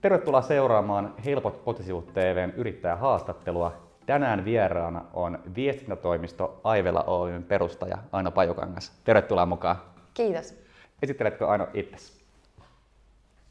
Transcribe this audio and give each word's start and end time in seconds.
Tervetuloa 0.00 0.42
seuraamaan 0.42 1.14
Helpot 1.24 1.56
kotisivut 1.64 2.12
TVn 2.12 2.52
yrittäjähaastattelua. 2.56 3.72
Tänään 4.06 4.44
vieraana 4.44 5.04
on 5.12 5.38
viestintätoimisto 5.54 6.60
Aivela 6.64 7.02
Oyn 7.02 7.42
perustaja 7.42 7.98
Aino 8.12 8.30
Pajukangas. 8.30 8.92
Tervetuloa 9.04 9.46
mukaan. 9.46 9.76
Kiitos. 10.14 10.54
Esitteletkö 11.02 11.48
Aino 11.48 11.68
itsesi? 11.74 12.24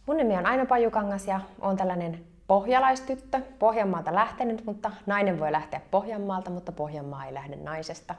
Mun 0.05 0.17
nimi 0.17 0.37
on 0.37 0.45
Aino 0.45 0.65
Pajukangas 0.65 1.27
ja 1.27 1.39
olen 1.61 1.77
tällainen 1.77 2.23
pohjalaistyttö, 2.47 3.41
Pohjanmaalta 3.59 4.15
lähtenyt, 4.15 4.65
mutta 4.65 4.91
nainen 5.05 5.39
voi 5.39 5.51
lähteä 5.51 5.81
Pohjanmaalta, 5.91 6.51
mutta 6.51 6.71
Pohjanmaa 6.71 7.25
ei 7.25 7.33
lähde 7.33 7.55
naisesta. 7.55 8.15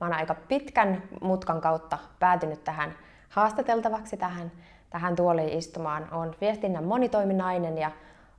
Mä 0.00 0.06
oon 0.06 0.16
aika 0.16 0.34
pitkän 0.34 1.02
mutkan 1.20 1.60
kautta 1.60 1.98
päätynyt 2.18 2.64
tähän 2.64 2.94
haastateltavaksi 3.28 4.16
tähän, 4.16 4.52
tähän 4.90 5.16
tuoliin 5.16 5.58
istumaan. 5.58 6.08
Olen 6.12 6.34
viestinnän 6.40 6.84
monitoiminainen 6.84 7.78
ja 7.78 7.90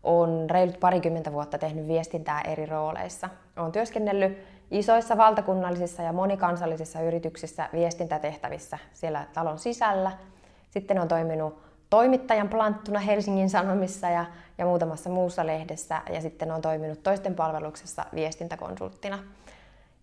olen 0.03 0.49
reilut 0.49 0.79
parikymmentä 0.79 1.33
vuotta 1.33 1.57
tehnyt 1.57 1.87
viestintää 1.87 2.41
eri 2.41 2.65
rooleissa. 2.65 3.29
Olen 3.57 3.71
työskennellyt 3.71 4.37
isoissa 4.71 5.17
valtakunnallisissa 5.17 6.03
ja 6.03 6.13
monikansallisissa 6.13 7.01
yrityksissä 7.01 7.69
viestintätehtävissä 7.73 8.77
siellä 8.93 9.25
talon 9.33 9.59
sisällä. 9.59 10.11
Sitten 10.69 10.97
olen 10.97 11.07
toiminut 11.07 11.59
toimittajan 11.89 12.49
planttuna 12.49 12.99
Helsingin 12.99 13.49
Sanomissa 13.49 14.09
ja, 14.09 14.25
ja 14.57 14.65
muutamassa 14.65 15.09
muussa 15.09 15.45
lehdessä 15.45 16.01
ja 16.13 16.21
sitten 16.21 16.51
olen 16.51 16.61
toiminut 16.61 17.03
toisten 17.03 17.35
palveluksessa 17.35 18.05
viestintäkonsulttina. 18.15 19.19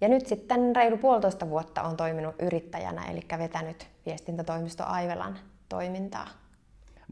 Ja 0.01 0.09
nyt 0.09 0.27
sitten 0.27 0.77
reilu 0.77 0.97
puolitoista 0.97 1.51
vuotta 1.51 1.83
on 1.83 1.97
toiminut 1.97 2.35
yrittäjänä, 2.39 3.05
eli 3.11 3.21
vetänyt 3.39 3.87
viestintätoimisto 4.07 4.85
Aivelan 4.87 5.39
toimintaa. 5.73 6.29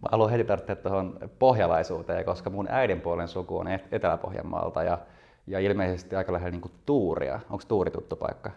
Mä 0.02 0.08
haluan 0.12 0.30
heti 0.30 0.44
tarttua 0.44 0.76
tuohon 0.76 1.18
pohjalaisuuteen, 1.38 2.24
koska 2.24 2.50
mun 2.50 2.66
äidinpuolen 2.70 3.28
suku 3.28 3.58
on 3.58 3.68
Etelä-Pohjanmaalta 3.68 4.82
ja, 4.82 4.98
ja 5.46 5.60
ilmeisesti 5.60 6.16
aika 6.16 6.32
lähellä 6.32 6.50
niin 6.50 6.72
Tuuria. 6.86 7.40
Onko 7.50 7.64
Tuuri 7.68 7.90
tuttu 7.90 8.16
paikka? 8.16 8.50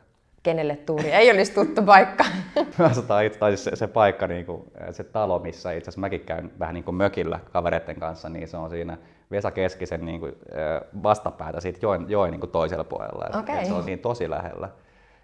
Kenelle 0.43 0.75
Tuuri 0.75 1.11
ei 1.11 1.31
olisi 1.31 1.53
tuttu 1.53 1.81
paikka? 1.81 2.25
Mä 2.79 2.85
asutaan 2.85 3.25
itse 3.25 3.39
tai 3.39 3.57
se, 3.57 3.75
se 3.75 3.87
paikka, 3.87 4.27
niin 4.27 4.45
kuin, 4.45 4.63
se 4.91 5.03
talo, 5.03 5.39
missä 5.39 5.71
itse 5.71 5.89
asiassa 5.89 6.01
mäkin 6.01 6.21
käyn 6.21 6.51
vähän 6.59 6.73
niin 6.73 6.83
kuin 6.83 6.95
mökillä 6.95 7.39
kavereiden 7.51 7.99
kanssa, 7.99 8.29
niin 8.29 8.47
se 8.47 8.57
on 8.57 8.69
siinä 8.69 8.97
Vesa 9.31 9.51
Keskisen 9.51 10.05
niin 10.05 10.19
kuin, 10.19 10.35
vastapäätä 11.03 11.61
siitä 11.61 11.79
joen, 11.81 12.05
joen 12.09 12.31
niin 12.31 12.39
kuin 12.39 12.51
toisella 12.51 12.83
puolella. 12.83 13.39
Okay. 13.39 13.65
se 13.65 13.73
on 13.73 13.83
siinä 13.83 14.01
tosi 14.01 14.29
lähellä. 14.29 14.69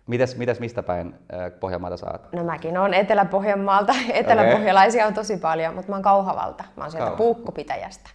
Mites, 0.09 0.37
mites 0.37 0.59
mistä 0.59 0.83
päin 0.83 1.15
Pohjanmaalta 1.59 1.97
saat? 1.97 2.33
No 2.33 2.43
mäkin 2.43 2.77
olen 2.77 2.93
Etelä-Pohjanmaalta. 2.93 3.93
Eteläpohjalaisia 4.13 5.07
on 5.07 5.13
tosi 5.13 5.37
paljon, 5.37 5.75
mutta 5.75 5.89
mä 5.89 5.95
oon 5.95 6.03
Kauhavalta. 6.03 6.63
Mä 6.75 6.83
oon 6.83 6.91
sieltä 6.91 7.05
Kauha. 7.05 7.17
Puukkopitäjästä. 7.17 8.09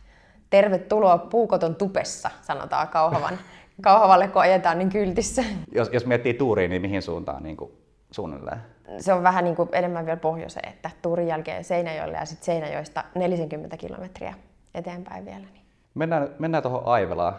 Tervetuloa 0.51 1.19
Puukoton 1.19 1.75
tupessa, 1.75 2.31
sanotaan 2.43 2.89
Kauhavan. 2.89 3.39
Kauhavalle, 3.83 4.29
kun 4.29 4.43
ajetaan 4.43 4.79
niin 4.79 4.91
kyltissä. 4.91 5.45
Jos, 5.73 5.91
jos 5.93 6.07
miettii 6.07 6.35
tuuriin, 6.35 6.71
niin 6.71 6.83
mihin 6.83 7.03
suuntaan 7.03 7.43
niin 7.43 7.57
kuin 7.57 7.73
suunnilleen? 8.11 8.59
Se 8.99 9.13
on 9.13 9.23
vähän 9.23 9.45
niin 9.45 9.57
kuin 9.57 9.69
enemmän 9.73 10.07
vielä 10.07 10.21
pohjoiseen, 10.21 10.69
että 10.69 10.91
Tuurin 11.03 11.29
jälkeen 11.29 11.65
Seinäjoelle 11.65 12.17
ja 12.17 12.25
sitten 12.25 12.45
Seinäjoista 12.45 13.05
40 13.15 13.77
kilometriä 13.77 14.35
eteenpäin 14.75 15.25
vielä. 15.25 15.39
Niin. 15.53 15.64
Mennään, 15.95 16.29
mennään 16.39 16.63
tuohon 16.63 16.83
Aivelaan. 16.87 17.35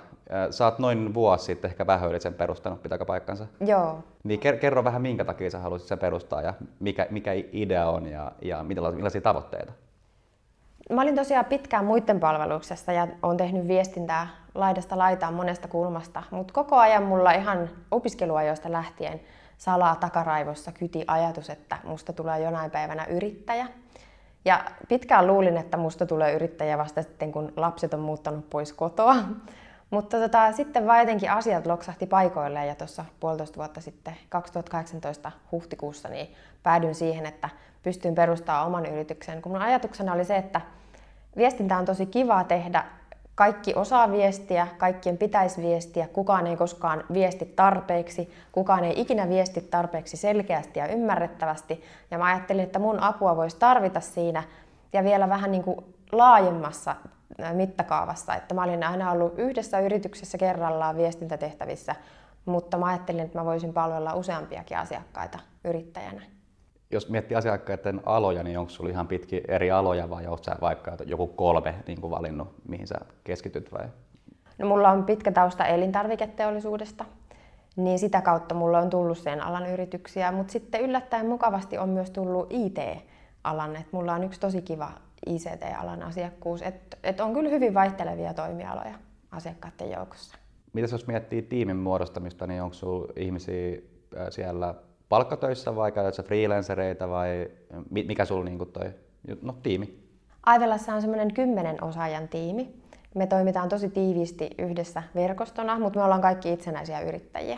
Sä 0.50 0.66
oot 0.66 0.80
noin 0.80 1.14
vuosi 1.14 1.46
sitten 1.46 1.70
ehkä 1.72 1.88
vähän 1.88 2.10
yli 2.10 2.20
sen 2.20 2.34
perustanut, 2.34 2.84
pitääkö 2.84 3.06
paikkansa? 3.06 3.48
Joo. 3.60 4.04
Niin 4.24 4.40
kerro 4.40 4.84
vähän, 4.84 5.02
minkä 5.02 5.26
takia 5.26 5.50
sä 5.50 5.60
haluaisit 5.60 5.88
sen 5.88 6.00
perustaa 6.00 6.42
ja 6.42 6.54
mikä, 6.80 7.08
mikä 7.10 7.32
idea 7.52 7.90
on 7.90 8.08
ja, 8.08 8.32
ja 8.42 8.64
millaisia 8.64 9.22
tavoitteita? 9.22 9.72
Mä 10.92 11.02
olin 11.02 11.16
tosiaan 11.16 11.46
pitkään 11.46 11.86
muiden 11.86 12.20
palveluksessa 12.20 12.92
ja 12.92 13.08
olen 13.24 13.38
tehnyt 13.38 13.68
viestintää 13.68 14.28
laidasta 14.56 14.98
laitaan 14.98 15.34
monesta 15.34 15.68
kulmasta, 15.68 16.24
mutta 16.32 16.54
koko 16.54 16.76
ajan 16.76 17.04
mulla 17.04 17.32
ihan 17.32 17.70
opiskeluajoista 17.92 18.72
lähtien 18.72 19.22
salaa 19.58 19.96
takaraivossa 19.96 20.72
kyti 20.72 21.04
ajatus, 21.08 21.50
että 21.50 21.78
musta 21.84 22.14
tulee 22.14 22.40
jonain 22.40 22.72
päivänä 22.72 23.06
yrittäjä. 23.06 23.68
Ja 24.46 24.66
pitkään 24.88 25.28
luulin, 25.28 25.58
että 25.58 25.78
musta 25.78 26.06
tulee 26.06 26.34
yrittäjä 26.34 26.78
vasta 26.78 27.02
sitten, 27.02 27.32
kun 27.32 27.54
lapset 27.56 27.94
on 27.94 28.00
muuttanut 28.00 28.50
pois 28.50 28.74
kotoa. 28.74 29.16
Mutta 29.90 30.18
tota, 30.20 30.52
sitten 30.52 30.88
vaan 30.88 31.00
jotenkin 31.00 31.32
asiat 31.32 31.66
loksahti 31.66 32.06
paikoilleen 32.06 32.68
ja 32.68 32.76
tuossa 32.76 33.06
puolitoista 33.20 33.58
vuotta 33.58 33.82
sitten 33.82 34.16
2018 34.30 35.32
huhtikuussa 35.52 36.10
niin 36.10 36.28
päädyin 36.64 36.96
siihen, 36.96 37.26
että 37.26 37.50
pystyin 37.84 38.16
perustamaan 38.16 38.68
oman 38.68 38.86
yrityksen. 38.86 39.42
Kun 39.42 39.52
mun 39.52 39.62
ajatuksena 39.62 40.14
oli 40.14 40.26
se, 40.26 40.36
että 40.36 40.62
viestintä 41.38 41.78
on 41.78 41.86
tosi 41.86 42.06
kiva 42.06 42.44
tehdä, 42.44 42.84
kaikki 43.36 43.74
osaa 43.76 44.12
viestiä, 44.12 44.68
kaikkien 44.78 45.18
pitäisi 45.18 45.62
viestiä, 45.62 46.08
kukaan 46.08 46.48
ei 46.48 46.58
koskaan 46.58 47.04
viesti 47.14 47.46
tarpeeksi, 47.46 48.34
kukaan 48.52 48.84
ei 48.84 49.02
ikinä 49.02 49.30
viesti 49.30 49.62
tarpeeksi 49.62 50.18
selkeästi 50.18 50.80
ja 50.80 50.88
ymmärrettävästi. 50.88 51.84
Ja 52.12 52.18
mä 52.18 52.26
ajattelin, 52.26 52.64
että 52.64 52.80
mun 52.80 53.00
apua 53.00 53.36
voisi 53.36 53.58
tarvita 53.60 54.00
siinä 54.00 54.44
ja 54.94 55.04
vielä 55.04 55.30
vähän 55.30 55.52
niin 55.52 55.64
kuin 55.64 55.78
laajemmassa 56.12 56.96
mittakaavassa. 57.54 58.36
Että 58.36 58.56
mä 58.56 58.64
olin 58.64 58.84
aina 58.84 59.12
ollut 59.12 59.40
yhdessä 59.40 59.80
yrityksessä 59.80 60.38
kerrallaan 60.38 60.98
viestintätehtävissä, 60.98 61.96
mutta 62.46 62.78
mä 62.78 62.86
ajattelin, 62.86 63.22
että 63.22 63.40
mä 63.40 63.46
voisin 63.46 63.74
palvella 63.74 64.14
useampiakin 64.14 64.78
asiakkaita 64.78 65.40
yrittäjänä. 65.64 66.35
Jos 66.96 67.10
miettii 67.10 67.38
asiakkaiden 67.38 68.02
aloja, 68.06 68.44
niin 68.44 68.60
onko 68.60 68.70
sinulla 68.70 68.92
ihan 68.92 69.08
pitki 69.08 69.42
eri 69.48 69.72
aloja 69.72 70.10
vai 70.10 70.26
onko 70.26 70.44
sä 70.44 70.56
vaikka 70.62 70.98
joku 71.06 71.28
kolme 71.28 71.76
niin 71.88 72.02
kuin 72.02 72.12
valinnut, 72.12 72.56
mihin 72.68 72.88
sä 72.88 72.96
keskityt 73.24 73.72
vai? 73.72 73.86
No, 74.58 74.68
mulla 74.68 74.90
on 74.90 75.04
pitkä 75.04 75.32
tausta 75.32 75.66
elintarviketeollisuudesta, 75.66 77.06
niin 77.76 78.00
sitä 78.00 78.22
kautta 78.22 78.56
mulla 78.56 78.80
on 78.80 78.90
tullut 78.90 79.18
sen 79.18 79.42
alan 79.42 79.70
yrityksiä, 79.70 80.32
mutta 80.32 80.52
sitten 80.52 80.82
yllättäen 80.82 81.26
mukavasti 81.26 81.78
on 81.78 81.90
myös 81.90 82.12
tullut 82.12 82.48
IT-alan, 82.50 83.76
että 83.76 83.90
mulla 83.92 84.14
on 84.14 84.24
yksi 84.24 84.40
tosi 84.40 84.62
kiva 84.62 84.92
ICT-alan 85.28 86.04
asiakkuus. 86.04 86.62
Et, 86.62 86.98
et 87.04 87.20
on 87.20 87.34
kyllä 87.34 87.50
hyvin 87.50 87.74
vaihtelevia 87.74 88.34
toimialoja 88.34 88.96
asiakkaiden 89.32 89.92
joukossa. 89.92 90.38
Mitäs 90.74 90.92
jos 90.92 91.08
miettii 91.08 91.42
tiimin 91.42 91.78
muodostamista, 91.78 92.48
niin 92.48 92.62
onko 92.62 92.74
sinulla 92.74 93.14
ihmisiä 93.16 93.78
siellä 94.30 94.76
palkkatöissä 95.16 95.76
vai 95.76 95.92
käytätkö 95.92 96.24
freelancereita 96.24 97.10
vai 97.10 97.48
mikä 97.90 98.26
sulla 98.26 98.44
niin 98.44 98.58
toi 98.74 98.92
no, 99.42 99.56
tiimi? 99.64 100.00
Aivelassa 100.46 100.94
on 100.94 101.02
semmoinen 101.02 101.34
kymmenen 101.34 101.84
osaajan 101.84 102.28
tiimi. 102.28 102.76
Me 103.16 103.28
toimitaan 103.28 103.70
tosi 103.70 103.90
tiiviisti 103.90 104.50
yhdessä 104.58 105.04
verkostona, 105.16 105.80
mutta 105.80 106.00
me 106.00 106.06
ollaan 106.06 106.22
kaikki 106.22 106.54
itsenäisiä 106.54 107.00
yrittäjiä. 107.00 107.58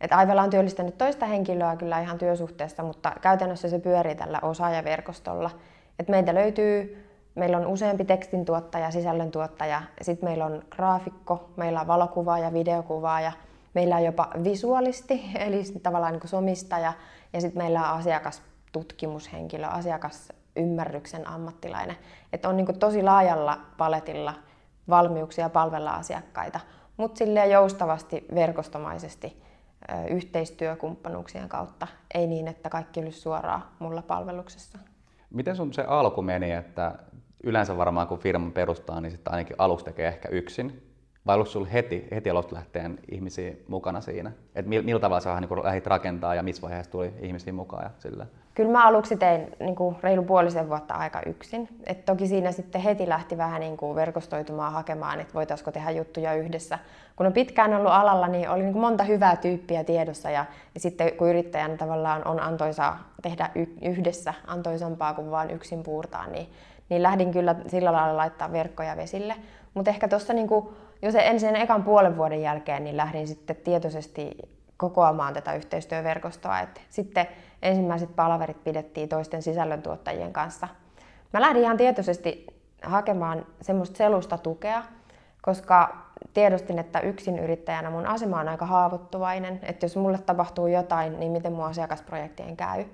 Et 0.00 0.12
Aivela 0.12 0.42
on 0.42 0.50
työllistänyt 0.50 0.98
toista 0.98 1.26
henkilöä 1.26 1.76
kyllä 1.76 2.00
ihan 2.00 2.18
työsuhteessa, 2.18 2.82
mutta 2.82 3.12
käytännössä 3.20 3.68
se 3.68 3.78
pyörii 3.78 4.14
tällä 4.14 4.38
osaajaverkostolla. 4.42 5.50
Et 5.98 6.08
meitä 6.08 6.34
löytyy, 6.34 7.06
meillä 7.34 7.56
on 7.56 7.66
useampi 7.66 8.04
tekstintuottaja, 8.04 8.90
sisällöntuottaja, 8.90 9.82
sitten 10.02 10.28
meillä 10.28 10.46
on 10.46 10.62
graafikko, 10.70 11.50
meillä 11.56 11.80
on 11.80 11.86
valokuvaaja, 11.86 12.52
videokuvaaja, 12.52 13.32
meillä 13.76 13.96
on 13.96 14.04
jopa 14.04 14.30
visuaalisti, 14.44 15.24
eli 15.46 15.62
tavallaan 15.82 16.12
niin 16.12 16.28
somistaja, 16.28 16.92
ja 17.32 17.40
sitten 17.40 17.62
meillä 17.62 17.92
on 17.92 17.98
asiakastutkimushenkilö, 17.98 19.66
asiakasymmärryksen 19.66 21.28
ammattilainen. 21.28 21.96
Et 22.32 22.44
on 22.44 22.56
niin 22.56 22.78
tosi 22.78 23.02
laajalla 23.02 23.60
paletilla 23.76 24.34
valmiuksia 24.88 25.48
palvella 25.48 25.90
asiakkaita, 25.90 26.60
mutta 26.96 27.18
silleen 27.18 27.50
joustavasti, 27.50 28.26
verkostomaisesti 28.34 29.42
yhteistyökumppanuuksien 30.10 31.48
kautta, 31.48 31.86
ei 32.14 32.26
niin, 32.26 32.48
että 32.48 32.70
kaikki 32.70 33.00
olisi 33.00 33.20
suoraan 33.20 33.62
mulla 33.78 34.02
palveluksessa. 34.02 34.78
Miten 35.30 35.56
sun 35.56 35.72
se 35.72 35.82
alku 35.82 36.22
meni, 36.22 36.52
että 36.52 36.94
yleensä 37.44 37.76
varmaan 37.76 38.08
kun 38.08 38.18
firman 38.18 38.52
perustaa, 38.52 39.00
niin 39.00 39.10
sitten 39.10 39.32
ainakin 39.32 39.56
aluksi 39.58 39.84
tekee 39.84 40.08
ehkä 40.08 40.28
yksin? 40.28 40.85
Vai 41.26 41.36
oliko 41.36 41.50
sinulla 41.50 41.70
heti, 41.70 42.08
heti 42.10 42.30
alusta 42.30 42.54
lähteen 42.54 42.98
ihmisiä 43.10 43.52
mukana 43.68 44.00
siinä? 44.00 44.32
Et 44.54 44.66
millä 44.66 45.00
tavalla 45.00 45.20
sä 45.20 45.40
niin 45.40 45.64
lähdit 45.64 45.86
rakentaa 45.86 46.34
ja 46.34 46.42
missä 46.42 46.62
vaiheessa 46.62 46.92
tuli 46.92 47.12
ihmisiä 47.20 47.52
mukaan 47.52 47.82
ja 47.82 47.90
sillä? 47.98 48.26
Kyllä 48.54 48.72
mä 48.72 48.86
aluksi 48.86 49.16
tein 49.16 49.52
niin 49.60 49.76
kuin 49.76 49.96
reilu 50.02 50.22
puolisen 50.22 50.68
vuotta 50.68 50.94
aika 50.94 51.20
yksin. 51.26 51.68
Et 51.86 52.04
toki 52.04 52.26
siinä 52.26 52.52
sitten 52.52 52.80
heti 52.80 53.08
lähti 53.08 53.36
vähän 53.38 53.60
niin 53.60 53.76
kuin 53.76 53.96
verkostoitumaan 53.96 54.72
hakemaan, 54.72 55.20
että 55.20 55.34
voitaisiko 55.34 55.72
tehdä 55.72 55.90
juttuja 55.90 56.34
yhdessä. 56.34 56.78
Kun 57.16 57.26
on 57.26 57.32
pitkään 57.32 57.74
ollut 57.74 57.92
alalla, 57.92 58.28
niin 58.28 58.50
oli 58.50 58.62
niin 58.62 58.72
kuin 58.72 58.80
monta 58.80 59.04
hyvää 59.04 59.36
tyyppiä 59.36 59.84
tiedossa 59.84 60.30
ja, 60.30 60.44
ja 60.74 60.80
sitten 60.80 61.12
kun 61.12 61.28
yrittäjän 61.28 61.78
tavallaan 61.78 62.26
on 62.26 62.40
antoisaa 62.40 63.10
tehdä 63.22 63.50
yhdessä, 63.82 64.34
antoisampaa 64.46 65.14
kuin 65.14 65.30
vain 65.30 65.50
yksin 65.50 65.82
puurtaa, 65.82 66.26
niin, 66.26 66.46
niin 66.88 67.02
lähdin 67.02 67.32
kyllä 67.32 67.54
sillä 67.66 67.92
lailla 67.92 68.16
laittaa 68.16 68.52
verkkoja 68.52 68.96
vesille. 68.96 69.34
Mutta 69.74 69.90
ehkä 69.90 70.08
tuossa 70.08 70.32
niin 70.32 70.48
jo 71.02 71.12
se 71.12 71.18
ensin 71.18 71.56
ekan 71.56 71.82
puolen 71.82 72.16
vuoden 72.16 72.42
jälkeen 72.42 72.84
niin 72.84 72.96
lähdin 72.96 73.28
sitten 73.28 73.56
tietoisesti 73.56 74.36
kokoamaan 74.76 75.34
tätä 75.34 75.54
yhteistyöverkostoa. 75.54 76.60
Et 76.60 76.80
sitten 76.88 77.26
ensimmäiset 77.62 78.16
palaverit 78.16 78.64
pidettiin 78.64 79.08
toisten 79.08 79.42
sisällöntuottajien 79.42 80.32
kanssa. 80.32 80.68
Mä 81.32 81.40
lähdin 81.40 81.62
ihan 81.62 81.76
tietoisesti 81.76 82.46
hakemaan 82.82 83.46
semmoista 83.62 83.96
selusta 83.96 84.38
tukea, 84.38 84.82
koska 85.42 86.06
tiedostin, 86.34 86.78
että 86.78 87.00
yksin 87.00 87.38
yrittäjänä 87.38 87.90
mun 87.90 88.06
asema 88.06 88.40
on 88.40 88.48
aika 88.48 88.66
haavoittuvainen, 88.66 89.60
että 89.62 89.84
jos 89.84 89.96
mulle 89.96 90.18
tapahtuu 90.18 90.66
jotain, 90.66 91.20
niin 91.20 91.32
miten 91.32 91.52
mun 91.52 91.64
asiakasprojektien 91.64 92.56
käy. 92.56 92.84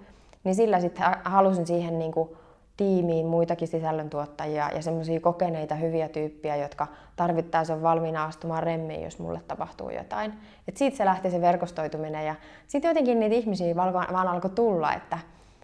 Niin 0.44 0.54
sillä 0.54 0.81
sitten 0.81 1.04
halusin 1.25 1.66
siihen 1.66 1.99
niin 1.99 2.12
kuin 2.12 2.28
tiimiin 2.76 3.26
muitakin 3.26 3.69
sisällöntuottajia 3.69 4.70
ja 4.74 4.82
semmoisia 4.82 5.20
kokeneita 5.20 5.74
hyviä 5.74 6.08
tyyppiä, 6.08 6.56
jotka 6.56 6.86
tarvittaessa 7.16 7.74
on 7.74 7.82
valmiina 7.82 8.24
astumaan 8.24 8.62
remmiin, 8.62 9.02
jos 9.02 9.19
mulle 9.19 9.40
tapahtuu 9.48 9.90
jotain. 9.90 10.32
Et 10.69 10.76
siitä 10.76 10.96
se 10.96 11.04
lähti 11.04 11.30
se 11.30 11.40
verkostoituminen 11.40 12.26
ja 12.26 12.34
sitten 12.66 12.88
jotenkin 12.88 13.20
niitä 13.20 13.34
ihmisiä 13.34 13.76
vaan 13.76 14.28
alkoi 14.28 14.50
tulla, 14.50 14.94
että 14.94 15.19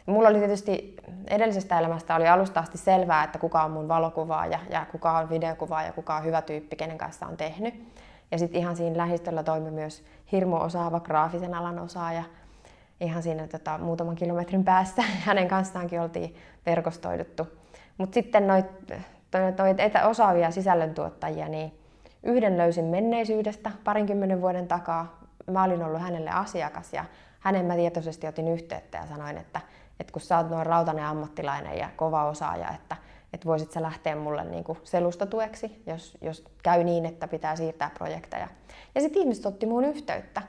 mulla 0.07 0.29
oli 0.29 0.39
tietysti 0.39 0.97
edellisestä 1.27 1.79
elämästä 1.79 2.17
oli 2.17 2.29
alusta 2.29 2.61
asti 2.61 2.79
selvää, 2.79 3.25
että 3.25 3.39
kuka 3.39 3.63
on 3.63 3.71
mun 3.71 3.89
valokuvaaja 3.89 4.59
ja 4.71 4.87
kuka 4.93 5.19
on 5.19 5.31
videokuvaaja 5.31 5.87
ja 5.87 5.93
kuka 5.93 6.17
on 6.17 6.25
hyvä 6.25 6.43
tyyppi, 6.43 6.77
kenen 6.77 6.99
kanssa 6.99 7.27
on 7.27 7.37
tehnyt. 7.37 7.75
Ja 8.31 8.39
sitten 8.39 8.61
ihan 8.61 8.77
siinä 8.77 8.97
lähistöllä 8.97 9.43
toimi 9.43 9.71
myös 9.71 10.05
hirmu 10.33 10.57
osaava 10.57 11.01
graafisen 11.01 11.55
alan 11.55 11.79
osaaja, 11.79 12.25
ihan 13.01 13.23
siinä 13.23 13.47
tota, 13.47 13.79
muutaman 13.79 14.17
kilometrin 14.17 14.65
päässä. 14.65 15.03
Hänen 15.27 15.49
kanssaankin 15.49 16.01
oltiin 16.01 16.35
verkostoiduttu. 16.67 17.47
Mutta 17.99 18.15
sitten 18.15 18.47
noita 18.47 18.73
noit 19.59 19.79
osaavia 20.09 20.51
sisällöntuottajia, 20.51 21.49
niin 21.49 21.79
yhden 22.23 22.59
löysin 22.59 22.85
menneisyydestä 22.85 23.71
parinkymmenen 23.85 24.41
vuoden 24.41 24.69
takaa. 24.69 25.21
Mä 25.51 25.65
olin 25.65 25.83
ollut 25.83 26.01
hänelle 26.01 26.31
asiakas 26.31 26.93
ja 26.93 27.05
hänen 27.41 27.65
mä 27.65 27.75
tietoisesti 27.75 28.27
otin 28.27 28.49
yhteyttä 28.49 28.99
ja 28.99 29.07
sanoin, 29.07 29.37
että, 29.37 29.61
että 30.01 30.13
kun 30.13 30.23
sä 30.23 30.37
oot 30.37 30.51
noin 30.51 30.67
rautainen 30.67 31.05
ammattilainen 31.05 31.79
ja 31.79 31.89
kova 31.97 32.25
osaaja, 32.25 32.71
että, 32.75 32.97
että 33.33 33.47
voisit 33.47 33.73
sä 33.73 33.83
lähteä 33.83 34.17
mulle 34.17 34.45
niin 34.45 34.65
selustatueksi, 34.85 35.83
jos, 35.87 36.19
jos 36.21 36.45
käy 36.63 36.85
niin, 36.85 37.07
että 37.07 37.29
pitää 37.29 37.57
siirtää 37.57 37.91
projekteja. 37.99 38.49
Ja 38.95 39.01
sitten 39.01 39.23
ihmiset 39.23 39.47
otti 39.47 39.67
muun 39.67 39.85
yhteyttä. 39.85 40.43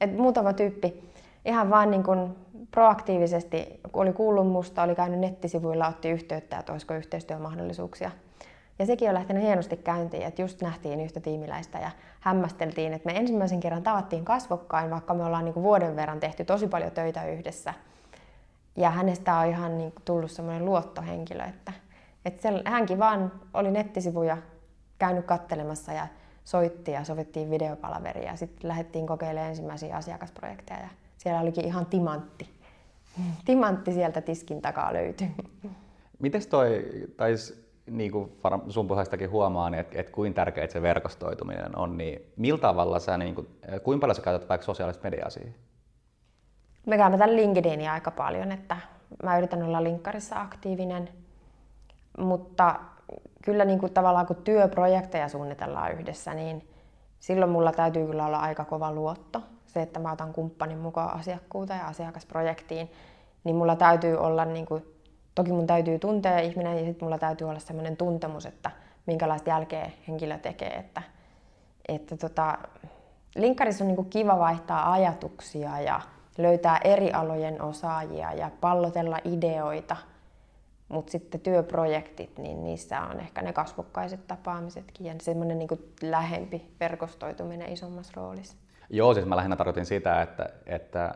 Et 0.00 0.16
muutama 0.16 0.52
tyyppi 0.52 1.12
ihan 1.46 1.70
vaan 1.70 1.90
niin 1.90 2.02
kuin 2.02 2.36
proaktiivisesti, 2.70 3.80
kun 3.92 4.02
oli 4.02 4.12
kuullut 4.12 4.48
musta, 4.48 4.82
oli 4.82 4.94
käynyt 4.94 5.20
nettisivuilla, 5.20 5.88
otti 5.88 6.10
yhteyttä, 6.10 6.58
että 6.58 6.72
olisiko 6.72 6.94
yhteistyömahdollisuuksia. 6.94 8.10
Ja 8.78 8.86
sekin 8.86 9.08
on 9.08 9.14
lähtenyt 9.14 9.42
hienosti 9.42 9.76
käyntiin, 9.76 10.22
että 10.22 10.42
just 10.42 10.62
nähtiin 10.62 11.00
yhtä 11.00 11.20
tiimiläistä 11.20 11.78
ja 11.78 11.90
hämmästeltiin, 12.20 12.92
että 12.92 13.06
me 13.06 13.18
ensimmäisen 13.18 13.60
kerran 13.60 13.82
tavattiin 13.82 14.24
kasvokkain, 14.24 14.90
vaikka 14.90 15.14
me 15.14 15.24
ollaan 15.24 15.44
niin 15.44 15.54
vuoden 15.54 15.96
verran 15.96 16.20
tehty 16.20 16.44
tosi 16.44 16.66
paljon 16.68 16.90
töitä 16.90 17.26
yhdessä. 17.26 17.74
Ja 18.76 18.90
hänestä 18.90 19.36
on 19.36 19.46
ihan 19.46 19.78
niin 19.78 19.92
tullut 20.04 20.30
semmoinen 20.30 20.64
luottohenkilö, 20.64 21.44
että, 21.44 21.72
että 22.24 22.42
se, 22.42 22.48
hänkin 22.64 22.98
vaan 22.98 23.32
oli 23.54 23.70
nettisivuja 23.70 24.36
käynyt 24.98 25.24
kattelemassa 25.24 25.92
ja 25.92 26.06
soitti 26.44 26.90
ja 26.90 27.04
sovittiin 27.04 27.50
videopalaveria 27.50 28.30
ja 28.30 28.36
sitten 28.36 28.68
lähdettiin 28.68 29.06
kokeilemaan 29.06 29.48
ensimmäisiä 29.48 29.96
asiakasprojekteja 29.96 30.80
ja 30.80 30.88
siellä 31.26 31.42
olikin 31.42 31.64
ihan 31.64 31.86
timantti. 31.86 32.50
Timantti 33.44 33.92
sieltä 33.92 34.20
tiskin 34.20 34.62
takaa 34.62 34.92
löytyi. 34.92 35.30
Miten 36.18 36.42
toi, 36.50 36.84
tai 37.16 37.34
niin 37.90 38.12
kuin 38.12 38.32
sun 38.68 38.88
puheestakin 38.88 39.30
huomaa, 39.30 39.70
niin 39.70 39.80
että, 39.80 40.00
että 40.00 40.12
kuinka 40.12 40.36
tärkeää 40.36 40.66
se 40.66 40.82
verkostoituminen 40.82 41.78
on, 41.78 41.98
niin 41.98 42.32
millä 42.36 42.58
tavalla 42.58 42.98
sä, 42.98 43.18
niin 43.18 43.34
kuin, 43.34 43.48
kuinka 43.82 44.00
paljon 44.00 44.14
sä 44.14 44.22
käytät 44.22 44.48
vaikka 44.48 44.64
sosiaalista 44.64 45.04
mediaa 45.04 45.30
siihen? 45.30 45.54
Me 46.86 46.96
käytetään 46.96 47.36
LinkedInia 47.36 47.92
aika 47.92 48.10
paljon, 48.10 48.52
että 48.52 48.76
mä 49.22 49.38
yritän 49.38 49.62
olla 49.62 49.84
linkkarissa 49.84 50.40
aktiivinen, 50.40 51.08
mutta 52.18 52.80
kyllä 53.44 53.64
niin 53.64 53.78
kuin 53.78 53.92
tavallaan 53.92 54.26
kun 54.26 54.36
työprojekteja 54.36 55.28
suunnitellaan 55.28 55.92
yhdessä, 55.92 56.34
niin 56.34 56.68
silloin 57.18 57.50
mulla 57.50 57.72
täytyy 57.72 58.06
kyllä 58.06 58.26
olla 58.26 58.38
aika 58.38 58.64
kova 58.64 58.92
luotto 58.92 59.42
se, 59.66 59.82
että 59.82 60.00
mä 60.00 60.12
otan 60.12 60.32
kumppanin 60.32 60.78
mukaan 60.78 61.18
asiakkuuteen 61.18 61.80
ja 61.80 61.86
asiakasprojektiin, 61.86 62.90
niin 63.44 63.56
mulla 63.56 63.76
täytyy 63.76 64.16
olla, 64.16 64.44
niin 64.44 64.66
kuin, 64.66 64.84
toki 65.34 65.52
mun 65.52 65.66
täytyy 65.66 65.98
tuntea 65.98 66.38
ihminen 66.38 66.78
ja 66.78 66.84
sitten 66.84 67.06
mulla 67.06 67.18
täytyy 67.18 67.48
olla 67.48 67.58
sellainen 67.58 67.96
tuntemus, 67.96 68.46
että 68.46 68.70
minkälaista 69.06 69.50
jälkeä 69.50 69.90
henkilö 70.08 70.38
tekee. 70.38 70.74
Että, 70.74 71.02
että 71.88 72.16
tota, 72.16 72.58
linkkarissa 73.36 73.84
on 73.84 73.88
niin 73.88 73.96
kuin 73.96 74.10
kiva 74.10 74.38
vaihtaa 74.38 74.92
ajatuksia 74.92 75.80
ja 75.80 76.00
löytää 76.38 76.80
eri 76.84 77.12
alojen 77.12 77.62
osaajia 77.62 78.32
ja 78.32 78.50
pallotella 78.60 79.18
ideoita. 79.24 79.96
Mutta 80.88 81.12
sitten 81.12 81.40
työprojektit, 81.40 82.38
niin 82.38 82.64
niissä 82.64 83.00
on 83.00 83.20
ehkä 83.20 83.42
ne 83.42 83.52
kasvokkaiset 83.52 84.26
tapaamisetkin 84.26 85.06
ja 85.06 85.14
semmoinen 85.20 85.58
niin 85.58 85.94
lähempi 86.02 86.70
verkostoituminen 86.80 87.72
isommassa 87.72 88.12
roolissa. 88.16 88.56
Joo, 88.90 89.14
siis 89.14 89.26
mä 89.26 89.36
lähinnä 89.36 89.56
tarkoitin 89.56 89.86
sitä, 89.86 90.22
että, 90.22 90.48
että 90.66 91.14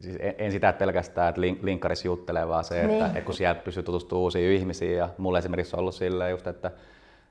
siis 0.00 0.18
en 0.38 0.52
sitä 0.52 0.68
että 0.68 0.78
pelkästään, 0.78 1.28
että 1.28 1.40
linkkarissa 1.40 2.08
juttelee, 2.08 2.48
vaan 2.48 2.64
se, 2.64 2.86
niin. 2.86 3.06
että, 3.06 3.20
kun 3.20 3.34
sieltä 3.34 3.60
pystyy 3.60 3.82
tutustumaan 3.82 4.22
uusiin 4.22 4.60
ihmisiin. 4.60 4.96
Ja 4.96 5.08
mulle 5.18 5.38
esimerkiksi 5.38 5.76
on 5.76 5.80
ollut 5.80 5.94
silleen 5.94 6.30
just, 6.30 6.46
että, 6.46 6.70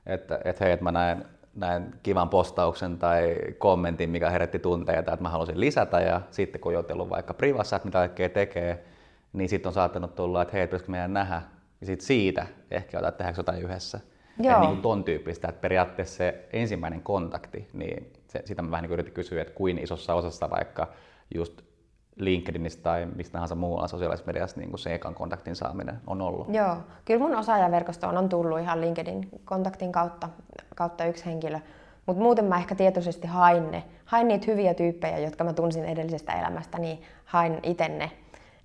että, 0.06 0.40
että 0.44 0.64
hei, 0.64 0.72
että 0.72 0.84
mä 0.84 0.92
näen, 0.92 1.24
näen 1.54 1.94
kivan 2.02 2.28
postauksen 2.28 2.98
tai 2.98 3.36
kommentin, 3.58 4.10
mikä 4.10 4.30
herätti 4.30 4.58
tunteita, 4.58 5.12
että 5.12 5.22
mä 5.22 5.28
haluaisin 5.28 5.60
lisätä. 5.60 6.00
Ja 6.00 6.20
sitten 6.30 6.60
kun 6.60 6.72
on 6.76 7.10
vaikka 7.10 7.34
privassa, 7.34 7.76
että 7.76 7.88
mitä 7.88 7.98
kaikkea 7.98 8.28
tekee, 8.28 8.84
niin 9.32 9.48
sitten 9.48 9.68
on 9.68 9.74
saattanut 9.74 10.14
tulla, 10.14 10.42
että 10.42 10.56
hei, 10.56 10.66
pitäisikö 10.66 10.90
meidän 10.90 11.12
nähdä. 11.12 11.42
Ja 11.80 11.86
sitten 11.86 12.06
siitä 12.06 12.46
ehkä 12.70 12.98
otat 12.98 13.16
tehdäänkö 13.16 13.38
jotain 13.38 13.62
yhdessä. 13.62 14.00
Joo. 14.38 14.50
Että 14.50 14.60
niin 14.60 14.70
kuin 14.70 14.82
ton 14.82 15.04
tyyppistä, 15.04 15.48
että 15.48 15.60
periaatteessa 15.60 16.16
se 16.16 16.48
ensimmäinen 16.52 17.02
kontakti, 17.02 17.68
niin 17.72 18.12
se, 18.36 18.42
sitä 18.46 18.62
mä 18.62 18.70
vähän 18.70 18.82
niin 18.82 18.92
yritin 18.92 19.14
kysyä, 19.14 19.42
että 19.42 19.54
kuin 19.54 19.78
isossa 19.78 20.14
osassa 20.14 20.50
vaikka 20.50 20.88
just 21.34 21.62
LinkedInistä 22.16 22.82
tai 22.82 23.06
mistä 23.06 23.32
tahansa 23.32 23.54
muualla 23.54 23.88
sosiaalisessa 23.88 24.26
mediassa 24.26 24.60
niin 24.60 24.78
se 24.78 24.94
ekan 24.94 25.14
kontaktin 25.14 25.56
saaminen 25.56 26.00
on 26.06 26.22
ollut? 26.22 26.54
Joo, 26.54 26.76
kyllä 27.04 27.20
mun 27.20 27.36
osaajaverkostoon 27.36 28.18
on 28.18 28.28
tullut 28.28 28.60
ihan 28.60 28.80
LinkedIn 28.80 29.28
kontaktin 29.44 29.92
kautta, 29.92 30.28
kautta 30.76 31.04
yksi 31.04 31.26
henkilö. 31.26 31.58
Mutta 32.06 32.22
muuten 32.22 32.44
mä 32.44 32.56
ehkä 32.56 32.74
tietoisesti 32.74 33.26
hain 33.26 33.70
ne. 33.70 33.84
Hain 34.04 34.28
niitä 34.28 34.46
hyviä 34.46 34.74
tyyppejä, 34.74 35.18
jotka 35.18 35.44
mä 35.44 35.52
tunsin 35.52 35.84
edellisestä 35.84 36.32
elämästä, 36.32 36.78
niin 36.78 37.02
hain 37.24 37.60
itse 37.62 38.10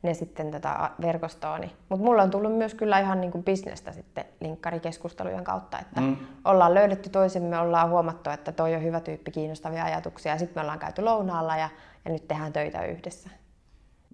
ne 0.01 0.13
sitten 0.13 0.51
tätä 0.51 0.89
verkostooni. 1.01 1.75
Mutta 1.89 2.05
mulla 2.05 2.23
on 2.23 2.31
tullut 2.31 2.57
myös 2.57 2.73
kyllä 2.73 2.99
ihan 2.99 3.21
niin 3.21 3.31
kuin 3.31 3.43
bisnestä 3.43 3.91
sitten 3.91 4.25
linkkarikeskustelujen 4.39 5.43
kautta, 5.43 5.79
että 5.79 6.01
mm. 6.01 6.17
ollaan 6.45 6.73
löydetty 6.73 7.09
toisemme, 7.09 7.59
ollaan 7.59 7.89
huomattu, 7.89 8.29
että 8.29 8.51
toi 8.51 8.75
on 8.75 8.83
hyvä 8.83 8.99
tyyppi, 8.99 9.31
kiinnostavia 9.31 9.83
ajatuksia, 9.83 10.31
ja 10.31 10.39
sitten 10.39 10.57
me 10.57 10.61
ollaan 10.61 10.79
käyty 10.79 11.01
lounaalla 11.01 11.57
ja, 11.57 11.69
ja 12.05 12.11
nyt 12.11 12.27
tehdään 12.27 12.53
töitä 12.53 12.85
yhdessä. 12.85 13.29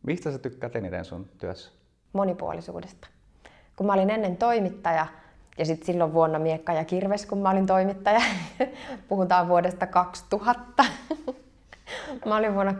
Mistä 0.07 0.31
sä 0.31 0.37
tykkäät 0.37 0.75
eniten 0.75 1.05
sun 1.05 1.29
työssä? 1.37 1.71
Monipuolisuudesta. 2.13 3.07
Kun 3.75 3.85
mä 3.85 3.93
olin 3.93 4.09
ennen 4.09 4.37
toimittaja, 4.37 5.07
ja 5.57 5.65
sitten 5.65 5.85
silloin 5.85 6.13
vuonna 6.13 6.39
Miekka 6.39 6.73
ja 6.73 6.85
Kirves, 6.85 7.25
kun 7.25 7.37
mä 7.37 7.49
olin 7.49 7.65
toimittaja, 7.65 8.21
puhutaan 9.09 9.47
vuodesta 9.47 9.87
2000. 9.87 10.85
mä 12.25 12.35
olin 12.35 12.53
vuonna 12.53 12.73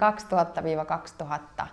2000-2000 1.61 1.67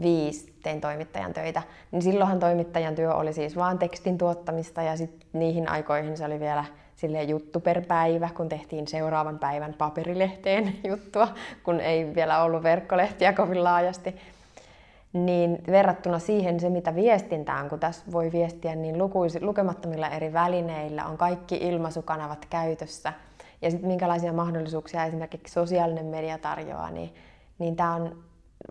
viisi 0.00 0.52
tein 0.62 0.80
toimittajan 0.80 1.32
töitä, 1.32 1.62
niin 1.92 2.02
silloinhan 2.02 2.40
toimittajan 2.40 2.94
työ 2.94 3.14
oli 3.14 3.32
siis 3.32 3.56
vaan 3.56 3.78
tekstin 3.78 4.18
tuottamista 4.18 4.82
ja 4.82 4.96
sitten 4.96 5.28
niihin 5.32 5.68
aikoihin 5.68 6.16
se 6.16 6.24
oli 6.24 6.40
vielä 6.40 6.64
sille 6.96 7.22
juttu 7.22 7.60
per 7.60 7.82
päivä, 7.86 8.28
kun 8.36 8.48
tehtiin 8.48 8.88
seuraavan 8.88 9.38
päivän 9.38 9.74
paperilehteen 9.74 10.76
juttua, 10.90 11.28
kun 11.62 11.80
ei 11.80 12.14
vielä 12.14 12.42
ollut 12.42 12.62
verkkolehtiä 12.62 13.32
kovin 13.32 13.64
laajasti. 13.64 14.16
Niin 15.12 15.58
verrattuna 15.66 16.18
siihen 16.18 16.60
se, 16.60 16.68
mitä 16.68 16.94
viestintään, 16.94 17.68
kun 17.68 17.80
tässä 17.80 18.04
voi 18.12 18.32
viestiä 18.32 18.74
niin 18.74 18.98
lukuisi, 18.98 19.40
lukemattomilla 19.40 20.08
eri 20.08 20.32
välineillä, 20.32 21.06
on 21.06 21.18
kaikki 21.18 21.56
ilmaisukanavat 21.56 22.46
käytössä, 22.50 23.12
ja 23.62 23.70
sitten 23.70 23.88
minkälaisia 23.88 24.32
mahdollisuuksia 24.32 25.04
esimerkiksi 25.04 25.54
sosiaalinen 25.54 26.06
media 26.06 26.38
tarjoaa, 26.38 26.90
niin, 26.90 27.14
niin 27.58 27.76
tämä 27.76 27.94
on 27.94 28.16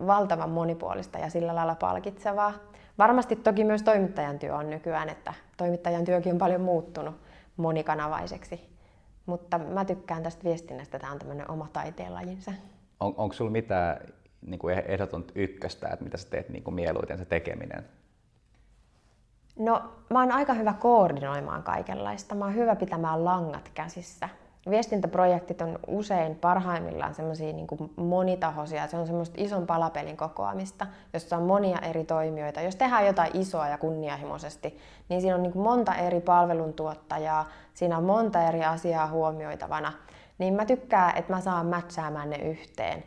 valtavan 0.06 0.50
monipuolista 0.50 1.18
ja 1.18 1.30
sillä 1.30 1.54
lailla 1.54 1.74
palkitsevaa. 1.74 2.52
Varmasti 2.98 3.36
toki 3.36 3.64
myös 3.64 3.82
toimittajan 3.82 4.38
työ 4.38 4.56
on 4.56 4.70
nykyään, 4.70 5.08
että 5.08 5.34
toimittajan 5.56 6.04
työkin 6.04 6.32
on 6.32 6.38
paljon 6.38 6.60
muuttunut 6.60 7.14
monikanavaiseksi. 7.56 8.76
Mutta 9.26 9.58
mä 9.58 9.84
tykkään 9.84 10.22
tästä 10.22 10.44
viestinnästä, 10.44 10.98
tämä 10.98 11.12
on 11.12 11.18
tämmöinen 11.18 11.50
oma 11.50 11.68
taiteenlajinsa. 11.72 12.52
On, 13.00 13.14
onko 13.16 13.32
sulla 13.32 13.50
mitään 13.50 14.00
niin 14.46 14.58
kuin 14.58 14.78
ehdoton 14.78 15.24
ykköstä, 15.34 15.88
että 15.88 16.04
mitä 16.04 16.16
sä 16.16 16.30
teet 16.30 16.48
niin 16.48 16.64
kuin 16.64 16.74
mieluiten 16.74 17.18
se 17.18 17.24
tekeminen? 17.24 17.84
No, 19.58 19.82
mä 20.10 20.20
oon 20.20 20.32
aika 20.32 20.54
hyvä 20.54 20.72
koordinoimaan 20.72 21.62
kaikenlaista. 21.62 22.34
Mä 22.34 22.44
oon 22.44 22.54
hyvä 22.54 22.76
pitämään 22.76 23.24
langat 23.24 23.70
käsissä. 23.74 24.28
Viestintäprojektit 24.70 25.62
on 25.62 25.78
usein 25.86 26.36
parhaimmillaan 26.36 27.14
semmoisia 27.14 27.52
niin 27.52 27.66
monitahoisia. 27.96 28.86
Se 28.86 28.96
on 28.96 29.06
semmoista 29.06 29.34
ison 29.38 29.66
palapelin 29.66 30.16
kokoamista, 30.16 30.86
jossa 31.12 31.36
on 31.36 31.42
monia 31.42 31.78
eri 31.78 32.04
toimijoita. 32.04 32.60
Jos 32.60 32.76
tehdään 32.76 33.06
jotain 33.06 33.36
isoa 33.36 33.68
ja 33.68 33.78
kunnianhimoisesti, 33.78 34.78
niin 35.08 35.20
siinä 35.20 35.36
on 35.36 35.42
niin 35.42 35.58
monta 35.58 35.94
eri 35.94 36.20
palveluntuottajaa, 36.20 37.48
siinä 37.74 37.98
on 37.98 38.04
monta 38.04 38.48
eri 38.48 38.64
asiaa 38.64 39.08
huomioitavana. 39.08 39.92
Niin 40.38 40.54
mä 40.54 40.64
tykkään, 40.64 41.16
että 41.16 41.32
mä 41.32 41.40
saan 41.40 41.66
matchaamaan 41.66 42.30
ne 42.30 42.36
yhteen. 42.36 43.04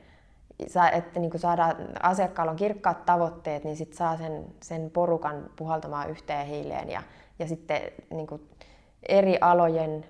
Että 0.94 1.20
niin 1.20 1.40
saadaan, 1.40 1.76
asiakkaalla 2.04 2.52
on 2.52 2.58
kirkkaat 2.58 3.06
tavoitteet, 3.06 3.64
niin 3.64 3.76
sit 3.76 3.94
saa 3.94 4.18
sen, 4.18 4.46
sen 4.62 4.90
porukan 4.90 5.50
puhaltamaan 5.56 6.10
yhteen 6.10 6.48
hiileen 6.48 6.90
ja, 6.90 7.04
ja 7.40 7.48
sitten 7.48 7.82
niin 8.10 8.28
eri 9.10 9.38
alojen 9.42 10.06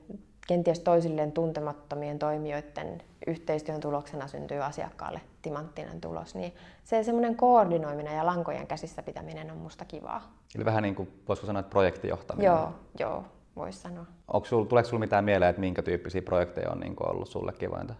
kenties 0.50 0.80
toisilleen 0.80 1.32
tuntemattomien 1.32 2.20
toimijoiden 2.20 3.02
yhteistyön 3.28 3.80
tuloksena 3.80 4.28
syntyy 4.28 4.64
asiakkaalle 4.64 5.22
timanttinen 5.42 6.02
tulos, 6.02 6.36
niin 6.36 6.54
se 6.84 7.04
semmoinen 7.04 7.36
koordinoiminen 7.36 8.16
ja 8.16 8.26
lankojen 8.26 8.68
käsissä 8.68 9.04
pitäminen 9.04 9.52
on 9.52 9.58
musta 9.58 9.86
kivaa. 9.86 10.22
Eli 10.56 10.66
vähän 10.66 10.84
niin 10.84 10.96
kuin, 10.96 11.24
voisiko 11.28 11.48
sanoa, 11.48 11.60
että 11.60 11.70
projektijohtaminen? 11.70 12.46
Joo, 12.46 12.74
joo, 13.00 13.24
voisi 13.56 13.80
sanoa. 13.80 14.06
Onko 14.28 14.46
sul, 14.46 14.64
tuleeko 14.64 14.88
sinulle 14.88 15.06
mitään 15.06 15.26
mieleen, 15.26 15.50
että 15.50 15.60
minkä 15.60 15.82
tyyppisiä 15.82 16.22
projekteja 16.22 16.72
on 16.72 16.80
niin 16.80 16.96
ollut 17.00 17.30
sulle 17.30 17.54
kivointa? 17.54 17.94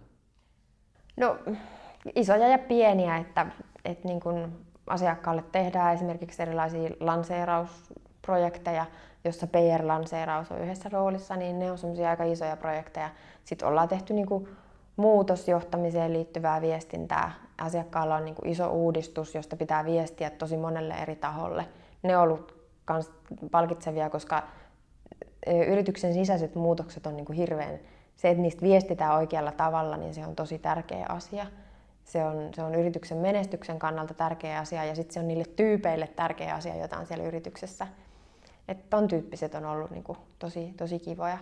No, 1.16 1.36
isoja 2.14 2.48
ja 2.48 2.58
pieniä, 2.58 3.16
että, 3.16 3.46
että 3.84 4.08
niin 4.08 4.20
kuin 4.20 4.66
asiakkaalle 4.86 5.44
tehdään 5.52 5.94
esimerkiksi 5.94 6.42
erilaisia 6.42 6.90
lanseerausprojekteja, 7.00 8.86
jossa 9.24 9.46
PR-lanseeraus 9.46 10.52
on 10.52 10.60
yhdessä 10.60 10.88
roolissa, 10.88 11.36
niin 11.36 11.58
ne 11.58 11.70
on 11.70 11.78
semmoisia 11.78 12.10
aika 12.10 12.24
isoja 12.24 12.56
projekteja. 12.56 13.10
Sitten 13.44 13.68
ollaan 13.68 13.88
tehty 13.88 14.14
niin 14.14 14.26
kuin 14.26 14.48
muutosjohtamiseen 14.96 16.12
liittyvää 16.12 16.60
viestintää. 16.60 17.32
Asiakkaalla 17.58 18.16
on 18.16 18.24
niin 18.24 18.34
kuin 18.34 18.52
iso 18.52 18.68
uudistus, 18.68 19.34
josta 19.34 19.56
pitää 19.56 19.84
viestiä 19.84 20.30
tosi 20.30 20.56
monelle 20.56 20.94
eri 20.94 21.16
taholle. 21.16 21.66
Ne 22.02 22.16
on 22.16 22.22
ollut 22.22 22.54
kans 22.84 23.10
palkitsevia, 23.50 24.10
koska 24.10 24.42
yrityksen 25.66 26.14
sisäiset 26.14 26.54
muutokset 26.54 27.06
on 27.06 27.16
niin 27.16 27.26
kuin 27.26 27.36
hirveän, 27.36 27.78
se, 28.16 28.30
että 28.30 28.42
niistä 28.42 28.62
viestitään 28.62 29.16
oikealla 29.16 29.52
tavalla, 29.52 29.96
niin 29.96 30.14
se 30.14 30.26
on 30.26 30.36
tosi 30.36 30.58
tärkeä 30.58 31.06
asia. 31.08 31.46
Se 32.04 32.24
on, 32.24 32.48
se 32.54 32.62
on 32.62 32.74
yrityksen 32.74 33.18
menestyksen 33.18 33.78
kannalta 33.78 34.14
tärkeä 34.14 34.58
asia 34.58 34.84
ja 34.84 34.94
sitten 34.94 35.14
se 35.14 35.20
on 35.20 35.28
niille 35.28 35.44
tyypeille 35.56 36.06
tärkeä 36.06 36.54
asia, 36.54 36.76
jota 36.76 36.96
on 36.96 37.06
siellä 37.06 37.24
yrityksessä 37.24 37.86
että 38.70 38.84
ton 38.90 39.08
tyyppiset 39.08 39.54
on 39.54 39.64
ollut 39.64 39.90
niin 39.90 40.04
kuin 40.04 40.18
tosi, 40.38 40.74
tosi 40.76 40.98
kivoja. 40.98 41.38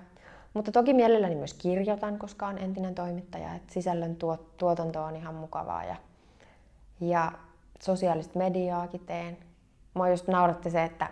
Mutta 0.55 0.73
toki 0.73 0.95
mielelläni 0.95 1.35
myös 1.35 1.55
kirjoitan, 1.55 2.19
koska 2.19 2.47
on 2.47 2.59
entinen 2.59 2.95
toimittaja, 2.95 3.55
että 3.55 3.73
sisällön 3.73 4.17
tuot, 4.17 4.57
tuotanto 4.57 5.03
on 5.03 5.17
ihan 5.17 5.35
mukavaa 5.35 5.85
ja, 5.85 5.97
ja 7.01 7.33
sosiaalista 7.81 8.39
mediaakin 8.39 9.01
teen. 9.01 9.39
Mua 9.95 10.09
just 10.09 10.29
nauratti 10.29 10.71
se, 10.71 10.85
että 10.85 11.11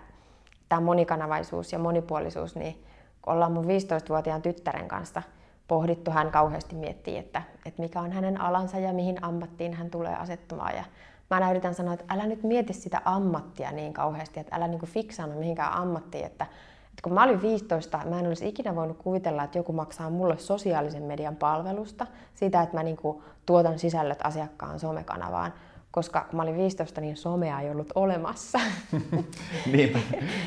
tämä 0.69 0.81
monikanavaisuus 0.81 1.73
ja 1.73 1.79
monipuolisuus, 1.79 2.57
niin 2.57 2.85
kun 3.23 3.33
ollaan 3.33 3.53
mun 3.53 3.65
15-vuotiaan 3.65 4.43
tyttären 4.43 4.89
kanssa 4.89 5.23
pohdittu, 5.69 6.11
hän 6.11 6.31
kauheasti 6.31 6.75
miettii, 6.75 7.19
että, 7.19 7.43
että 7.67 7.83
mikä 7.83 8.01
on 8.01 8.13
hänen 8.13 8.41
alansa 8.41 8.79
ja 8.79 8.93
mihin 8.93 9.25
ammattiin 9.25 9.75
hän 9.75 9.91
tulee 9.91 10.17
asettumaan. 10.17 10.77
Ja 10.77 10.85
mä 11.31 11.35
aina 11.37 11.51
yritän 11.51 11.75
sanoa, 11.75 11.95
että 11.95 12.15
älä 12.15 12.27
nyt 12.27 12.43
mieti 12.43 12.73
sitä 12.73 13.03
ammattia 13.05 13.73
niin 13.73 13.93
kauheasti, 13.93 14.41
että 14.41 14.57
älä 14.57 14.69
niinku 14.69 14.87
fiksaana 14.87 15.35
mihinkään 15.35 15.73
ammattiin, 15.73 16.27
että, 16.27 16.45
että 16.91 17.03
kun 17.03 17.13
mä 17.13 17.25
olin 17.25 17.43
15, 17.43 18.01
mä 18.05 18.19
en 18.19 18.27
olisi 18.27 18.49
ikinä 18.49 18.75
voinut 18.75 18.97
kuvitella, 18.97 19.45
että 19.45 19.59
joku 19.59 19.73
maksaa 19.73 20.11
mulle 20.11 20.39
sosiaalisen 20.39 21.03
median 21.03 21.37
palvelusta, 21.37 22.07
siitä, 22.35 22.63
että 22.63 22.77
mä 22.77 22.83
niinku 22.83 23.23
tuotan 23.47 23.79
sisällöt 23.79 24.19
asiakkaan 24.25 24.81
somekanavaan, 24.81 25.53
koska 25.97 26.27
kun 26.31 26.37
mä 26.37 26.43
olin 26.43 26.57
15, 26.57 27.01
niin 27.01 27.17
somea 27.17 27.61
ei 27.61 27.71
ollut 27.71 27.93
olemassa. 27.95 28.59
Niinpä. 29.73 29.99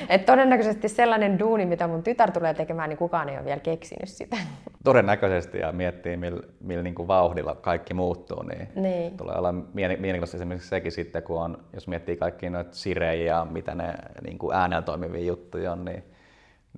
Et 0.09 0.25
todennäköisesti 0.25 0.89
sellainen 0.89 1.39
duuni, 1.39 1.65
mitä 1.65 1.87
mun 1.87 2.03
tytär 2.03 2.31
tulee 2.31 2.53
tekemään, 2.53 2.89
niin 2.89 2.97
kukaan 2.97 3.29
ei 3.29 3.35
ole 3.35 3.45
vielä 3.45 3.59
keksinyt 3.59 4.09
sitä. 4.09 4.37
Todennäköisesti 4.83 5.57
ja 5.57 5.71
miettii, 5.71 6.17
millä 6.17 6.41
millä 6.59 6.83
niin 6.83 7.07
vauhdilla 7.07 7.55
kaikki 7.55 7.93
muuttuu, 7.93 8.43
niin, 8.43 8.67
niin. 8.75 9.17
tulee 9.17 9.35
olla 9.35 9.51
mielenkiintoista 9.51 10.37
esimerkiksi 10.37 10.69
sekin 10.69 10.91
sitten, 10.91 11.23
kun 11.23 11.41
on, 11.41 11.57
jos 11.73 11.87
miettii 11.87 12.17
kaikki 12.17 12.49
noita 12.49 12.75
sirejä 12.75 13.23
ja 13.23 13.47
mitä 13.51 13.75
ne 13.75 13.93
niin 14.23 14.37
äänellä 14.53 14.81
toimivia 14.81 15.25
juttuja 15.25 15.71
on, 15.71 15.85
niin 15.85 16.03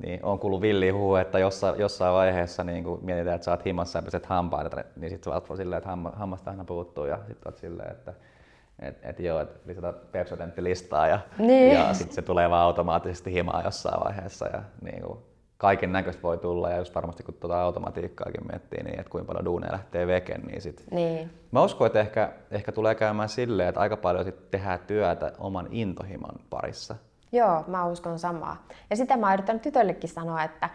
niin 0.02 0.26
on 0.26 0.40
kuullut 0.40 0.62
villihuhu, 0.62 1.16
että 1.16 1.40
jossain, 1.40 1.80
jossain 1.80 2.14
vaiheessa 2.14 2.64
niin 2.64 2.84
kun 2.84 3.00
mietitään, 3.02 3.36
että 3.36 3.46
sä 3.46 3.52
oot 3.52 3.66
himassa 3.66 4.00
ja 4.00 4.04
peset 4.04 4.26
hampaita, 4.26 4.84
niin 4.96 5.10
sitten 5.10 5.34
sä 5.34 5.36
oot 5.36 5.58
silleen, 5.58 5.78
että 5.78 5.98
hammasta 6.14 6.52
aina 6.52 6.66
puuttuu 6.66 7.06
ja 7.06 7.18
sitten 7.18 7.48
oot 7.48 7.58
silleen, 7.58 7.92
että 7.92 8.14
että 8.82 9.10
et 9.10 9.20
joo, 9.20 9.40
että 9.40 9.60
lisätä 9.66 9.94
persotentti-listaa 10.12 11.08
ja, 11.08 11.20
niin. 11.38 11.74
ja 11.74 11.94
sitten 11.94 12.16
se 12.16 12.22
tulee 12.22 12.50
vaan 12.50 12.64
automaattisesti 12.64 13.34
himaa 13.34 13.62
jossain 13.66 14.04
vaiheessa. 14.04 14.48
Ja 14.48 14.64
niin 14.82 15.04
kuin, 15.04 15.20
kaiken 15.58 15.92
näköistä 15.92 16.22
voi 16.22 16.38
tulla 16.38 16.70
ja 16.70 16.78
just 16.78 16.96
varmasti 16.96 17.24
kun 17.24 17.34
tuota 17.34 17.62
automatiikkaakin 17.62 18.48
miettii, 18.52 18.84
niin 18.84 19.00
että 19.00 19.10
kuinka 19.10 19.28
paljon 19.28 19.46
duuneja 19.46 19.72
lähtee 19.72 20.08
veken, 20.08 20.42
niin 20.42 20.62
sit... 20.62 20.84
Niin. 20.92 21.32
Mä 21.52 21.64
uskon, 21.64 21.88
että 21.88 22.00
ehkä, 22.00 22.32
ehkä 22.52 22.72
tulee 22.72 22.96
käymään 22.96 23.30
silleen, 23.30 23.70
että 23.70 23.82
aika 23.82 23.98
paljon 23.98 24.26
sit 24.26 24.52
tehdään 24.52 24.80
työtä 24.80 25.32
oman 25.40 25.68
intohimon 25.72 26.36
parissa. 26.50 26.96
Joo, 27.32 27.64
mä 27.68 27.86
uskon 27.86 28.20
samaa. 28.20 28.66
Ja 28.90 28.96
sitä 28.96 29.18
mä 29.18 29.34
yritän 29.34 29.60
tytöllekin 29.60 30.10
sanoa, 30.10 30.44
että 30.44 30.70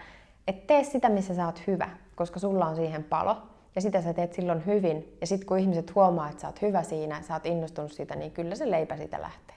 et 0.47 0.67
tee 0.67 0.85
sitä, 0.85 1.09
missä 1.09 1.35
sä 1.35 1.47
oot 1.47 1.67
hyvä, 1.67 1.89
koska 2.15 2.39
sulla 2.39 2.67
on 2.67 2.77
siihen 2.77 3.05
palo 3.05 3.37
ja 3.77 3.83
sitä 3.83 4.03
sä 4.03 4.13
teet 4.13 4.33
silloin 4.33 4.67
hyvin. 4.67 5.17
Ja 5.21 5.27
sitten 5.27 5.47
kun 5.47 5.59
ihmiset 5.59 5.95
huomaa, 5.95 6.29
että 6.29 6.41
sä 6.41 6.49
oot 6.49 6.63
hyvä 6.63 6.83
siinä, 6.83 7.23
sä 7.23 7.35
oot 7.35 7.47
innostunut 7.47 7.93
siitä, 7.93 8.17
niin 8.17 8.33
kyllä 8.33 8.55
se 8.55 8.71
leipä 8.71 8.97
siitä 8.97 9.23
lähtee. 9.23 9.57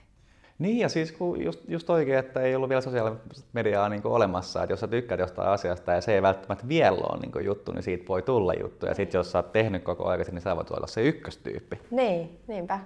Niin 0.59 0.77
ja 0.77 0.89
siis 0.89 1.11
kun 1.11 1.43
just, 1.43 1.59
just 1.67 1.89
oikein, 1.89 2.19
että 2.19 2.41
ei 2.41 2.55
ollut 2.55 2.69
vielä 2.69 2.81
sosiaalista 2.81 3.41
mediaa 3.53 3.89
niin 3.89 4.01
olemassa, 4.07 4.63
että 4.63 4.73
jos 4.73 4.79
sä 4.79 4.87
tykkäät 4.87 5.19
jostain 5.19 5.49
asiasta 5.49 5.91
ja 5.93 6.01
se 6.01 6.13
ei 6.13 6.21
välttämättä 6.21 6.67
vielä 6.67 6.97
ole 6.97 7.19
niin 7.19 7.45
juttu, 7.45 7.71
niin 7.71 7.83
siitä 7.83 8.07
voi 8.07 8.21
tulla 8.21 8.53
juttu. 8.53 8.85
Ja 8.85 8.95
sitten 8.95 9.19
jos 9.19 9.31
sä 9.31 9.37
oot 9.37 9.51
tehnyt 9.51 9.83
koko 9.83 10.05
ajan, 10.05 10.25
niin 10.31 10.41
sä 10.41 10.55
voit 10.55 10.71
olla 10.71 10.87
se 10.87 11.01
ykköstyyppi. 11.01 11.79
Niin, 11.91 12.39
niinpä. 12.47 12.79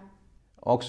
Onko 0.66 0.84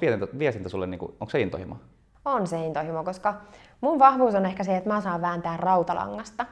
viestintä, 0.00 0.38
viestintä 0.38 0.68
sulle, 0.68 0.86
niin 0.86 0.98
kuin, 0.98 1.12
onko 1.20 1.30
se 1.30 1.40
intohimo? 1.40 1.76
On 2.24 2.46
se 2.46 2.66
intohimo, 2.66 3.04
koska 3.04 3.34
mun 3.80 3.98
vahvuus 3.98 4.34
on 4.34 4.46
ehkä 4.46 4.64
se, 4.64 4.76
että 4.76 4.90
mä 4.90 5.00
saan 5.00 5.22
vääntää 5.22 5.56
rautalangasta. 5.56 6.46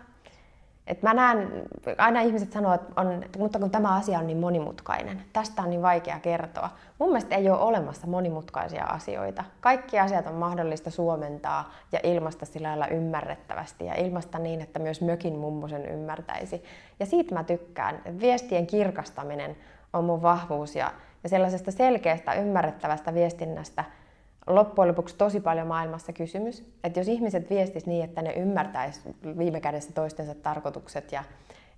Et 0.87 1.03
mä 1.03 1.15
näen, 1.15 1.63
aina 1.99 2.21
ihmiset 2.21 2.53
sanoo, 2.53 2.75
että 2.75 3.01
on, 3.01 3.25
mutta 3.39 3.59
kun 3.59 3.71
tämä 3.71 3.95
asia 3.95 4.19
on 4.19 4.27
niin 4.27 4.39
monimutkainen, 4.39 5.23
tästä 5.33 5.63
on 5.63 5.71
niin 5.71 5.83
vaikea 5.83 6.21
kertoa. 6.21 6.71
Mun 6.99 7.09
mielestä 7.09 7.37
ei 7.37 7.51
ole 7.51 7.59
olemassa 7.59 8.07
monimutkaisia 8.07 8.85
asioita. 8.85 9.45
Kaikki 9.61 9.99
asiat 9.99 10.27
on 10.27 10.35
mahdollista 10.35 10.91
suomentaa 10.91 11.73
ja 11.93 12.01
ilmasta 12.03 12.47
sillä 12.47 12.69
lailla 12.69 12.87
ymmärrettävästi 12.87 13.87
ja 13.87 13.95
ilmasta 13.95 14.39
niin, 14.39 14.61
että 14.61 14.79
myös 14.79 15.01
mökin 15.01 15.39
mummo 15.39 15.69
sen 15.69 15.87
ymmärtäisi. 15.87 16.65
Ja 17.01 17.07
siitä 17.07 17.35
mä 17.35 17.45
tykkään. 17.45 18.03
Viestien 18.21 18.67
kirkastaminen 18.67 19.57
on 19.93 20.05
mun 20.05 20.23
vahvuus 20.23 20.77
ja, 20.77 20.93
ja 21.23 21.29
sellaisesta 21.29 21.71
selkeästä, 21.71 22.35
ymmärrettävästä 22.35 23.15
viestinnästä– 23.15 23.85
loppujen 24.47 24.89
lopuksi 24.89 25.17
tosi 25.17 25.41
paljon 25.41 25.67
maailmassa 25.67 26.13
kysymys. 26.13 26.73
Että 26.85 27.01
jos 27.01 27.09
ihmiset 27.09 27.51
viestis 27.51 27.87
niin, 27.87 28.05
että 28.05 28.23
ne 28.23 28.33
ymmärtäisi 28.33 29.01
viime 29.39 29.61
kädessä 29.61 29.93
toistensa 29.93 30.35
tarkoitukset 30.35 31.13
ja 31.13 31.25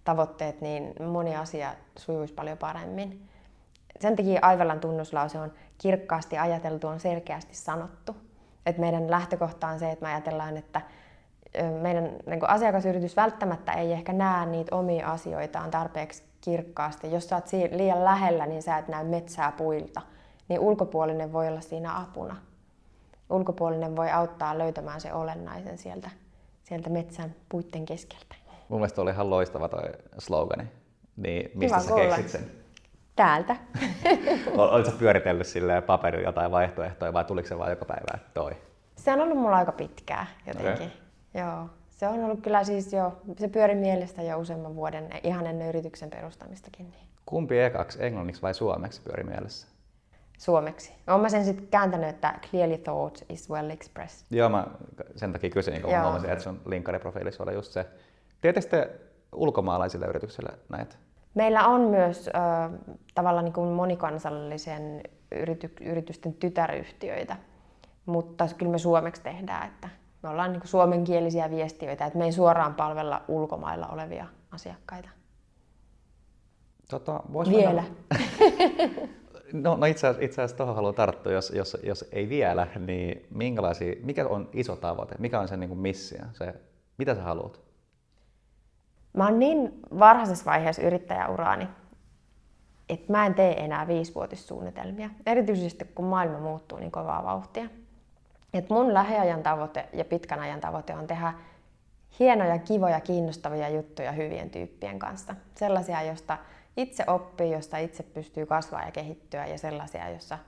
tavoitteet, 0.05 0.61
niin 0.61 0.95
moni 1.07 1.37
asia 1.37 1.75
sujuisi 1.97 2.35
paljon 2.35 2.59
paremmin. 2.59 3.29
Sen 4.01 4.17
takia 4.17 4.39
Aivallan 4.43 4.81
tunnuslause 4.81 5.39
on 5.39 5.53
kirkkaasti 5.79 6.39
ajateltu, 6.39 6.87
on 6.87 7.01
selkeästi 7.01 7.57
sanottu. 7.57 8.17
Et 8.67 8.79
meidän 8.79 9.11
lähtökohta 9.11 9.69
on 9.69 9.79
se, 9.79 9.91
että 9.91 10.05
me 10.05 10.13
ajatellaan, 10.13 10.57
että 10.57 10.81
meidän 11.83 12.11
niin 12.27 12.51
asiakasyritys 12.51 13.17
välttämättä 13.17 13.73
ei 13.73 13.93
ehkä 13.93 14.13
näe 14.13 14.47
niitä 14.47 14.77
omia 14.77 15.11
asioitaan 15.11 15.71
tarpeeksi 15.71 16.23
kirkkaasti. 16.41 17.13
Jos 17.13 17.29
sä 17.29 17.37
oot 17.37 17.45
liian 17.71 18.05
lähellä, 18.05 18.47
niin 18.47 18.63
sä 18.63 18.79
et 18.79 18.89
näe 18.89 19.05
metsää 19.05 19.53
puilta. 19.53 20.01
Niin 20.49 20.61
ulkopuolinen 20.61 21.33
voi 21.33 21.49
olla 21.49 21.61
siinä 21.61 22.01
apuna 22.01 22.37
ulkopuolinen 23.31 23.97
voi 23.97 24.11
auttaa 24.11 24.59
löytämään 24.59 25.01
se 25.01 25.13
olennaisen 25.13 25.79
sieltä, 25.79 26.11
sieltä 26.63 26.91
metsän 26.91 27.35
puitten 27.49 27.87
keskeltä. 27.87 28.35
Mun 28.69 28.81
mielestä 28.81 29.03
oli 29.03 29.11
ihan 29.11 29.31
loistava 29.31 29.69
toi 29.69 29.83
slogani. 30.19 30.65
Niin 31.17 31.51
mistä 31.55 31.77
Hyvä 31.77 31.87
sä 31.87 31.93
kuulla. 31.93 32.17
keksit 32.17 32.29
sen? 32.29 32.51
Täältä. 33.17 33.57
Oletko 34.57 34.93
pyöritellyt 34.99 35.47
sille 35.47 35.81
paperilla 35.81 36.29
jotain 36.29 36.51
vaihtoehtoja 36.51 37.13
vai 37.13 37.25
tuliko 37.25 37.49
se 37.49 37.59
vain 37.59 37.71
joka 37.71 37.85
päivä 37.85 38.19
toi? 38.35 38.57
Se 38.97 39.13
on 39.13 39.21
ollut 39.21 39.39
mulla 39.39 39.57
aika 39.57 39.73
pitkää 39.73 40.27
jotenkin. 40.47 40.73
Okay. 40.73 40.89
Joo. 41.35 41.69
Se 41.91 42.09
on 42.09 42.25
ollut 42.25 42.41
kyllä 42.41 42.65
siis 42.65 42.93
jo, 42.93 43.13
se 43.39 43.49
pyöri 43.49 43.75
mielestä 43.75 44.23
jo 44.23 44.39
useamman 44.39 44.77
vuoden 44.77 45.11
ihan 45.23 45.47
ennen 45.47 45.69
yrityksen 45.69 46.11
perustamistakin. 46.11 46.91
Niin. 46.91 47.09
Kumpi 47.27 47.59
ekaksi, 47.61 48.05
englanniksi 48.05 48.43
vai 48.43 48.55
suomeksi 48.55 49.03
pyöri 49.03 49.25
mielessä? 49.25 49.69
Suomeksi. 50.39 50.93
Olen 51.07 51.21
mä 51.21 51.29
sen 51.29 51.45
sitten 51.45 51.67
kääntänyt, 51.67 52.09
että 52.09 52.35
clearly 52.51 52.79
thought 52.79 53.23
is 53.29 53.51
well 53.51 53.71
expressed. 53.71 54.27
Joo, 54.31 54.49
mä 54.49 54.67
sen 55.17 55.33
takia 55.33 55.51
kysyin, 55.51 55.83
kun 55.83 55.91
mä 55.91 56.03
huomasin, 56.03 56.31
että 56.31 56.45
sun 56.45 56.61
linkkariprofiilissa 56.67 57.43
oli 57.43 57.55
just 57.55 57.73
se. 57.73 57.87
Te 58.41 58.53
ulkomaalaisille 59.33 60.07
yrityksille 60.07 60.51
näitä? 60.69 60.97
Meillä 61.35 61.67
on 61.67 61.81
myös 61.81 62.29
äh, 62.29 62.71
tavallaan 63.15 63.45
niin 63.45 63.53
kuin 63.53 63.69
monikansallisen 63.69 65.03
yrity, 65.33 65.73
yritysten 65.81 66.35
tytäryhtiöitä, 66.35 67.37
mutta 68.07 68.49
kyllä 68.59 68.73
me 68.73 68.79
suomeksi 68.79 69.23
tehdään, 69.23 69.67
että 69.67 69.89
me 70.23 70.29
ollaan 70.29 70.53
niin 70.53 70.61
kuin 70.61 70.69
suomenkielisiä 70.69 71.51
viestiöitä, 71.51 72.07
että 72.07 72.19
me 72.19 72.25
ei 72.25 72.33
suoraan 72.33 72.75
palvella 72.75 73.23
ulkomailla 73.29 73.87
olevia 73.87 74.27
asiakkaita. 74.51 75.09
Tota, 76.91 77.23
Vielä. 77.51 77.85
No, 79.55 79.77
no 79.77 79.87
itse, 79.87 80.07
asiassa, 80.07 80.25
itse 80.25 80.43
asiassa 80.43 80.57
tuohon 80.57 80.75
haluan 80.75 80.95
tarttua, 80.95 81.33
jos, 81.33 81.51
jos, 81.51 81.77
jos 81.83 82.05
ei 82.13 82.29
vielä, 82.29 82.67
niin 82.87 83.27
minkälaisia, 83.31 83.95
mikä 84.03 84.27
on 84.27 84.49
iso 84.53 84.77
tavoite, 84.77 85.15
mikä 85.19 85.41
on 85.41 85.49
se 85.49 85.57
niin 85.57 85.79
missio, 85.79 86.25
se, 86.33 86.55
mitä 86.99 87.15
sä 87.15 87.23
haluat? 87.23 87.61
Mä 89.13 89.25
oon 89.25 89.39
niin 89.39 89.73
varhaisessa 89.99 90.45
vaiheessa 90.45 90.83
yrittäjäuraani, 90.83 91.69
että 92.89 93.13
mä 93.13 93.27
en 93.27 93.35
tee 93.35 93.65
enää 93.65 93.89
viisivuotissuunnitelmia, 93.89 95.11
erityisesti 95.27 95.85
kun 95.95 96.05
maailma 96.05 96.39
muuttuu 96.39 96.79
niin 96.79 96.91
kovaa 96.91 97.25
vauhtia. 97.25 97.65
Et 98.55 98.71
mun 98.71 98.95
lähiajan 98.95 99.43
tavoite 99.43 99.89
ja 99.93 100.05
pitkän 100.05 100.41
ajan 100.41 100.61
tavoite 100.61 100.95
on 100.95 101.07
tehdä 101.07 101.35
hienoja, 102.19 102.59
kivoja, 102.59 103.01
kiinnostavia 103.01 103.69
juttuja 103.69 104.13
hyvien 104.13 104.51
tyyppien 104.51 104.99
kanssa. 104.99 105.35
Sellaisia, 105.55 106.03
joista 106.03 106.39
itse 106.77 107.05
oppii, 107.07 107.53
josta 107.53 107.79
itse 107.79 108.03
pystyy 108.03 108.47
kasvaa 108.47 108.85
ja 108.85 108.91
kehittyä 108.91 109.47
ja 109.47 109.59
sellaisia, 109.59 110.11
jossa 110.11 110.39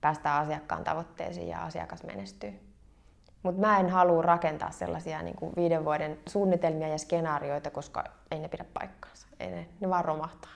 päästään 0.00 0.42
asiakkaan 0.42 0.84
tavoitteisiin 0.84 1.48
ja 1.48 1.64
asiakas 1.64 2.02
menestyy. 2.02 2.52
Mutta 3.42 3.60
mä 3.60 3.80
en 3.80 3.88
halua 3.88 4.22
rakentaa 4.22 4.70
sellaisia 4.70 5.22
niin 5.22 5.36
kuin 5.36 5.52
viiden 5.56 5.84
vuoden 5.84 6.18
suunnitelmia 6.28 6.88
ja 6.88 6.98
skenaarioita, 6.98 7.70
koska 7.70 8.04
ei 8.30 8.38
ne 8.38 8.48
pidä 8.48 8.64
paikkaansa. 8.74 9.26
Ei 9.40 9.50
ne, 9.50 9.66
ne 9.80 9.88
vaan 9.88 10.04
romahtaa. 10.04 10.50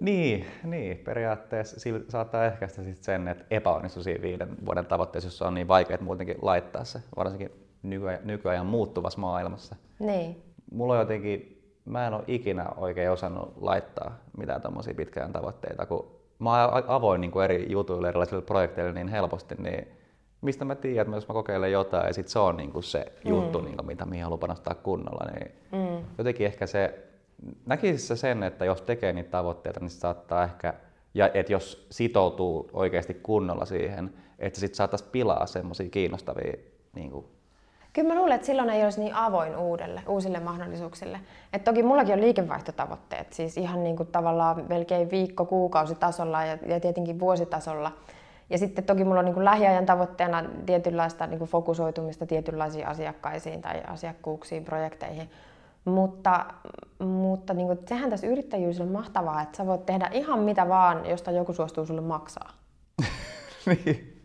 Niin, 0.00 0.46
niin, 0.64 0.98
periaatteessa 0.98 1.80
sillä 1.80 2.00
saattaa 2.08 2.46
ehkäistä 2.46 2.82
sit 2.82 3.02
sen, 3.02 3.28
että 3.28 3.44
epäonnistuu 3.50 4.02
siinä 4.02 4.22
viiden 4.22 4.66
vuoden 4.66 4.86
tavoitteessa, 4.86 5.26
jossa 5.26 5.46
on 5.46 5.54
niin 5.54 5.68
vaikea 5.68 5.98
muutenkin 6.00 6.36
laittaa 6.42 6.84
se, 6.84 7.00
varsinkin 7.16 7.50
nykyajan, 7.82 8.20
nykyajan 8.24 8.66
muuttuvassa 8.66 9.20
maailmassa. 9.20 9.76
Niin. 9.98 10.42
Mulla 10.72 10.92
on 10.92 11.00
jotenkin 11.00 11.53
mä 11.84 12.06
en 12.06 12.14
ole 12.14 12.24
ikinä 12.26 12.66
oikein 12.76 13.10
osannut 13.10 13.54
laittaa 13.60 14.18
mitään 14.36 14.62
tommosia 14.62 14.94
pitkään 14.94 15.32
tavoitteita, 15.32 15.86
kun 15.86 16.06
mä 16.38 16.68
avoin 16.86 17.20
niin 17.20 17.30
kuin 17.30 17.44
eri 17.44 17.72
jutuille, 17.72 18.08
erilaisille 18.08 18.42
projekteille 18.42 18.92
niin 18.92 19.08
helposti, 19.08 19.54
niin 19.54 19.88
mistä 20.40 20.64
mä 20.64 20.74
tiedän, 20.74 21.06
että 21.06 21.16
jos 21.16 21.28
mä 21.28 21.34
kokeilen 21.34 21.72
jotain 21.72 22.06
ja 22.06 22.14
sit 22.14 22.28
se 22.28 22.38
on 22.38 22.56
niin 22.56 22.72
kuin 22.72 22.82
se 22.82 23.12
mm. 23.24 23.30
juttu, 23.30 23.60
niin 23.60 23.76
kuin, 23.76 23.86
mitä 23.86 24.04
mihin 24.04 24.24
haluan 24.24 24.40
panostaa 24.40 24.74
kunnolla, 24.74 25.30
niin 25.32 25.52
mm. 25.72 26.04
jotenkin 26.18 26.46
ehkä 26.46 26.66
se, 26.66 27.04
näkisi 27.66 28.06
se 28.06 28.16
sen, 28.16 28.42
että 28.42 28.64
jos 28.64 28.82
tekee 28.82 29.12
niitä 29.12 29.30
tavoitteita, 29.30 29.80
niin 29.80 29.90
se 29.90 29.98
saattaa 29.98 30.44
ehkä, 30.44 30.74
ja 31.14 31.30
että 31.34 31.52
jos 31.52 31.86
sitoutuu 31.90 32.70
oikeasti 32.72 33.14
kunnolla 33.14 33.64
siihen, 33.64 34.14
että 34.38 34.60
sitten 34.60 34.76
saataisiin 34.76 35.10
pilaa 35.10 35.46
semmoisia 35.46 35.90
kiinnostavia 35.90 36.52
niin 36.94 37.10
kuin, 37.10 37.24
Kyllä 37.94 38.08
mä 38.08 38.14
luulen, 38.14 38.34
että 38.34 38.46
silloin 38.46 38.70
ei 38.70 38.84
olisi 38.84 39.00
niin 39.00 39.14
avoin 39.14 39.56
uudelle, 39.56 40.02
uusille 40.08 40.40
mahdollisuuksille. 40.40 41.20
Et 41.52 41.64
toki 41.64 41.82
mullakin 41.82 42.14
on 42.14 42.20
liikevaihtotavoitteet, 42.20 43.32
siis 43.32 43.56
ihan 43.56 43.84
niin 43.84 43.96
kuin 43.96 44.08
tavallaan 44.12 44.64
melkein 44.68 45.10
viikko, 45.10 45.44
kuukausitasolla 45.44 46.44
ja, 46.44 46.58
ja 46.66 46.80
tietenkin 46.80 47.20
vuositasolla. 47.20 47.92
Ja 48.50 48.58
sitten 48.58 48.84
toki 48.84 49.04
mulla 49.04 49.18
on 49.18 49.24
niin 49.24 49.34
kuin 49.34 49.44
lähiajan 49.44 49.86
tavoitteena 49.86 50.44
tietynlaista 50.66 51.26
niin 51.26 51.38
kuin 51.38 51.50
fokusoitumista 51.50 52.26
tietynlaisiin 52.26 52.86
asiakkaisiin 52.86 53.62
tai 53.62 53.82
asiakkuuksiin, 53.86 54.64
projekteihin. 54.64 55.30
Mutta, 55.84 56.46
mutta 56.98 57.54
niin 57.54 57.66
kuin, 57.66 57.78
sehän 57.88 58.10
tässä 58.10 58.26
yrittäjyys 58.26 58.80
on 58.80 58.88
mahtavaa, 58.88 59.42
että 59.42 59.56
sä 59.56 59.66
voit 59.66 59.86
tehdä 59.86 60.08
ihan 60.12 60.40
mitä 60.40 60.68
vaan, 60.68 61.06
josta 61.06 61.30
joku 61.30 61.52
suostuu 61.52 61.86
sulle 61.86 62.00
maksaa. 62.00 62.50
niin. 63.66 64.22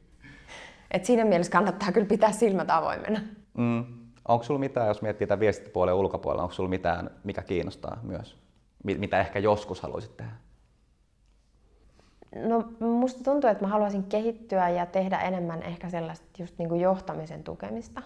Et 0.92 1.06
siinä 1.06 1.26
mielessä 1.26 1.52
kannattaa 1.52 1.92
kyllä 1.92 2.08
pitää 2.08 2.32
silmät 2.32 2.70
avoimena. 2.70 3.20
Mm. 3.60 3.86
Onko 4.28 4.44
sulla 4.44 4.60
mitään, 4.60 4.88
jos 4.88 5.02
miettii 5.02 5.28
tätä 5.28 5.40
viestintäpuolen 5.40 5.94
ulkopuolella, 5.94 6.44
onko 6.44 6.54
sulla 6.54 6.70
mitään, 6.70 7.10
mikä 7.24 7.42
kiinnostaa 7.42 8.00
myös? 8.04 8.38
Mitä 8.84 9.20
ehkä 9.20 9.40
joskus 9.40 9.82
haluaisit 9.82 10.18
tehdä? 10.18 10.32
No 12.36 12.72
musta 12.80 13.24
tuntuu, 13.24 13.50
että 13.50 13.64
mä 13.64 13.72
haluaisin 13.72 14.04
kehittyä 14.04 14.70
ja 14.70 14.86
tehdä 14.86 15.20
enemmän 15.20 15.64
ehkä 15.64 15.90
sellaista 15.90 16.26
just 16.40 16.58
niin 16.58 16.70
kuin 16.70 16.82
johtamisen 16.82 17.44
tukemista. 17.44 18.02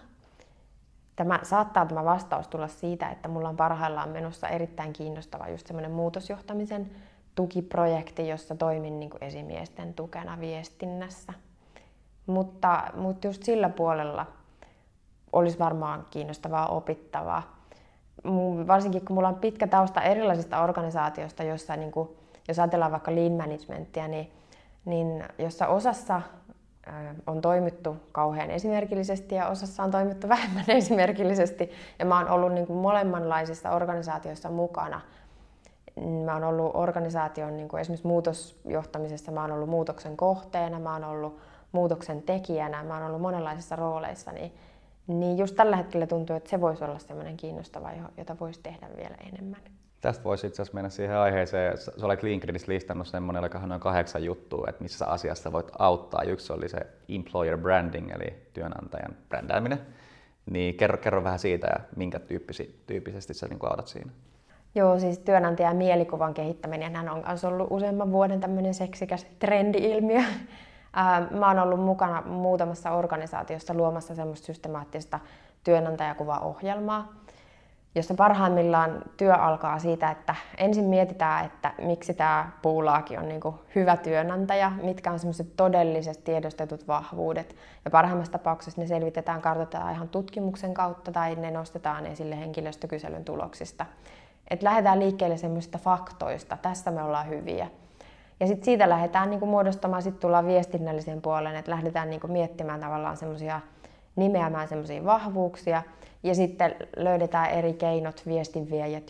Tämä 1.16 1.40
saattaa 1.44 1.86
tämä 1.86 2.06
vastaus 2.06 2.48
tulla 2.48 2.68
siitä, 2.68 3.10
että 3.10 3.28
mulla 3.28 3.50
on 3.50 3.58
parhaillaan 3.58 4.10
menossa 4.10 4.48
erittäin 4.48 4.94
kiinnostava 4.94 5.50
just 5.50 5.68
semmoinen 5.68 5.92
muutosjohtamisen 5.92 6.92
tukiprojekti, 7.36 8.28
jossa 8.28 8.56
toimin 8.56 9.00
niin 9.00 9.10
kuin 9.10 9.24
esimiesten 9.24 9.94
tukena 9.94 10.40
viestinnässä. 10.40 11.34
Mutta, 12.26 12.84
mutta 12.96 13.28
just 13.28 13.44
sillä 13.44 13.70
puolella 13.70 14.26
olisi 15.34 15.60
varmaan 15.60 16.06
kiinnostavaa 16.12 16.68
opittavaa. 16.68 17.56
Varsinkin 18.68 19.06
kun 19.06 19.16
mulla 19.16 19.28
on 19.28 19.36
pitkä 19.36 19.68
tausta 19.68 20.02
erilaisista 20.02 20.64
organisaatioista, 20.64 21.44
joissa 21.44 21.76
niin 21.76 21.92
kuin, 21.92 22.10
jos 22.48 22.60
ajatellaan 22.60 22.92
vaikka 22.92 23.16
lean 23.16 23.32
managementia, 23.32 24.08
niin, 24.08 24.32
niin 24.86 25.24
jossa 25.38 25.68
osassa 25.68 26.22
on 27.28 27.42
toimittu 27.42 27.98
kauhean 28.12 28.52
esimerkillisesti 28.52 29.36
ja 29.36 29.48
osassa 29.48 29.84
on 29.84 29.92
toimittu 29.92 30.30
vähemmän 30.36 30.66
esimerkillisesti. 30.68 31.72
Ja 32.00 32.06
mä 32.06 32.18
oon 32.18 32.30
ollut 32.30 32.54
niin 32.54 32.68
kuin 32.68 32.80
molemmanlaisissa 32.80 33.72
organisaatioissa 33.72 34.50
mukana. 34.50 35.02
Mä 36.26 36.34
oon 36.34 36.44
ollut 36.44 36.72
organisaation 36.74 37.58
niin 37.58 37.70
kuin 37.70 37.82
esimerkiksi 37.82 38.08
muutosjohtamisessa, 38.08 39.32
mä 39.32 39.42
oon 39.42 39.52
ollut 39.52 39.70
muutoksen 39.70 40.18
kohteena, 40.18 40.80
mä 40.80 40.94
oon 40.94 41.04
ollut 41.04 41.40
muutoksen 41.72 42.22
tekijänä, 42.22 42.84
mä 42.84 42.94
oon 42.94 43.06
ollut 43.06 43.22
monenlaisissa 43.22 43.76
rooleissa, 43.76 44.32
niin 44.32 44.54
niin 45.08 45.38
just 45.38 45.56
tällä 45.56 45.76
hetkellä 45.76 46.08
tuntuu, 46.08 46.36
että 46.36 46.50
se 46.50 46.62
voisi 46.62 46.84
olla 46.84 47.00
sellainen 47.00 47.38
kiinnostava, 47.38 47.90
jota 48.18 48.36
voisi 48.40 48.60
tehdä 48.64 48.90
vielä 48.98 49.16
enemmän. 49.34 49.62
Tästä 50.02 50.24
voisi 50.24 50.48
itse 50.48 50.62
asiassa 50.62 50.74
mennä 50.74 50.90
siihen 50.90 51.18
aiheeseen. 51.18 51.78
Sä 51.78 51.92
olet 52.02 52.24
LinkedInissä 52.24 52.72
listannut 52.72 53.08
semmoinen, 53.08 53.44
joka 53.44 53.60
noin 53.60 53.82
kahdeksan 53.82 54.24
juttua, 54.24 54.66
että 54.70 54.84
missä 54.84 55.06
asiassa 55.06 55.52
voit 55.52 55.72
auttaa. 55.80 56.24
Yksi 56.24 56.54
oli 56.54 56.70
se 56.70 56.78
employer 57.10 57.58
branding, 57.58 58.12
eli 58.12 58.36
työnantajan 58.54 59.16
brändääminen. 59.30 59.80
Niin 60.52 60.76
kerro, 60.76 60.98
kerro 60.98 61.24
vähän 61.24 61.40
siitä 61.40 61.68
ja 61.68 61.80
minkä 61.96 62.20
tyyppisi, 62.20 62.84
tyyppisesti 62.88 63.34
sä 63.34 63.48
niin 63.48 63.60
autat 63.64 63.88
siinä. 63.88 64.12
Joo, 64.76 65.00
siis 65.00 65.20
työnantajan 65.20 65.76
mielikuvan 65.76 66.34
kehittäminen 66.34 67.10
on 67.10 67.24
myös 67.28 67.46
ollut 67.46 67.68
useamman 67.70 68.12
vuoden 68.12 68.40
tämmöinen 68.40 68.74
seksikäs 68.74 69.28
trendi-ilmiö. 69.40 70.24
Mä 71.32 71.48
oon 71.48 71.60
ollut 71.60 71.80
mukana 71.80 72.22
muutamassa 72.22 72.92
organisaatiossa 72.92 73.74
luomassa 73.74 74.16
semmoista 74.16 74.46
systemaattista 74.46 75.20
työnantajakuvaohjelmaa, 75.64 77.14
jossa 77.96 78.14
parhaimmillaan 78.14 79.02
työ 79.18 79.34
alkaa 79.34 79.80
siitä, 79.80 80.12
että 80.12 80.36
ensin 80.58 80.86
mietitään, 80.86 81.46
että 81.46 81.74
miksi 81.82 82.14
tämä 82.14 82.50
puulaaki 82.62 83.18
on 83.18 83.30
niinku 83.30 83.60
hyvä 83.76 83.98
työnantaja, 83.98 84.72
mitkä 84.84 85.12
on 85.12 85.20
semmoiset 85.20 85.56
todelliset 85.56 86.24
tiedostetut 86.24 86.88
vahvuudet. 86.88 87.56
Ja 87.86 87.92
parhaimmassa 87.92 88.32
tapauksessa 88.32 88.82
ne 88.82 88.88
selvitetään, 88.88 89.42
kartoitetaan 89.42 89.94
ihan 89.94 90.10
tutkimuksen 90.10 90.74
kautta 90.74 91.12
tai 91.12 91.36
ne 91.36 91.52
nostetaan 91.52 92.06
esille 92.06 92.40
henkilöstökyselyn 92.40 93.26
tuloksista. 93.26 93.86
Et 94.50 94.64
lähdetään 94.64 95.00
liikkeelle 95.00 95.38
semmoisista 95.38 95.78
faktoista, 95.78 96.58
tässä 96.58 96.92
me 96.92 97.04
ollaan 97.04 97.30
hyviä. 97.30 97.68
Ja 98.44 98.48
sitten 98.48 98.66
siitä 98.66 98.90
lähdetään 98.90 99.30
niin 99.30 99.40
kuin 99.40 99.50
muodostamaan, 99.50 100.02
sitten 100.02 100.22
tullaan 100.22 100.48
viestinnälliseen 100.48 101.22
puoleen, 101.22 101.56
että 101.56 101.72
lähdetään 101.72 102.10
niin 102.10 102.20
kuin 102.20 102.32
miettimään 102.32 102.80
tavallaan 102.80 103.18
semmoisia, 103.18 103.62
nimeämään 104.16 104.68
semmoisia 104.68 105.06
vahvuuksia, 105.06 105.84
ja 106.24 106.36
sitten 106.36 106.76
löydetään 106.98 107.50
eri 107.50 107.74
keinot 107.74 108.24
viestinviejät, 108.28 109.04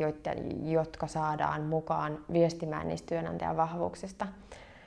jotka 0.63 1.07
saadaan 1.07 1.61
mukaan 1.61 2.17
viestimään 2.33 2.87
niistä 2.87 3.07
työnantajan 3.07 3.57
vahvuuksista. 3.57 4.27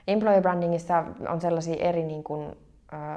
Employer 0.08 0.42
brandingissa 0.42 1.04
on 1.28 1.40
sellaisia 1.40 1.76
eri 1.84 2.04
niin 2.04 2.24
kuin, 2.24 2.56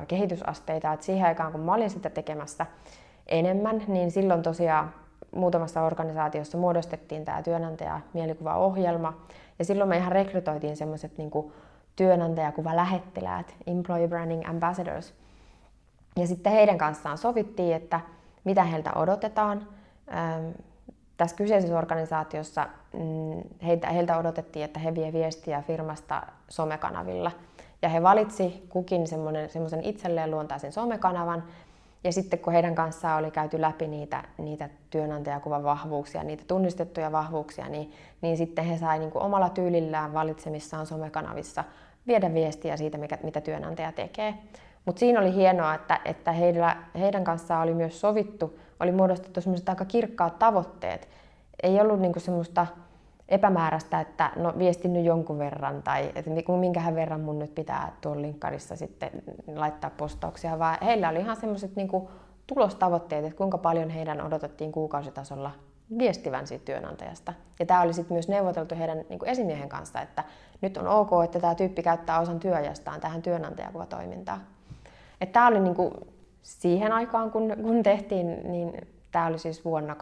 kehitysasteita, 0.07 0.93
että 0.93 1.05
siihen 1.05 1.27
aikaan 1.27 1.51
kun 1.51 1.61
mä 1.61 1.73
olin 1.73 1.89
sitä 1.89 2.09
tekemässä 2.09 2.65
enemmän, 3.27 3.83
niin 3.87 4.11
silloin 4.11 4.43
tosiaan 4.43 4.93
muutamassa 5.35 5.81
organisaatiossa 5.81 6.57
muodostettiin 6.57 7.25
tämä 7.25 7.43
työnantaja 7.43 7.99
mielikuvaohjelma, 8.13 9.13
ja 9.59 9.65
silloin 9.65 9.89
me 9.89 9.97
ihan 9.97 10.11
rekrytoitiin 10.11 10.77
semmoiset 10.77 11.17
niin 11.17 11.31
työnantajakuva 11.95 12.75
lähettiläät, 12.75 13.55
employee 13.67 14.07
branding 14.07 14.49
ambassadors. 14.49 15.13
Ja 16.17 16.27
sitten 16.27 16.53
heidän 16.53 16.77
kanssaan 16.77 17.17
sovittiin, 17.17 17.75
että 17.75 17.99
mitä 18.43 18.63
heiltä 18.63 18.93
odotetaan. 18.93 19.67
Ähm, 20.13 20.45
tässä 21.17 21.35
kyseisessä 21.35 21.77
organisaatiossa 21.77 22.67
mm, 22.93 23.41
heiltä, 23.65 23.89
heiltä 23.89 24.17
odotettiin, 24.17 24.65
että 24.65 24.79
he 24.79 24.95
vie 24.95 25.13
viestiä 25.13 25.61
firmasta 25.61 26.21
somekanavilla. 26.49 27.31
Ja 27.81 27.89
he 27.89 28.03
valitsi 28.03 28.65
kukin 28.69 29.07
semmoisen 29.07 29.83
itselleen 29.83 30.31
luontaisen 30.31 30.71
somekanavan, 30.71 31.43
Ja 32.03 32.11
sitten 32.11 32.39
kun 32.39 32.53
heidän 32.53 32.75
kanssaan 32.75 33.19
oli 33.19 33.31
käyty 33.31 33.61
läpi 33.61 33.87
niitä, 33.87 34.23
niitä 34.37 34.69
työnantajakuvan 34.89 35.63
vahvuuksia, 35.63 36.23
niitä 36.23 36.43
tunnistettuja 36.47 37.11
vahvuuksia, 37.11 37.69
niin, 37.69 37.91
niin 38.21 38.37
sitten 38.37 38.65
he 38.65 38.77
sai 38.77 38.99
niin 38.99 39.11
kuin 39.11 39.23
omalla 39.23 39.49
tyylillään 39.49 40.13
valitsemissaan 40.13 40.85
somekanavissa 40.85 41.63
viedä 42.07 42.33
viestiä 42.33 42.77
siitä, 42.77 42.97
mikä, 42.97 43.17
mitä 43.23 43.41
työnantaja 43.41 43.91
tekee. 43.91 44.33
Mutta 44.85 44.99
siinä 44.99 45.19
oli 45.19 45.33
hienoa, 45.33 45.73
että, 45.73 45.99
että 46.05 46.31
heillä, 46.31 46.77
heidän 46.99 47.23
kanssaan 47.23 47.63
oli 47.63 47.73
myös 47.73 48.01
sovittu, 48.01 48.59
oli 48.79 48.91
muodostettu 48.91 49.41
semmoiset 49.41 49.69
aika 49.69 49.85
kirkkaat 49.85 50.39
tavoitteet. 50.39 51.07
Ei 51.63 51.81
ollut 51.81 51.99
niinku 51.99 52.19
semmoista 52.19 52.67
epämääräistä, 53.29 53.99
että 53.99 54.31
no 54.35 54.53
viestin 54.57 54.93
nyt 54.93 55.05
jonkun 55.05 55.39
verran 55.39 55.83
tai 55.83 56.11
että 56.15 56.31
minkähän 56.59 56.95
verran 56.95 57.21
mun 57.21 57.39
nyt 57.39 57.55
pitää 57.55 57.91
tuolla 58.01 58.21
linkkarissa 58.21 58.75
sitten 58.75 59.09
laittaa 59.55 59.89
postauksia, 59.97 60.59
vaan 60.59 60.77
heillä 60.81 61.09
oli 61.09 61.19
ihan 61.19 61.37
semmoiset 61.37 61.75
niinku 61.75 62.09
tulostavoitteet, 62.47 63.25
että 63.25 63.37
kuinka 63.37 63.57
paljon 63.57 63.89
heidän 63.89 64.21
odotettiin 64.21 64.71
kuukausitasolla 64.71 65.51
viestivän 65.97 66.47
siitä 66.47 66.65
työnantajasta. 66.65 67.33
Ja 67.59 67.65
tämä 67.65 67.81
oli 67.81 67.93
sitten 67.93 68.15
myös 68.15 68.27
neuvoteltu 68.27 68.75
heidän 68.75 68.97
niin 69.09 69.19
kuin 69.19 69.29
esimiehen 69.29 69.69
kanssa, 69.69 70.01
että 70.01 70.23
nyt 70.61 70.77
on 70.77 70.87
ok, 70.87 71.09
että 71.23 71.39
tämä 71.39 71.55
tyyppi 71.55 71.83
käyttää 71.83 72.19
osan 72.19 72.39
työajastaan 72.39 73.01
tähän 73.01 73.21
työnantajakuvatoimintaan. 73.21 74.41
Tämä 75.31 75.47
oli 75.47 75.59
niin 75.59 75.75
kuin 75.75 75.93
siihen 76.41 76.91
aikaan, 76.91 77.31
kun, 77.31 77.53
kun 77.61 77.83
tehtiin, 77.83 78.51
niin 78.51 78.87
tämä 79.11 79.27
oli 79.27 79.39
siis 79.39 79.65
vuonna 79.65 79.95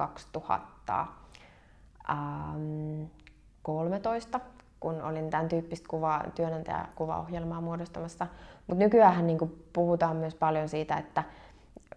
2013, 2.08 4.40
kun 4.80 5.02
olin 5.02 5.30
tämän 5.30 5.50
tyyppistä 5.50 5.88
kuva, 5.90 6.24
työnantajakuvaohjelmaa 6.36 7.62
muodostamassa. 7.62 8.28
Mutta 8.68 8.84
nykyään 8.84 9.28
niin 9.28 9.58
puhutaan 9.74 10.16
myös 10.16 10.36
paljon 10.36 10.70
siitä, 10.70 10.98
että 10.98 11.24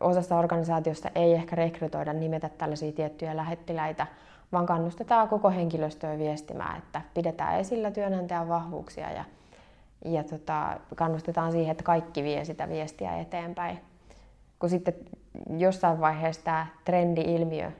osassa 0.01 0.39
organisaatiosta 0.39 1.11
ei 1.15 1.35
ehkä 1.35 1.57
rekrytoida 1.57 2.13
nimetä 2.13 2.49
tällaisia 2.49 2.93
tiettyjä 2.93 3.37
lähettiläitä, 3.37 4.07
vaan 4.53 4.67
kannustetaan 4.67 5.29
koko 5.29 5.51
henkilöstöä 5.51 6.19
viestimään, 6.19 6.79
että 6.79 7.03
pidetään 7.15 7.59
esillä 7.59 7.91
työnantajan 7.91 8.49
vahvuuksia 8.49 9.13
ja, 9.13 9.25
ja 10.05 10.25
tota, 10.25 10.81
kannustetaan 10.95 11.53
siihen, 11.53 11.71
että 11.71 11.85
kaikki 11.85 12.23
vie 12.23 12.45
sitä 12.45 12.69
viestiä 12.69 13.17
eteenpäin. 13.17 13.79
Kun 14.59 14.71
sitten 14.71 14.95
jossain 15.59 16.01
vaiheessa 16.01 16.45
tämä 16.45 16.67
trendi-ilmiö 16.85 17.71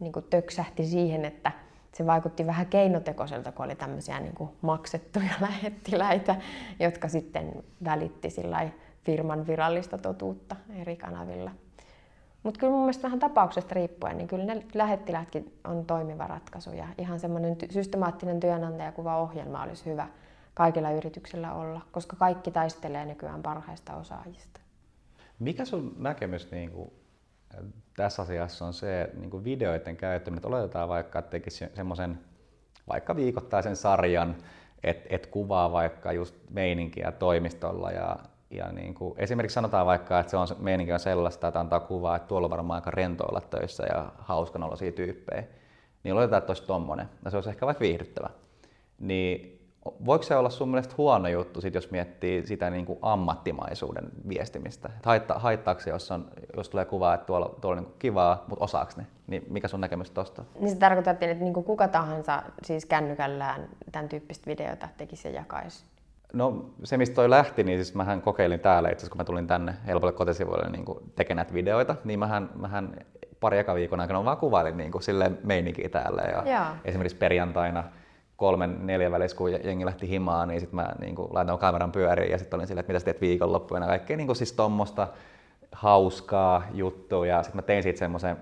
niin 0.00 0.12
töksähti 0.30 0.86
siihen, 0.86 1.24
että 1.24 1.52
se 1.92 2.06
vaikutti 2.06 2.46
vähän 2.46 2.66
keinotekoiselta, 2.66 3.52
kun 3.52 3.64
oli 3.64 3.74
tämmöisiä 3.74 4.20
niin 4.20 4.34
kuin 4.34 4.50
maksettuja 4.62 5.32
lähettiläitä, 5.48 6.36
jotka 6.80 7.08
sitten 7.08 7.64
välitti 7.84 8.28
firman 9.04 9.46
virallista 9.46 9.98
totuutta 9.98 10.56
eri 10.74 10.96
kanavilla. 10.96 11.50
Mutta 12.42 12.60
kyllä 12.60 12.72
mun 12.72 12.82
mielestä 12.82 13.02
vähän 13.02 13.18
tapauksesta 13.18 13.74
riippuen, 13.74 14.16
niin 14.16 14.28
kyllä 14.28 14.44
ne 14.44 14.66
lähettilätkin 14.74 15.58
on 15.64 15.86
toimiva 15.86 16.26
ratkaisu 16.26 16.70
ja 16.70 16.86
ihan 16.98 17.20
semmoinen 17.20 17.56
systemaattinen 17.70 18.40
työnantajakuva-ohjelma 18.40 19.62
olisi 19.62 19.84
hyvä 19.86 20.08
kaikilla 20.54 20.90
yrityksillä 20.90 21.54
olla, 21.54 21.80
koska 21.92 22.16
kaikki 22.16 22.50
taistelee 22.50 23.04
nykyään 23.04 23.42
parhaista 23.42 23.96
osaajista. 23.96 24.60
Mikä 25.38 25.64
sun 25.64 25.94
näkemys 25.98 26.50
niin 26.50 26.70
kuin, 26.70 26.92
tässä 27.96 28.22
asiassa 28.22 28.66
on 28.66 28.72
se 28.74 29.10
niin 29.14 29.44
videoiden 29.44 29.96
käyttäminen, 29.96 30.38
että 30.38 30.48
oletetaan 30.48 30.88
vaikka, 30.88 31.18
että 31.18 31.30
tekisi 31.30 31.64
semmoisen 31.74 32.18
vaikka 32.88 33.16
viikoittaisen 33.16 33.76
sarjan, 33.76 34.36
että 34.84 35.08
et 35.10 35.26
kuvaa 35.26 35.72
vaikka 35.72 36.12
just 36.12 36.34
meininkiä 36.50 37.12
toimistolla 37.12 37.90
ja 37.90 38.16
ja 38.50 38.72
niin 38.72 38.94
kuin, 38.94 39.14
esimerkiksi 39.16 39.54
sanotaan 39.54 39.86
vaikka, 39.86 40.20
että 40.20 40.30
se 40.30 40.36
on, 40.36 40.46
meininki 40.58 40.92
on 40.92 41.00
sellaista, 41.00 41.48
että 41.48 41.60
antaa 41.60 41.80
kuvaa, 41.80 42.16
että 42.16 42.28
tuolla 42.28 42.46
on 42.46 42.50
varmaan 42.50 42.76
aika 42.76 42.90
rento 42.90 43.24
olla 43.24 43.40
töissä 43.40 43.86
ja 43.92 44.12
hauskan 44.18 44.62
olosia 44.62 44.92
tyyppejä. 44.92 45.44
Niin 46.04 46.14
oletetaan, 46.14 46.38
että 46.38 46.50
olisi 46.50 46.62
tommonen, 46.62 47.08
ja 47.24 47.30
se 47.30 47.36
olisi 47.36 47.50
ehkä 47.50 47.66
vaikka 47.66 47.82
viihdyttävä. 47.82 48.30
Niin 48.98 49.59
voiko 49.84 50.22
se 50.22 50.36
olla 50.36 50.50
sun 50.50 50.68
mielestä 50.68 50.94
huono 50.98 51.28
juttu, 51.28 51.60
sit 51.60 51.74
jos 51.74 51.90
miettii 51.90 52.46
sitä 52.46 52.70
niin 52.70 52.86
kuin 52.86 52.98
ammattimaisuuden 53.02 54.04
viestimistä? 54.28 54.90
Haitta, 55.04 55.34
haittaako 55.34 55.80
se, 55.80 55.90
jos, 55.90 56.10
on, 56.10 56.30
jos 56.56 56.68
tulee 56.68 56.84
kuvaa, 56.84 57.14
että 57.14 57.26
tuolla, 57.26 57.54
tuolla 57.60 57.78
on 57.78 57.84
niin 57.84 57.94
kivaa, 57.98 58.44
mutta 58.48 58.64
osaako 58.64 58.92
ne? 58.96 59.06
Niin 59.26 59.46
mikä 59.50 59.68
sun 59.68 59.80
näkemys 59.80 60.10
tuosta? 60.10 60.44
Niin 60.60 60.70
se 60.70 60.76
tarkoittaa, 60.76 61.12
että 61.12 61.26
niin 61.26 61.54
kuin 61.54 61.64
kuka 61.64 61.88
tahansa 61.88 62.42
siis 62.62 62.86
kännykällään 62.86 63.68
tämän 63.92 64.08
tyyppistä 64.08 64.46
videota 64.46 64.88
tekisi 64.96 65.28
ja 65.28 65.34
jakaisi 65.34 65.84
No 66.32 66.64
se, 66.84 66.96
mistä 66.96 67.14
toi 67.14 67.30
lähti, 67.30 67.64
niin 67.64 67.78
siis 67.78 67.94
mähän 67.94 68.22
kokeilin 68.22 68.60
täällä 68.60 68.88
itse 68.88 69.08
kun 69.08 69.18
mä 69.18 69.24
tulin 69.24 69.46
tänne 69.46 69.74
helpolle 69.86 70.12
kotisivuille 70.12 70.70
niin 70.70 70.84
tekemään 71.16 71.46
videoita, 71.54 71.96
niin 72.04 72.18
mähän, 72.18 72.50
mähän 72.54 72.96
pari 73.40 73.58
eka 73.58 73.74
viikon 73.74 74.00
aikana 74.00 74.24
vaan 74.24 74.36
kuvailin 74.36 74.76
niin 74.76 74.92
kuin 74.92 75.02
silleen 75.02 75.38
meininkiä 75.44 75.88
täällä. 75.88 76.22
Ja 76.22 76.42
Jaa. 76.46 76.76
esimerkiksi 76.84 77.16
perjantaina 77.16 77.84
kolmen, 78.40 78.86
neljän 78.86 79.12
välissä, 79.12 79.36
kun 79.36 79.52
jengi 79.52 79.84
lähti 79.84 80.08
himaan, 80.08 80.48
niin 80.48 80.60
sitten 80.60 80.76
mä 80.76 80.92
niin 81.00 81.14
kuin, 81.14 81.28
laitoin 81.30 81.58
kameran 81.58 81.92
pyöriin 81.92 82.30
ja 82.30 82.38
sitten 82.38 82.56
olin 82.56 82.66
silleen, 82.66 82.80
että 82.80 82.92
mitä 82.92 83.04
teet 83.04 83.20
viikonloppuina. 83.20 83.86
Kaikkea 83.86 84.16
niin 84.16 84.26
kuin, 84.26 84.36
siis 84.36 84.52
tommosta 84.52 85.08
hauskaa 85.72 86.62
juttua 86.72 87.26
ja 87.26 87.42
sitten 87.42 87.58
mä 87.58 87.62
tein 87.62 87.82
siitä 87.82 87.98
semmoisen 87.98 88.36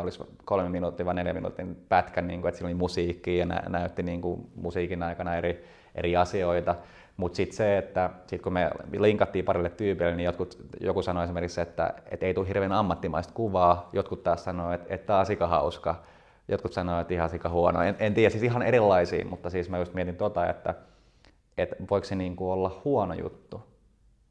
olisi 0.00 0.20
kolme 0.44 0.68
minuuttia 0.68 1.06
vai 1.06 1.14
neljä 1.14 1.32
minuutin 1.32 1.76
pätkän, 1.88 2.26
niin 2.26 2.40
kuin, 2.40 2.48
että 2.48 2.58
siinä 2.58 2.68
oli 2.68 2.74
musiikkia 2.74 3.38
ja 3.38 3.46
nä- 3.46 3.62
näytti 3.68 4.02
niin 4.02 4.20
kuin, 4.20 4.46
musiikin 4.54 5.02
aikana 5.02 5.36
eri, 5.36 5.64
eri 5.94 6.16
asioita. 6.16 6.74
Mutta 7.16 7.36
sitten 7.36 7.56
se, 7.56 7.78
että 7.78 8.10
sit 8.26 8.42
kun 8.42 8.52
me 8.52 8.70
linkattiin 8.98 9.44
parille 9.44 9.70
tyypille, 9.70 10.14
niin 10.16 10.24
jotkut, 10.24 10.58
joku 10.80 11.02
sanoi 11.02 11.24
esimerkiksi, 11.24 11.60
että, 11.60 11.94
että 12.10 12.26
ei 12.26 12.34
tule 12.34 12.48
hirveän 12.48 12.72
ammattimaista 12.72 13.32
kuvaa. 13.32 13.90
Jotkut 13.92 14.22
taas 14.22 14.44
sanoi, 14.44 14.74
että, 14.74 14.94
että 14.94 15.06
tämä 15.06 15.18
on 15.18 15.26
sika 15.26 15.46
hauska. 15.46 16.11
Jotkut 16.52 16.72
sanoi, 16.72 17.00
että 17.00 17.14
ihan 17.14 17.30
sika 17.30 17.48
huono. 17.48 17.82
En, 17.82 17.96
en 17.98 18.14
tiedä, 18.14 18.30
siis 18.30 18.42
ihan 18.42 18.62
erilaisia, 18.62 19.24
mutta 19.24 19.50
siis 19.50 19.70
mä 19.70 19.78
just 19.78 19.94
mietin 19.94 20.16
tota, 20.16 20.46
että, 20.46 20.74
että 21.58 21.76
voiko 21.90 22.04
se 22.04 22.14
niinku 22.14 22.50
olla 22.50 22.80
huono 22.84 23.14
juttu. 23.14 23.62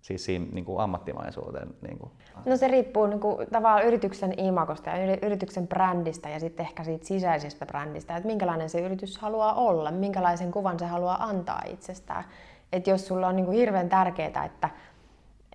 Siis 0.01 0.25
siinä 0.25 0.45
niin 0.51 0.65
kuin 0.65 0.79
ammattimaisuuteen? 0.79 1.67
Niin 1.81 1.99
kuin. 1.99 2.11
No 2.45 2.57
se 2.57 2.67
riippuu 2.67 3.07
niin 3.07 3.19
kuin, 3.19 3.47
tavallaan 3.51 3.85
yrityksen 3.85 4.39
imagosta 4.39 4.89
ja 4.89 5.17
yrityksen 5.21 5.67
brändistä 5.67 6.29
ja 6.29 6.39
sitten 6.39 6.65
ehkä 6.65 6.83
siitä 6.83 7.05
sisäisestä 7.05 7.65
brändistä, 7.65 8.15
että 8.15 8.27
minkälainen 8.27 8.69
se 8.69 8.81
yritys 8.81 9.17
haluaa 9.17 9.53
olla, 9.53 9.91
minkälaisen 9.91 10.51
kuvan 10.51 10.79
se 10.79 10.85
haluaa 10.85 11.23
antaa 11.23 11.61
itsestään. 11.67 12.23
Että 12.71 12.89
jos 12.89 13.07
sulla 13.07 13.27
on 13.27 13.35
niin 13.35 13.45
kuin 13.45 13.57
hirveän 13.57 13.89
tärkeää, 13.89 14.45
että, 14.45 14.69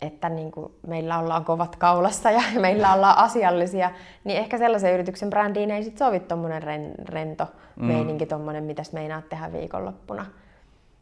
että 0.01 0.29
niin 0.29 0.51
kuin 0.51 0.73
meillä 0.87 1.19
ollaan 1.19 1.45
kovat 1.45 1.77
kaulassa 1.77 2.31
ja 2.31 2.43
meillä 2.61 2.95
ollaan 2.95 3.19
asiallisia, 3.19 3.91
niin 4.25 4.39
ehkä 4.39 4.59
sellaisen 4.59 4.95
yrityksen 4.95 5.31
brändiin 5.31 5.71
ei 5.71 5.85
sit 5.85 5.99
sovi 5.99 6.21
tuommoinen 6.21 6.93
rento 7.09 7.47
mm. 7.77 7.87
meininki, 7.87 8.27
tuommoinen, 8.27 8.65
mitä 8.65 8.83
meinaat 8.93 9.29
tehdä 9.29 9.53
viikonloppuna. 9.53 10.27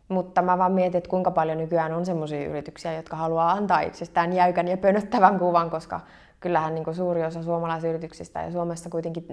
Mutta 0.08 0.42
mä 0.42 0.58
vaan 0.58 0.72
mietin, 0.72 0.98
että 0.98 1.10
kuinka 1.10 1.30
paljon 1.30 1.58
nykyään 1.58 1.92
on 1.92 2.06
sellaisia 2.06 2.48
yrityksiä, 2.48 2.92
jotka 2.92 3.16
haluaa 3.16 3.50
antaa 3.50 3.80
itsestään 3.80 4.32
jäykän 4.32 4.68
ja 4.68 4.76
pönöttävän 4.76 5.38
kuvan, 5.38 5.70
koska 5.70 6.00
kyllähän 6.40 6.74
niin 6.74 6.84
kuin 6.84 6.94
suuri 6.94 7.24
osa 7.24 7.42
suomalaisyrityksistä 7.42 8.42
ja 8.42 8.52
Suomessa 8.52 8.90
kuitenkin 8.90 9.26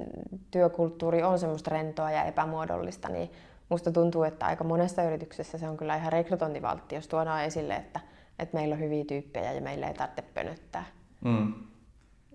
työkulttuuri 0.52 1.24
on 1.24 1.40
semmoista 1.40 1.72
rentoa 1.72 2.12
ja 2.12 2.24
epämuodollista, 2.24 3.10
niin 3.10 3.32
musta 3.70 3.92
tuntuu, 3.92 4.24
että 4.24 4.46
aika 4.46 4.64
monessa 4.64 5.04
yrityksessä 5.04 5.58
se 5.58 5.70
on 5.70 5.78
kyllä 5.78 5.96
ihan 5.96 6.12
rekrytointivaltti, 6.12 6.96
jos 6.96 7.08
tuodaan 7.08 7.44
esille, 7.44 7.76
että, 7.76 8.00
että 8.40 8.58
meillä 8.58 8.74
on 8.74 8.80
hyviä 8.80 9.06
tyyppejä 9.06 9.54
ja 9.54 9.62
meillä 9.62 9.88
ei 9.88 9.94
tarvitse 9.94 10.22
pönöttää. 10.22 10.86
Mm. 11.26 11.54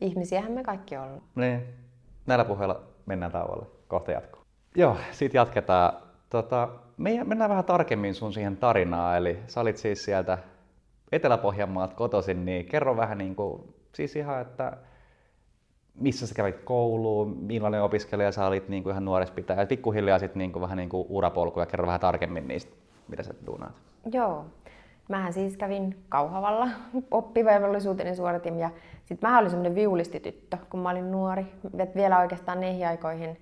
Ihmisiähän 0.00 0.52
me 0.52 0.62
kaikki 0.62 0.96
ollaan. 0.96 1.22
Niin. 1.35 1.62
Näillä 2.26 2.44
puheilla 2.44 2.82
mennään 3.06 3.32
tauolle. 3.32 3.66
Kohta 3.88 4.12
jatkuu. 4.12 4.42
Joo, 4.74 4.96
siitä 5.11 5.37
jatketaan. 5.37 5.92
Tota, 6.30 6.68
me 6.96 7.24
mennään 7.24 7.50
vähän 7.50 7.64
tarkemmin 7.64 8.14
sun 8.14 8.32
siihen 8.32 8.56
tarinaan. 8.56 9.16
Eli 9.16 9.38
sä 9.46 9.61
olit 9.61 9.76
siis 9.76 10.04
sieltä 10.04 10.38
Etelä-Pohjanmaalta 11.12 11.94
kotoisin, 11.94 12.44
niin 12.44 12.66
kerro 12.66 12.96
vähän 12.96 13.18
niin 13.18 13.37
kuin, 13.37 13.74
siis 13.94 14.16
ihan, 14.16 14.40
että 14.40 14.76
missä 15.94 16.26
sä 16.26 16.35
kävit 16.35 16.59
kouluun, 16.64 17.37
millainen 17.40 17.82
opiskelija 17.82 18.32
sä 18.32 18.46
olit 18.46 18.68
niin 18.68 18.82
kuin 18.82 18.90
ihan 18.90 19.04
nuoressa 19.04 19.35
pitää, 19.35 19.61
ja 19.61 19.66
pikkuhiljaa 19.66 20.18
sitten 20.18 20.38
niin 20.38 20.52
kuin, 20.52 20.62
vähän 20.62 20.76
niin 20.76 20.88
kuin 20.88 21.06
urapolkuja, 21.09 21.66
kerro 21.66 21.87
vähän 21.87 22.00
tarkemmin 22.00 22.48
niistä, 22.48 22.76
mitä 23.09 23.22
sä 23.22 23.35
duunaat. 23.46 23.72
Joo, 24.12 24.44
mähän 25.09 25.33
siis 25.33 25.57
kävin 25.57 26.05
Kauhavalla 26.09 26.69
oppivelvollisuuteni 27.11 28.16
suoritin 28.16 28.59
ja 28.59 28.71
sitten 29.05 29.31
mä 29.31 29.38
olin 29.38 29.51
semmoinen 29.51 29.75
viulistityttö, 29.75 30.59
kun 30.71 30.81
mä 30.81 30.90
olin 30.90 31.12
nuori. 31.12 31.47
Et 31.79 31.95
vielä 31.95 32.19
oikeastaan 32.19 32.61
niihin 32.61 32.88
aikoihin, 32.88 33.40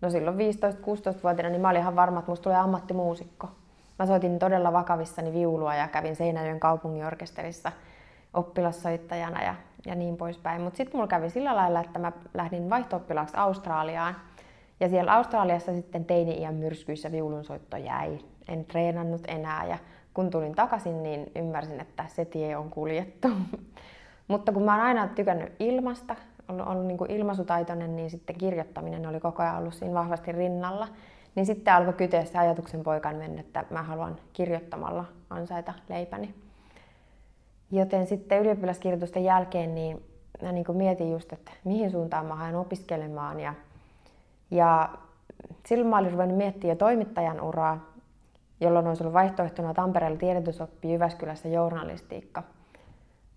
no 0.00 0.10
silloin 0.10 0.36
15-16-vuotiaana, 0.36 1.48
niin 1.50 1.60
mä 1.60 1.70
olin 1.70 1.80
ihan 1.80 1.96
varma, 1.96 2.18
että 2.18 2.30
musta 2.30 2.42
tulee 2.42 2.58
ammattimuusikko. 2.58 3.48
Mä 3.98 4.06
soitin 4.06 4.38
todella 4.38 4.72
vakavissani 4.72 5.32
viulua 5.32 5.74
ja 5.74 5.88
kävin 5.88 6.16
Seinäjoen 6.16 6.60
kaupunginorkesterissa 6.60 7.72
oppilassoittajana 8.34 9.42
ja 9.42 9.54
ja 9.86 9.94
niin 9.94 10.16
poispäin. 10.16 10.62
Mutta 10.62 10.76
sitten 10.76 10.96
mulla 10.96 11.08
kävi 11.08 11.30
sillä 11.30 11.56
lailla, 11.56 11.80
että 11.80 11.98
mä 11.98 12.12
lähdin 12.34 12.70
vaihto 12.70 13.02
Australiaan. 13.34 14.16
Ja 14.80 14.88
siellä 14.88 15.14
Australiassa 15.14 15.72
sitten 15.72 16.04
teini-iän 16.04 16.54
myrskyissä 16.54 17.12
viulunsoitto 17.12 17.76
jäi. 17.76 18.18
En 18.48 18.64
treenannut 18.64 19.22
enää 19.28 19.66
ja 19.66 19.78
kun 20.14 20.30
tulin 20.30 20.54
takaisin, 20.54 21.02
niin 21.02 21.32
ymmärsin, 21.36 21.80
että 21.80 22.04
se 22.08 22.24
tie 22.24 22.56
on 22.56 22.70
kuljettu. 22.70 23.28
Mutta 24.28 24.52
kun 24.52 24.62
mä 24.62 24.74
oon 24.74 24.84
aina 24.84 25.08
tykännyt 25.08 25.52
ilmasta, 25.60 26.16
ollut, 26.48 26.66
ollut 26.66 26.86
niin 26.86 26.98
kuin 26.98 27.10
ilmaisutaitoinen, 27.10 27.96
niin 27.96 28.10
sitten 28.10 28.38
kirjoittaminen 28.38 29.06
oli 29.06 29.20
koko 29.20 29.42
ajan 29.42 29.58
ollut 29.58 29.74
siinä 29.74 29.94
vahvasti 29.94 30.32
rinnalla. 30.32 30.88
Niin 31.34 31.46
sitten 31.46 31.74
alkoi 31.74 31.92
kyteä 31.92 32.24
se 32.24 32.38
ajatuksen 32.38 32.82
poikan 32.82 33.16
mennä, 33.16 33.40
että 33.40 33.64
mä 33.70 33.82
haluan 33.82 34.16
kirjoittamalla 34.32 35.04
ansaita 35.30 35.74
leipäni. 35.88 36.34
Joten 37.70 38.06
sitten 38.06 38.40
ylioppilaskirjoitusten 38.40 39.24
jälkeen 39.24 39.74
niin 39.74 40.02
mä 40.42 40.52
niin 40.52 40.64
kuin 40.64 40.78
mietin 40.78 41.12
just, 41.12 41.32
että 41.32 41.50
mihin 41.64 41.90
suuntaan 41.90 42.26
mä 42.26 42.34
haen 42.34 42.56
opiskelemaan. 42.56 43.40
Ja, 43.40 43.54
ja 44.50 44.88
silloin 45.66 45.88
mä 45.88 45.98
olin 45.98 46.12
ruvennut 46.12 46.38
miettimään 46.38 46.76
jo 46.76 46.76
toimittajan 46.76 47.40
uraa, 47.40 47.93
jolloin 48.60 48.86
olisi 48.86 49.02
ollut 49.02 49.14
vaihtoehtona 49.14 49.74
Tampereella 49.74 50.18
tiedotusoppi 50.18 50.92
Jyväskylässä 50.92 51.48
journalistiikka. 51.48 52.42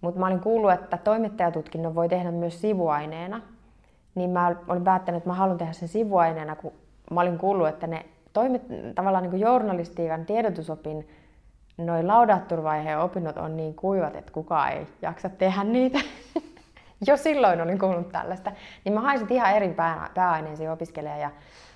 Mutta 0.01 0.19
mä 0.19 0.27
olin 0.27 0.39
kuullut, 0.39 0.71
että 0.71 0.97
toimittajatutkinnon 0.97 1.95
voi 1.95 2.09
tehdä 2.09 2.31
myös 2.31 2.61
sivuaineena. 2.61 3.41
Niin 4.15 4.29
mä 4.29 4.55
olin 4.67 4.83
päättänyt, 4.83 5.17
että 5.17 5.29
mä 5.29 5.35
haluan 5.35 5.57
tehdä 5.57 5.73
sen 5.73 5.87
sivuaineena, 5.87 6.55
kun 6.55 6.71
mä 7.11 7.21
olin 7.21 7.37
kuullut, 7.37 7.67
että 7.67 7.87
ne 7.87 8.05
toimit, 8.33 8.61
tavallaan 8.95 9.23
niin 9.23 9.31
kuin 9.31 9.41
journalistiikan 9.41 10.25
tiedotusopin 10.25 11.07
noin 11.77 12.07
laudatturvaiheen 12.07 12.99
opinnot 12.99 13.37
on 13.37 13.57
niin 13.57 13.75
kuivat, 13.75 14.15
että 14.15 14.31
kukaan 14.31 14.71
ei 14.71 14.87
jaksa 15.01 15.29
tehdä 15.29 15.63
niitä. 15.63 15.99
jo 17.07 17.17
silloin 17.17 17.61
olin 17.61 17.79
kuullut 17.79 18.11
tällaista. 18.11 18.51
Niin 18.85 18.93
mä 18.93 19.01
haisin 19.01 19.33
ihan 19.33 19.55
eri 19.55 19.73
pää, 19.73 20.09
pääaineisiin 20.13 20.71
opiskelemaan 20.71 21.31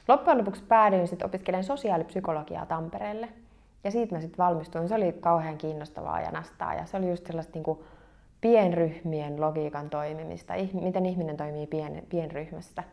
loppujen 0.08 0.38
lopuksi 0.38 0.64
päädyin 0.68 1.08
sitten 1.08 1.26
opiskelemaan 1.26 1.64
sosiaalipsykologiaa 1.64 2.66
Tampereelle. 2.66 3.30
Ja 3.84 3.92
siitä 3.92 4.16
mä 4.16 4.22
sitten 4.22 4.38
valmistuin. 4.38 4.88
Se 4.88 4.96
oli 4.96 5.12
kauhean 5.20 5.58
kiinnostavaa 5.58 6.22
ja 6.22 6.32
nastaa 6.32 6.74
ja 6.74 6.86
se 6.86 6.98
oli 6.98 7.10
just 7.10 7.28
sellaista 7.28 7.54
niin 7.54 7.64
kuin 7.64 7.80
pienryhmien 8.42 9.42
logiikan 9.42 9.90
toimimista, 9.90 10.54
miten 10.82 11.06
ihminen 11.06 11.38
toimii 11.38 11.68
pien, 11.68 12.04
pienryhmästä. 12.10 12.84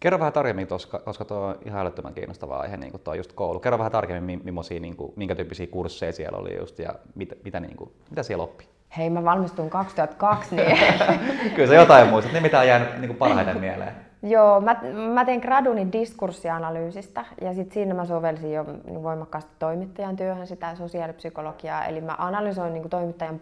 Kerro 0.00 0.18
vähän 0.18 0.32
tarkemmin, 0.32 0.66
koska, 0.66 0.98
koska 0.98 1.24
tuo 1.24 1.38
on 1.38 1.58
ihan 1.64 1.80
älyttömän 1.80 2.14
kiinnostava 2.14 2.56
aihe, 2.56 2.76
niin 2.76 3.00
tuo 3.04 3.14
just 3.14 3.32
koulu. 3.32 3.60
Kerro 3.60 3.78
vähän 3.78 3.92
tarkemmin, 3.92 4.40
millaisia, 4.44 4.80
niin 4.80 4.96
kuin, 4.96 5.12
minkä 5.16 5.34
tyyppisiä 5.34 5.66
kursseja 5.66 6.12
siellä 6.12 6.38
oli 6.38 6.56
just 6.56 6.78
ja 6.78 6.94
mitä, 7.14 7.36
mitä, 7.44 7.60
niin 7.60 7.76
kuin, 7.76 7.90
mitä 8.10 8.22
siellä 8.22 8.44
oppi? 8.44 8.68
Hei, 8.96 9.10
mä 9.10 9.24
valmistuin 9.24 9.70
2002, 9.70 10.56
niin... 10.56 10.78
Kyllä 11.54 11.68
se 11.68 11.74
jotain 11.74 12.08
muistat, 12.08 12.32
ne 12.32 12.40
mitä 12.40 12.58
on 12.58 12.68
jäänyt 12.68 12.98
niin 12.98 13.08
kuin 13.08 13.16
parhaiten 13.16 13.60
mieleen. 13.60 14.05
Joo, 14.28 14.60
mä, 14.60 14.76
mä 15.14 15.24
tein 15.24 15.40
graduni 15.40 15.92
diskurssianalyysistä 15.92 17.24
ja 17.40 17.54
sit 17.54 17.72
siinä 17.72 17.94
mä 17.94 18.04
sovelsin 18.04 18.52
jo 18.52 18.64
niin 18.84 19.02
voimakkaasti 19.02 19.50
toimittajan 19.58 20.16
työhön 20.16 20.46
sitä 20.46 20.74
sosiaalipsykologiaa. 20.74 21.84
Eli 21.84 22.00
mä 22.00 22.14
analysoin 22.18 22.74
niin 22.74 22.90
toimittajan 22.90 23.38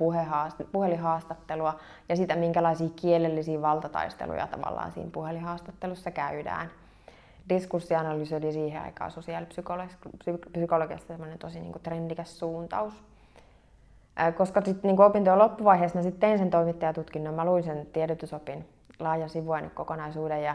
puhelinhaastattelua 0.73 1.79
ja 2.09 2.17
sitä, 2.17 2.37
minkälaisia 2.37 2.89
kielellisiä 2.97 3.63
valtataisteluja 3.63 4.47
tavallaan 4.47 4.93
siinä 4.93 5.11
puhelinhaastattelussa 5.13 6.11
käydään. 6.11 6.71
Diskurssianalyysi 7.49 8.35
oli 8.35 8.53
siihen 8.53 8.83
aikaan 8.83 9.11
sosiaalipsykologiasta 9.11 11.15
tosi 11.39 11.61
niin 11.61 11.75
trendikäs 11.83 12.39
suuntaus. 12.39 12.95
Koska 14.37 14.63
sitten 14.65 14.89
niin 14.89 15.01
opintojen 15.01 15.39
loppuvaiheessa 15.39 15.99
mä 15.99 16.03
sitten 16.03 16.21
tein 16.21 16.39
sen 16.39 16.51
toimittajatutkinnon, 16.51 17.35
mä 17.35 17.45
luin 17.45 17.65
sen 17.65 17.87
tiedotusopin 17.93 18.69
laajan 18.99 19.29
sivuainekokonaisuuden 19.29 20.43
ja, 20.43 20.55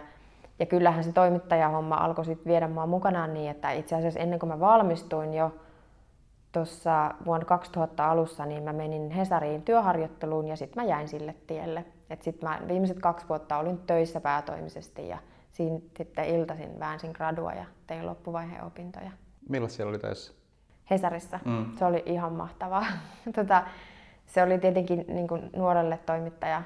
ja 0.59 0.65
kyllähän 0.65 1.03
se 1.03 1.11
toimittajahomma 1.11 1.95
alkoi 1.95 2.25
sitten 2.25 2.51
viedä 2.51 2.67
mua 2.67 2.85
mukanaan 2.85 3.33
niin, 3.33 3.51
että 3.51 3.71
itse 3.71 3.95
asiassa 3.95 4.19
ennen 4.19 4.39
kuin 4.39 4.47
mä 4.47 4.59
valmistuin 4.59 5.33
jo 5.33 5.55
tuossa 6.51 7.13
vuonna 7.25 7.45
2000 7.45 8.11
alussa, 8.11 8.45
niin 8.45 8.63
mä 8.63 8.73
menin 8.73 9.11
Hesariin 9.11 9.61
työharjoitteluun 9.61 10.47
ja 10.47 10.55
sitten 10.55 10.83
mä 10.83 10.89
jäin 10.89 11.07
sille 11.07 11.35
tielle. 11.47 11.85
Et 12.09 12.21
sit 12.21 12.41
mä 12.41 12.59
viimeiset 12.67 12.99
kaksi 12.99 13.29
vuotta 13.29 13.57
olin 13.57 13.77
töissä 13.77 14.21
päätoimisesti 14.21 15.07
ja 15.07 15.17
siinä 15.51 15.79
sitten 15.97 16.25
iltaisin 16.25 16.79
väänsin 16.79 17.11
gradua 17.11 17.53
ja 17.53 17.65
tein 17.87 18.05
loppuvaiheen 18.05 18.63
opintoja. 18.63 19.11
Milloin 19.49 19.71
siellä 19.71 19.89
oli 19.89 19.99
töissä? 19.99 20.33
Hesarissa. 20.91 21.39
Mm. 21.45 21.65
Se 21.77 21.85
oli 21.85 22.03
ihan 22.05 22.33
mahtavaa. 22.33 22.85
tota, 23.35 23.63
se 24.25 24.43
oli 24.43 24.57
tietenkin 24.57 25.05
niin 25.07 25.27
kuin 25.27 25.49
nuorelle 25.55 25.99
toimittaja 26.05 26.61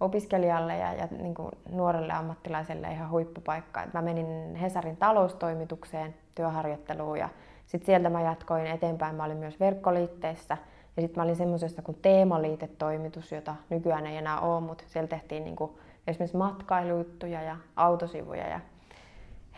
opiskelijalle 0.00 0.76
ja, 0.76 0.94
ja 0.94 1.08
niin 1.10 1.34
kuin 1.34 1.50
nuorelle 1.70 2.12
ammattilaiselle 2.12 2.92
ihan 2.92 3.10
huippupaikka. 3.10 3.82
Mä 3.92 4.02
menin 4.02 4.54
Hesarin 4.54 4.96
taloustoimitukseen 4.96 6.14
työharjoitteluun 6.34 7.18
ja 7.18 7.28
sitten 7.66 7.86
sieltä 7.86 8.10
mä 8.10 8.20
jatkoin 8.20 8.66
eteenpäin. 8.66 9.16
Mä 9.16 9.24
olin 9.24 9.36
myös 9.36 9.60
verkkoliitteessä 9.60 10.56
ja 10.96 11.02
sitten 11.02 11.20
mä 11.20 11.24
olin 11.24 11.36
semmoisessa 11.36 11.82
kuin 11.82 11.98
teemaliitetoimitus, 12.02 13.32
jota 13.32 13.54
nykyään 13.70 14.06
ei 14.06 14.16
enää 14.16 14.40
ole, 14.40 14.60
mutta 14.60 14.84
siellä 14.86 15.08
tehtiin 15.08 15.44
niin 15.44 15.56
kuin 15.56 15.70
esimerkiksi 16.06 16.36
matkailujuttuja 16.36 17.42
ja 17.42 17.56
autosivuja. 17.76 18.48
Ja 18.48 18.60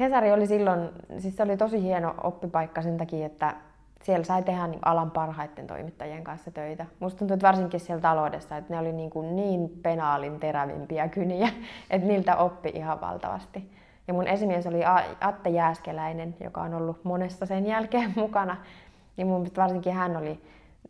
Hesari 0.00 0.33
oli 0.33 0.46
silloin, 0.46 0.88
siis 1.18 1.37
se 1.37 1.42
oli 1.42 1.57
tosi 1.57 1.83
hieno 1.83 2.14
oppipaikka 2.22 2.83
sen 2.83 2.96
takia, 2.96 3.26
että 3.26 3.55
siellä 4.02 4.24
sai 4.24 4.42
tehdä 4.42 4.66
niin 4.66 4.80
alan 4.84 5.10
parhaiten 5.10 5.66
toimittajien 5.66 6.24
kanssa 6.24 6.50
töitä. 6.50 6.86
Musta 7.00 7.18
tuntuu, 7.18 7.34
että 7.34 7.46
varsinkin 7.46 7.80
siellä 7.80 8.02
taloudessa, 8.02 8.56
että 8.56 8.74
ne 8.74 8.80
oli 8.80 8.92
niin, 8.92 9.10
kuin 9.10 9.36
niin 9.36 9.68
penaalin 9.82 10.40
terävimpiä 10.40 11.08
kyniä, 11.08 11.48
että 11.90 12.08
niiltä 12.08 12.36
oppi 12.36 12.72
ihan 12.74 13.00
valtavasti. 13.00 13.70
Ja 14.08 14.14
mun 14.14 14.26
esimies 14.26 14.66
oli 14.66 14.80
Atte 15.20 15.50
Jääskeläinen, 15.50 16.36
joka 16.40 16.60
on 16.60 16.74
ollut 16.74 17.04
monessa 17.04 17.46
sen 17.46 17.66
jälkeen 17.66 18.12
mukana. 18.16 18.56
Niin 19.16 19.26
mun 19.26 19.46
varsinkin 19.56 19.92
hän 19.92 20.16
oli, 20.16 20.40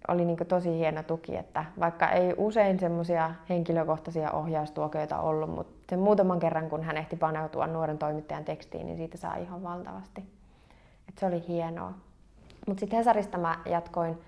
oli 0.09 0.25
niin 0.25 0.37
tosi 0.49 0.79
hieno 0.79 1.03
tuki, 1.03 1.37
että 1.37 1.65
vaikka 1.81 2.09
ei 2.09 2.35
usein 2.37 2.81
semmoisia 2.81 3.31
henkilökohtaisia 3.49 4.31
ohjaustuokioita 4.33 5.21
ollut, 5.21 5.51
mutta 5.51 5.85
sen 5.91 5.99
muutaman 5.99 6.39
kerran 6.39 6.71
kun 6.71 6.83
hän 6.83 6.97
ehti 6.97 7.17
paneutua 7.17 7.67
nuoren 7.67 7.99
toimittajan 7.99 8.45
tekstiin, 8.45 8.87
niin 8.87 8.97
siitä 8.97 9.17
saa 9.17 9.37
ihan 9.37 9.63
valtavasti. 9.63 10.21
Et 11.09 11.19
se 11.19 11.27
oli 11.27 11.45
hienoa. 11.49 11.95
Mutta 12.67 12.81
sitten 12.81 12.97
Hesarista 12.97 13.39
mä 13.39 13.59
jatkoin 13.67 14.19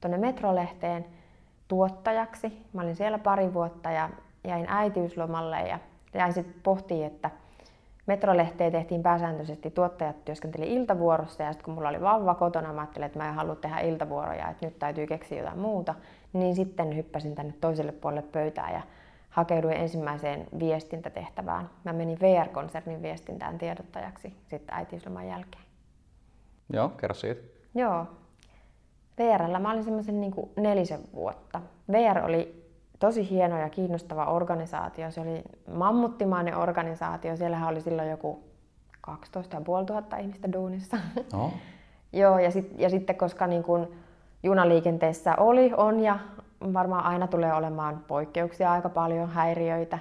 tuonne 0.00 0.18
Metrolehteen 0.18 1.06
tuottajaksi. 1.68 2.62
Mä 2.72 2.82
olin 2.82 2.96
siellä 2.96 3.18
pari 3.18 3.54
vuotta 3.54 3.90
ja 3.90 4.10
jäin 4.44 4.66
äitiyslomalle 4.68 5.60
ja 5.60 5.78
jäin 6.14 6.32
sitten 6.32 6.54
pohtiin, 6.62 7.06
että 7.06 7.30
Metrolehteen 8.06 8.72
tehtiin 8.72 9.02
pääsääntöisesti, 9.02 9.70
tuottajat 9.70 10.24
työskenteli 10.24 10.74
iltavuorossa 10.74 11.42
ja 11.42 11.52
sitten 11.52 11.64
kun 11.64 11.74
mulla 11.74 11.88
oli 11.88 12.00
vauva 12.00 12.34
kotona, 12.34 12.72
mä 12.72 12.80
ajattelin, 12.80 13.06
että 13.06 13.18
mä 13.18 13.28
en 13.28 13.34
halua 13.34 13.56
tehdä 13.56 13.78
iltavuoroja, 13.80 14.48
että 14.48 14.66
nyt 14.66 14.78
täytyy 14.78 15.06
keksiä 15.06 15.38
jotain 15.38 15.58
muuta, 15.58 15.94
niin 16.32 16.54
sitten 16.54 16.96
hyppäsin 16.96 17.34
tänne 17.34 17.54
toiselle 17.60 17.92
puolelle 17.92 18.28
pöytää 18.32 18.70
ja 18.70 18.82
hakeuduin 19.30 19.76
ensimmäiseen 19.76 20.46
viestintätehtävään. 20.58 21.70
Mä 21.84 21.92
menin 21.92 22.20
VR-konsernin 22.20 23.02
viestintään 23.02 23.58
tiedottajaksi 23.58 24.36
sitten 24.46 24.74
äitiysloman 24.74 25.28
jälkeen. 25.28 25.64
Joo, 26.72 26.88
kerro 26.88 27.14
siitä. 27.14 27.57
Joo. 27.78 28.06
VRllä 29.18 29.58
mä 29.58 29.70
olin 29.70 29.84
semmoisen 29.84 30.20
niin 30.20 30.34
nelisen 30.56 31.00
vuotta. 31.14 31.60
VR 31.92 32.18
oli 32.24 32.68
tosi 32.98 33.30
hieno 33.30 33.58
ja 33.58 33.68
kiinnostava 33.68 34.24
organisaatio. 34.24 35.10
Se 35.10 35.20
oli 35.20 35.42
mammuttimainen 35.74 36.56
organisaatio. 36.56 37.36
Siellähän 37.36 37.68
oli 37.68 37.80
silloin 37.80 38.10
joku 38.10 38.42
12 39.00 39.58
500 39.58 40.18
ihmistä 40.18 40.52
duunissa. 40.52 40.96
No. 41.32 41.52
Joo, 42.12 42.38
ja, 42.38 42.50
sit, 42.50 42.72
ja 42.78 42.90
sitten 42.90 43.16
koska 43.16 43.46
niin 43.46 43.62
kun 43.62 43.92
junaliikenteessä 44.42 45.34
oli, 45.36 45.72
on 45.76 46.00
ja 46.00 46.18
varmaan 46.72 47.04
aina 47.04 47.26
tulee 47.26 47.54
olemaan 47.54 48.04
poikkeuksia 48.08 48.72
aika 48.72 48.88
paljon, 48.88 49.30
häiriöitä, 49.30 49.98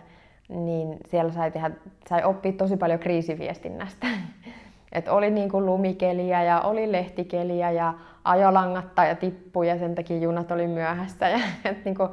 niin 0.49 0.97
siellä 1.05 1.31
sai, 1.31 1.51
tehdä, 1.51 1.71
sai 2.09 2.23
oppia 2.23 2.51
tosi 2.51 2.77
paljon 2.77 2.99
kriisiviestinnästä. 2.99 4.07
Et 4.91 5.07
oli 5.07 5.29
niin 5.29 5.49
kuin 5.49 5.65
lumikeliä 5.65 6.43
ja 6.43 6.61
oli 6.61 6.91
lehtikeliä 6.91 7.71
ja 7.71 7.93
ajolangatta 8.23 9.05
ja 9.05 9.15
tippui 9.15 9.67
ja 9.67 9.77
sen 9.77 9.95
takia 9.95 10.17
junat 10.17 10.51
oli 10.51 10.67
myöhässä. 10.67 11.29
Ja, 11.37 11.39
et 11.65 11.85
niin 11.85 11.95
kuin 11.95 12.09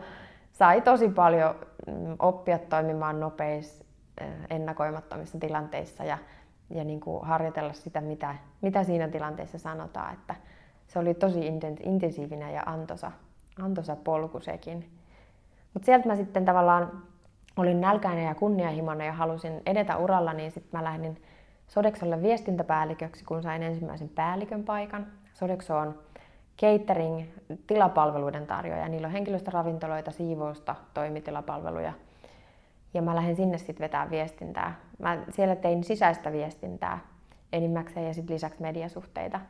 sai 0.53 0.81
tosi 0.81 1.09
paljon 1.09 1.55
mm, 1.87 2.17
oppia 2.19 2.59
toimimaan 2.59 3.21
nopeissa 3.21 3.85
ennakoimattomissa 4.51 5.39
tilanteissa 5.39 6.05
ja, 6.05 6.19
ja 6.71 6.85
niin 6.85 7.01
kuin 7.01 7.25
harjoitella 7.25 7.73
sitä, 7.73 8.01
mitä, 8.01 8.35
mitä 8.61 8.85
siinä 8.85 9.09
tilanteessa 9.09 9.59
sanotaan. 9.59 10.15
Että 10.15 10.35
se 10.87 10.99
oli 10.99 11.15
tosi 11.15 11.47
intensiivinen 11.83 12.55
ja 12.55 12.63
antoisa, 12.67 13.13
antoisa 13.63 13.97
polku 13.97 14.41
sekin. 14.41 14.91
Mutta 15.75 15.87
sieltä 15.87 16.09
mä 16.09 16.17
sitten 16.17 16.45
tavallaan 16.45 17.03
olin 17.57 17.81
nälkäinen 17.81 18.25
ja 18.25 18.35
kunnianhimoinen 18.35 19.07
ja 19.07 19.13
halusin 19.13 19.63
edetä 19.67 19.97
uralla, 19.97 20.33
niin 20.33 20.51
sitten 20.51 20.81
mä 20.81 20.85
lähdin 20.85 21.23
Sodexolle 21.75 22.23
viestintäpäälliköksi, 22.23 23.25
kun 23.25 23.43
sain 23.43 23.63
ensimmäisen 23.63 24.09
päällikön 24.09 24.65
paikan. 24.65 25.07
Sodexo 25.33 25.77
on 25.77 25.99
catering 26.61 27.23
tilapalveluiden 27.67 28.47
tarjoaja. 28.47 28.89
Niillä 28.89 29.07
on 29.07 29.13
henkilöstöravintoloita, 29.13 30.11
siivousta, 30.11 30.75
toimitilapalveluja. 30.95 31.93
Ja 32.95 33.03
mä 33.03 33.15
lähdin 33.15 33.37
sinne 33.37 33.59
sitten 33.59 33.79
vetää 33.79 34.11
viestintää. 34.11 34.75
Mä 34.99 35.19
siellä 35.31 35.57
tein 35.57 35.85
sisäistä 35.85 36.33
viestintää 36.33 36.99
enimmäkseen 37.53 38.07
ja 38.07 38.15
sitten 38.15 38.35
lisäksi 38.35 38.63
mediasuhteita. 38.63 39.41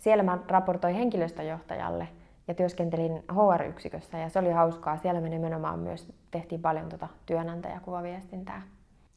Siellä 0.00 0.22
mä 0.22 0.38
raportoin 0.48 0.94
henkilöstöjohtajalle 0.94 2.08
ja 2.48 2.54
työskentelin 2.54 3.24
HR-yksikössä 3.32 4.18
ja 4.18 4.28
se 4.28 4.38
oli 4.38 4.50
hauskaa. 4.50 4.96
Siellä 4.96 5.20
me 5.20 5.28
nimenomaan 5.28 5.78
myös 5.78 6.12
tehtiin 6.30 6.62
paljon 6.62 6.88
tuota 6.88 7.08
työnantajakuvaviestintää. 7.26 8.62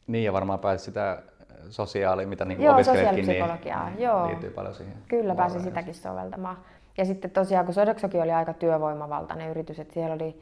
Niin 0.07 0.23
ja 0.23 0.33
varmaan 0.33 0.59
pääsi 0.59 0.85
sitä 0.85 1.23
sosiaali, 1.69 2.25
mitä 2.25 2.45
niin 2.45 2.61
joo, 2.61 2.73
opiskelitkin, 2.73 3.27
niin 3.27 3.99
joo. 3.99 4.27
liittyy 4.27 4.49
paljon 4.49 4.75
siihen. 4.75 4.93
Kyllä 5.07 5.35
pääsi 5.35 5.59
sitäkin 5.59 5.93
soveltamaan. 5.93 6.57
Ja 6.97 7.05
sitten 7.05 7.31
tosiaan, 7.31 7.65
kun 7.65 7.73
Sodexokin 7.73 8.21
oli 8.21 8.31
aika 8.31 8.53
työvoimavaltainen 8.53 9.49
yritys, 9.49 9.79
että 9.79 9.93
siellä 9.93 10.15
oli 10.15 10.41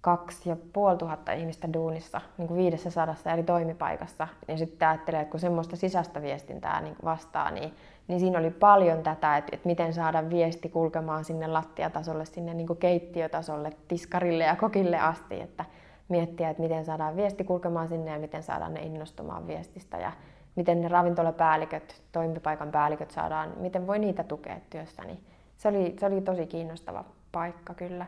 kaksi 0.00 0.48
ja 0.48 0.56
puoli 0.72 0.96
tuhatta 0.96 1.32
ihmistä 1.32 1.68
duunissa 1.72 2.20
niin 2.38 2.48
kuin 2.48 2.58
viidessä 2.58 2.90
sadassa 2.90 3.32
eri 3.32 3.42
toimipaikassa. 3.42 4.28
Ja 4.48 4.58
sitten 4.58 4.88
ajattelee, 4.88 5.20
että 5.20 5.30
kun 5.30 5.40
semmoista 5.40 5.76
sisäistä 5.76 6.22
viestintää 6.22 6.80
niin 6.80 6.96
vastaa, 7.04 7.50
niin, 7.50 7.74
niin 8.08 8.20
siinä 8.20 8.38
oli 8.38 8.50
paljon 8.50 9.02
tätä, 9.02 9.36
että, 9.36 9.50
että 9.52 9.68
miten 9.68 9.94
saada 9.94 10.30
viesti 10.30 10.68
kulkemaan 10.68 11.24
sinne 11.24 11.46
lattiatasolle, 11.46 12.24
sinne 12.24 12.54
niin 12.54 12.66
kuin 12.66 12.78
keittiötasolle, 12.78 13.72
tiskarille 13.88 14.44
ja 14.44 14.56
kokille 14.56 14.98
asti. 14.98 15.40
Että 15.40 15.64
miettiä, 16.08 16.50
että 16.50 16.62
miten 16.62 16.84
saadaan 16.84 17.16
viesti 17.16 17.44
kulkemaan 17.44 17.88
sinne 17.88 18.10
ja 18.10 18.18
miten 18.18 18.42
saadaan 18.42 18.74
ne 18.74 18.80
innostumaan 18.80 19.46
viestistä 19.46 19.98
ja 19.98 20.12
miten 20.56 20.80
ne 20.80 20.88
ravintolapäälliköt, 20.88 22.02
toimipaikan 22.12 22.70
päälliköt 22.70 23.10
saadaan, 23.10 23.52
miten 23.56 23.86
voi 23.86 23.98
niitä 23.98 24.24
tukea 24.24 24.56
työssä. 24.70 25.04
Niin 25.04 25.24
se, 25.56 25.68
oli, 25.68 25.96
se 26.00 26.06
oli 26.06 26.20
tosi 26.20 26.46
kiinnostava 26.46 27.04
paikka 27.32 27.74
kyllä. 27.74 28.06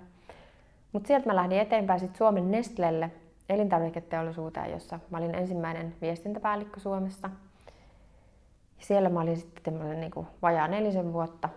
Mutta 0.92 1.06
sieltä 1.06 1.26
mä 1.26 1.36
lähdin 1.36 1.60
eteenpäin 1.60 2.00
sit 2.00 2.16
Suomen 2.16 2.50
Nestlelle 2.50 3.10
elintarviketeollisuuteen, 3.48 4.70
jossa 4.70 5.00
mä 5.10 5.18
olin 5.18 5.34
ensimmäinen 5.34 5.94
viestintäpäällikkö 6.00 6.80
Suomessa. 6.80 7.30
Siellä 8.78 9.08
mä 9.08 9.20
olin 9.20 9.36
sitten 9.36 10.00
niin 10.00 10.26
vajaa 10.42 10.68
nelisen 10.68 11.12
vuotta. 11.12 11.48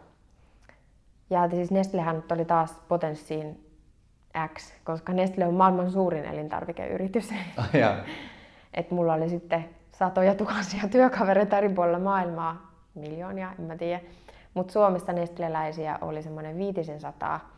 Ja 1.29 1.49
siis 1.49 1.71
Nestlehän 1.71 2.23
oli 2.31 2.45
taas 2.45 2.81
potenssiin 2.87 3.70
X, 4.55 4.73
koska 4.83 5.13
Nestle 5.13 5.47
on 5.47 5.53
maailman 5.53 5.91
suurin 5.91 6.25
elintarvikeyritys. 6.25 7.31
Oh, 7.59 7.65
yeah. 7.75 7.97
Et 8.73 8.91
mulla 8.91 9.13
oli 9.13 9.29
sitten 9.29 9.69
satoja 9.91 10.35
tuhansia 10.35 10.87
työkavereita 10.91 11.57
eri 11.57 11.69
puolilla 11.69 11.99
maailmaa, 11.99 12.71
miljoonia, 12.95 13.53
en 13.59 13.65
mä 13.65 13.77
tiedä. 13.77 14.01
Mutta 14.53 14.73
Suomessa 14.73 15.13
nestleläisiä 15.13 15.97
oli 16.01 16.23
semmoinen 16.23 16.57
viitisen 16.57 16.99
sataa. 16.99 17.49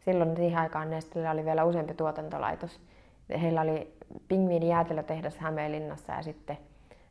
Silloin 0.00 0.36
siihen 0.36 0.58
aikaan 0.58 0.90
Nestlellä 0.90 1.30
oli 1.30 1.44
vielä 1.44 1.64
useampi 1.64 1.94
tuotantolaitos. 1.94 2.80
Heillä 3.40 3.60
oli 3.60 3.92
pingviini 4.28 4.68
jäätelötehdas 4.68 5.38
Hämeenlinnassa 5.38 6.12
ja 6.12 6.22
sitten 6.22 6.58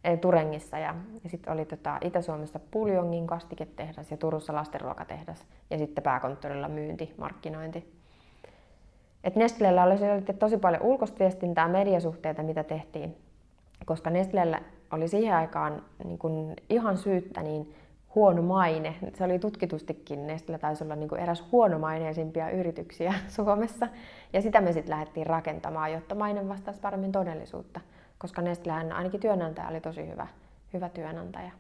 ei, 0.04 0.18
Turengissa 0.18 0.78
ja, 0.78 0.96
ja 1.24 1.30
sitten 1.30 1.54
oli 1.54 1.66
tota, 1.66 1.98
Itä-Suomessa 2.02 2.60
Puljongin 2.72 3.28
kastiketehdas 3.28 4.12
ja 4.12 4.18
Turussa 4.18 4.54
lastenruokatehdas 4.54 5.46
ja 5.70 5.78
sitten 5.78 6.04
pääkonttorilla 6.04 6.68
myynti, 6.68 7.14
markkinointi. 7.18 7.97
Et 9.24 9.36
Nestlellä 9.36 9.84
oli 9.84 10.22
tosi 10.40 10.58
paljon 10.58 10.82
ulkoista 10.82 11.20
viestintää, 11.20 11.68
mediasuhteita, 11.68 12.44
mitä 12.44 12.64
tehtiin, 12.64 13.18
koska 13.86 14.10
Nestlellä 14.10 14.62
oli 14.92 15.08
siihen 15.08 15.36
aikaan 15.36 15.82
niin 16.04 16.18
kun 16.18 16.54
ihan 16.70 16.98
syyttä 16.98 17.44
niin 17.44 17.76
huono 18.16 18.42
maine. 18.42 18.96
Se 19.14 19.24
oli 19.24 19.40
tutkitustikin, 19.40 20.28
Nestlé 20.28 20.60
taisi 20.60 20.84
olla 20.84 20.96
niin 20.96 21.18
eräs 21.18 21.44
huonomaineisimpia 21.52 22.50
yrityksiä 22.50 23.14
Suomessa. 23.36 23.88
Ja 24.34 24.42
sitä 24.42 24.62
me 24.62 24.74
sitten 24.74 24.92
lähdettiin 24.92 25.28
rakentamaan, 25.28 25.92
jotta 25.92 26.16
maine 26.16 26.48
vastaisi 26.48 26.80
paremmin 26.80 27.12
todellisuutta. 27.12 27.82
Koska 28.18 28.42
Nestlehän 28.42 28.92
ainakin 28.92 29.20
työnantaja 29.20 29.68
oli 29.68 29.82
tosi 29.82 30.08
hyvä, 30.08 30.28
hyvä 30.74 30.90
työnantaja. 30.90 31.52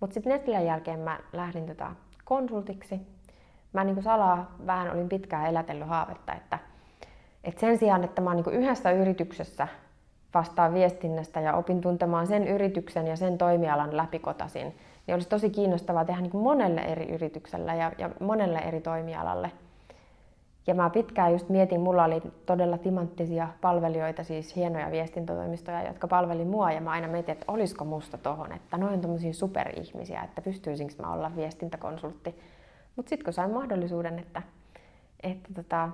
Mutta 0.00 0.14
sitten 0.14 0.32
Nestlän 0.32 0.66
jälkeen 0.66 1.00
mä 1.00 1.18
lähdin 1.32 1.66
tota 1.66 1.92
konsultiksi. 2.24 3.15
Mä 3.76 3.84
niin 3.84 4.02
salaa 4.02 4.54
vähän 4.66 4.92
olin 4.92 5.08
pitkään 5.08 5.46
elätellyt 5.46 5.88
haavetta, 5.88 6.32
että, 6.34 6.58
että 7.44 7.60
sen 7.60 7.78
sijaan, 7.78 8.04
että 8.04 8.22
mä 8.22 8.30
oon 8.30 8.36
niin 8.36 8.54
yhdessä 8.62 8.90
yrityksessä 8.90 9.68
vastaan 10.34 10.74
viestinnästä 10.74 11.40
ja 11.40 11.54
opin 11.54 11.80
tuntemaan 11.80 12.26
sen 12.26 12.48
yrityksen 12.48 13.06
ja 13.06 13.16
sen 13.16 13.38
toimialan 13.38 13.96
läpikotasin, 13.96 14.74
niin 15.06 15.14
olisi 15.14 15.28
tosi 15.28 15.50
kiinnostavaa 15.50 16.04
tehdä 16.04 16.20
niin 16.20 16.30
kuin 16.30 16.44
monelle 16.44 16.80
eri 16.80 17.14
yritykselle 17.14 17.76
ja, 17.76 17.92
ja 17.98 18.10
monelle 18.20 18.58
eri 18.58 18.80
toimialalle. 18.80 19.50
Ja 20.66 20.74
mä 20.74 20.90
pitkään 20.90 21.32
just 21.32 21.48
mietin, 21.48 21.80
mulla 21.80 22.04
oli 22.04 22.22
todella 22.46 22.78
timanttisia 22.78 23.48
palvelijoita, 23.60 24.24
siis 24.24 24.56
hienoja 24.56 24.90
viestintätoimistoja, 24.90 25.86
jotka 25.86 26.08
palveli 26.08 26.44
mua 26.44 26.72
ja 26.72 26.80
mä 26.80 26.90
aina 26.90 27.08
mietin, 27.08 27.32
että 27.32 27.52
olisiko 27.52 27.84
musta 27.84 28.18
tohon, 28.18 28.52
että 28.52 28.78
noin 28.78 28.94
on 28.94 29.00
tommosia 29.00 29.32
superihmisiä, 29.32 30.22
että 30.22 30.42
pystyisinkö 30.42 30.94
mä 31.02 31.12
olla 31.12 31.36
viestintäkonsultti. 31.36 32.34
Mutta 32.96 33.10
sitten 33.10 33.24
kun 33.24 33.32
sain 33.32 33.50
mahdollisuuden, 33.50 34.18
että, 34.18 34.42
että 35.22 35.54
tota, 35.54 35.88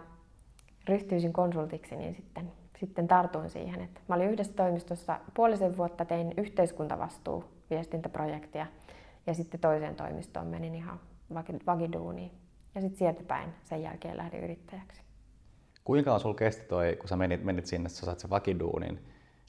ryhtyisin 0.88 1.32
konsultiksi, 1.32 1.96
niin 1.96 2.14
sitten, 2.14 2.52
sitten 2.80 3.08
tartuin 3.08 3.50
siihen. 3.50 3.80
Että 3.80 4.00
mä 4.08 4.14
olin 4.14 4.30
yhdessä 4.30 4.52
toimistossa 4.52 5.20
puolisen 5.34 5.76
vuotta, 5.76 6.04
tein 6.04 6.34
yhteiskuntavastuu 6.36 7.44
viestintäprojektia– 7.70 8.66
ja 9.26 9.34
sitten 9.34 9.60
toiseen 9.60 9.94
toimistoon 9.94 10.46
menin 10.46 10.74
ihan 10.74 11.00
vakiduuniin. 11.66 12.30
Ja 12.74 12.80
sitten 12.80 12.98
sieltä 12.98 13.22
päin 13.22 13.52
sen 13.64 13.82
jälkeen 13.82 14.16
lähdin 14.16 14.44
yrittäjäksi. 14.44 15.02
Kuinka 15.84 16.14
on 16.14 16.20
sulla 16.20 16.34
kesti 16.34 16.62
toi, 16.68 16.96
kun 16.96 17.08
sä 17.08 17.16
menit, 17.16 17.44
menit 17.44 17.66
sinne, 17.66 17.88
sä 17.88 18.06
saat 18.06 18.20
sen 18.20 18.30
vakiduunin, 18.30 18.98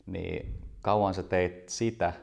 niin 0.05 0.61
kauan 0.81 1.13
sä 1.13 1.23
teit 1.23 1.69
sitä 1.69 2.13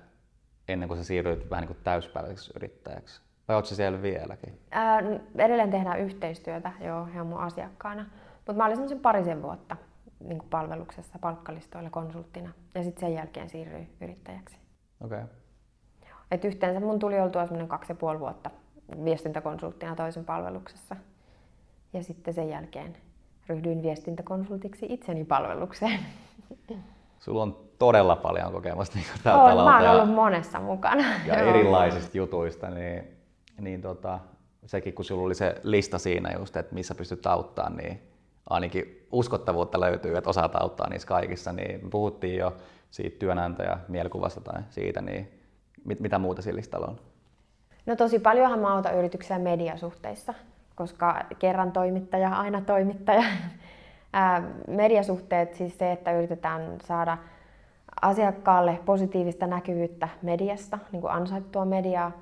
ennen 0.69 0.88
kuin 0.88 0.99
sä 0.99 1.05
siirryit 1.05 1.51
vähän 1.51 1.62
niin 1.62 1.75
kuin 1.75 1.85
täyspäiväiseksi 1.85 2.53
yrittäjäksi? 2.57 3.21
Vai 3.50 3.56
ootko 3.56 3.74
siellä 3.74 4.02
vieläkin? 4.02 4.60
Ää, 4.70 5.02
edelleen 5.38 5.70
tehdään 5.70 6.00
yhteistyötä, 6.00 6.72
joo, 6.84 7.08
on 7.20 7.26
mun 7.26 7.40
asiakkaana. 7.40 8.06
Mutta 8.36 8.52
mä 8.52 8.64
olin 8.64 8.76
semmoisen 8.76 9.00
parisen 9.00 9.42
vuotta 9.42 9.76
niin 10.24 10.38
kuin 10.38 10.48
palveluksessa, 10.50 11.18
palkkalistoilla 11.20 11.90
konsulttina. 11.90 12.52
Ja 12.74 12.82
sitten 12.82 13.00
sen 13.00 13.14
jälkeen 13.14 13.48
siirryin 13.48 13.96
yrittäjäksi. 14.00 14.56
Okei. 15.04 15.18
Okay. 15.18 15.30
Et 16.30 16.44
yhteensä 16.44 16.80
mun 16.80 16.98
tuli 16.98 17.20
oltua 17.20 17.42
semmoinen 17.42 17.68
kaksi 17.68 17.92
ja 17.92 17.96
puoli 17.96 18.20
vuotta 18.20 18.50
viestintäkonsulttina 19.04 19.96
toisen 19.96 20.24
palveluksessa. 20.24 20.96
Ja 21.92 22.02
sitten 22.02 22.34
sen 22.34 22.48
jälkeen 22.48 22.96
ryhdyin 23.48 23.82
viestintäkonsultiksi 23.82 24.86
itseni 24.88 25.24
palvelukseen. 25.24 26.00
Sulla 27.18 27.42
on 27.42 27.56
todella 27.78 28.16
paljon 28.16 28.52
kokemusta 28.52 28.98
niin 28.98 29.06
tältä 29.24 29.42
on, 29.42 29.64
Mä 29.64 29.80
oon 29.80 30.00
ollut 30.00 30.14
monessa 30.14 30.60
mukana. 30.60 31.04
Ja 31.26 31.34
erilaisista 31.34 32.18
jutuista, 32.18 32.70
niin, 32.70 33.19
niin 33.61 33.83
tota, 33.83 34.18
sekin 34.66 34.94
kun 34.94 35.05
sulla 35.05 35.27
oli 35.27 35.35
se 35.35 35.55
lista 35.62 35.99
siinä 35.99 36.33
just, 36.38 36.57
että 36.57 36.75
missä 36.75 36.94
pystyt 36.94 37.27
auttamaan, 37.27 37.77
niin 37.77 38.01
ainakin 38.51 39.07
uskottavuutta 39.12 39.81
löytyy, 39.81 40.16
että 40.16 40.31
osaat 40.31 40.57
auttaa 40.57 40.88
niissä 40.88 41.09
kaikissa. 41.09 41.53
Niin 41.53 41.90
puhuttiin 41.90 42.38
jo 42.38 42.57
siitä 42.90 43.18
työnantaja 43.18 43.79
mielikuvasta 43.88 44.40
tai 44.40 44.62
siitä, 44.70 45.01
niin 45.01 45.29
Mit, 45.85 46.01
mitä 46.01 46.18
muuta 46.18 46.42
sillä 46.42 46.59
listalla 46.59 46.87
on? 46.87 46.96
No 47.87 47.96
tosi 47.96 48.18
paljonhan 48.18 48.59
mä 48.59 48.75
autan 48.75 48.94
yrityksiä 48.94 49.38
mediasuhteissa, 49.38 50.35
koska 50.75 51.25
kerran 51.38 51.73
toimittaja, 51.73 52.29
aina 52.29 52.61
toimittaja. 52.61 53.23
mediasuhteet, 54.68 55.55
siis 55.55 55.79
se, 55.79 55.92
että 55.92 56.12
yritetään 56.12 56.79
saada 56.85 57.18
asiakkaalle 58.03 58.81
positiivista 58.85 59.46
näkyvyyttä 59.46 60.09
mediasta, 60.23 60.79
niin 60.92 61.01
kuin 61.01 61.12
ansaittua 61.12 61.64
mediaa, 61.64 62.12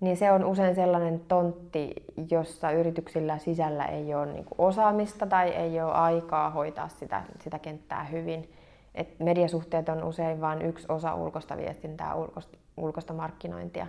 niin 0.00 0.16
se 0.16 0.32
on 0.32 0.44
usein 0.44 0.74
sellainen 0.74 1.20
tontti, 1.28 1.94
jossa 2.30 2.70
yrityksillä 2.70 3.38
sisällä 3.38 3.84
ei 3.84 4.14
ole 4.14 4.26
niin 4.26 4.46
osaamista 4.58 5.26
tai 5.26 5.48
ei 5.48 5.80
ole 5.80 5.92
aikaa 5.92 6.50
hoitaa 6.50 6.88
sitä, 6.88 7.22
sitä 7.40 7.58
kenttää 7.58 8.04
hyvin. 8.04 8.52
Et 8.94 9.18
mediasuhteet 9.18 9.88
on 9.88 10.04
usein 10.04 10.40
vain 10.40 10.62
yksi 10.62 10.86
osa 10.88 11.14
ulkoista 11.14 11.56
viestintää, 11.56 12.14
ulkoista, 12.14 12.58
ulkoista 12.76 13.12
markkinointia. 13.12 13.86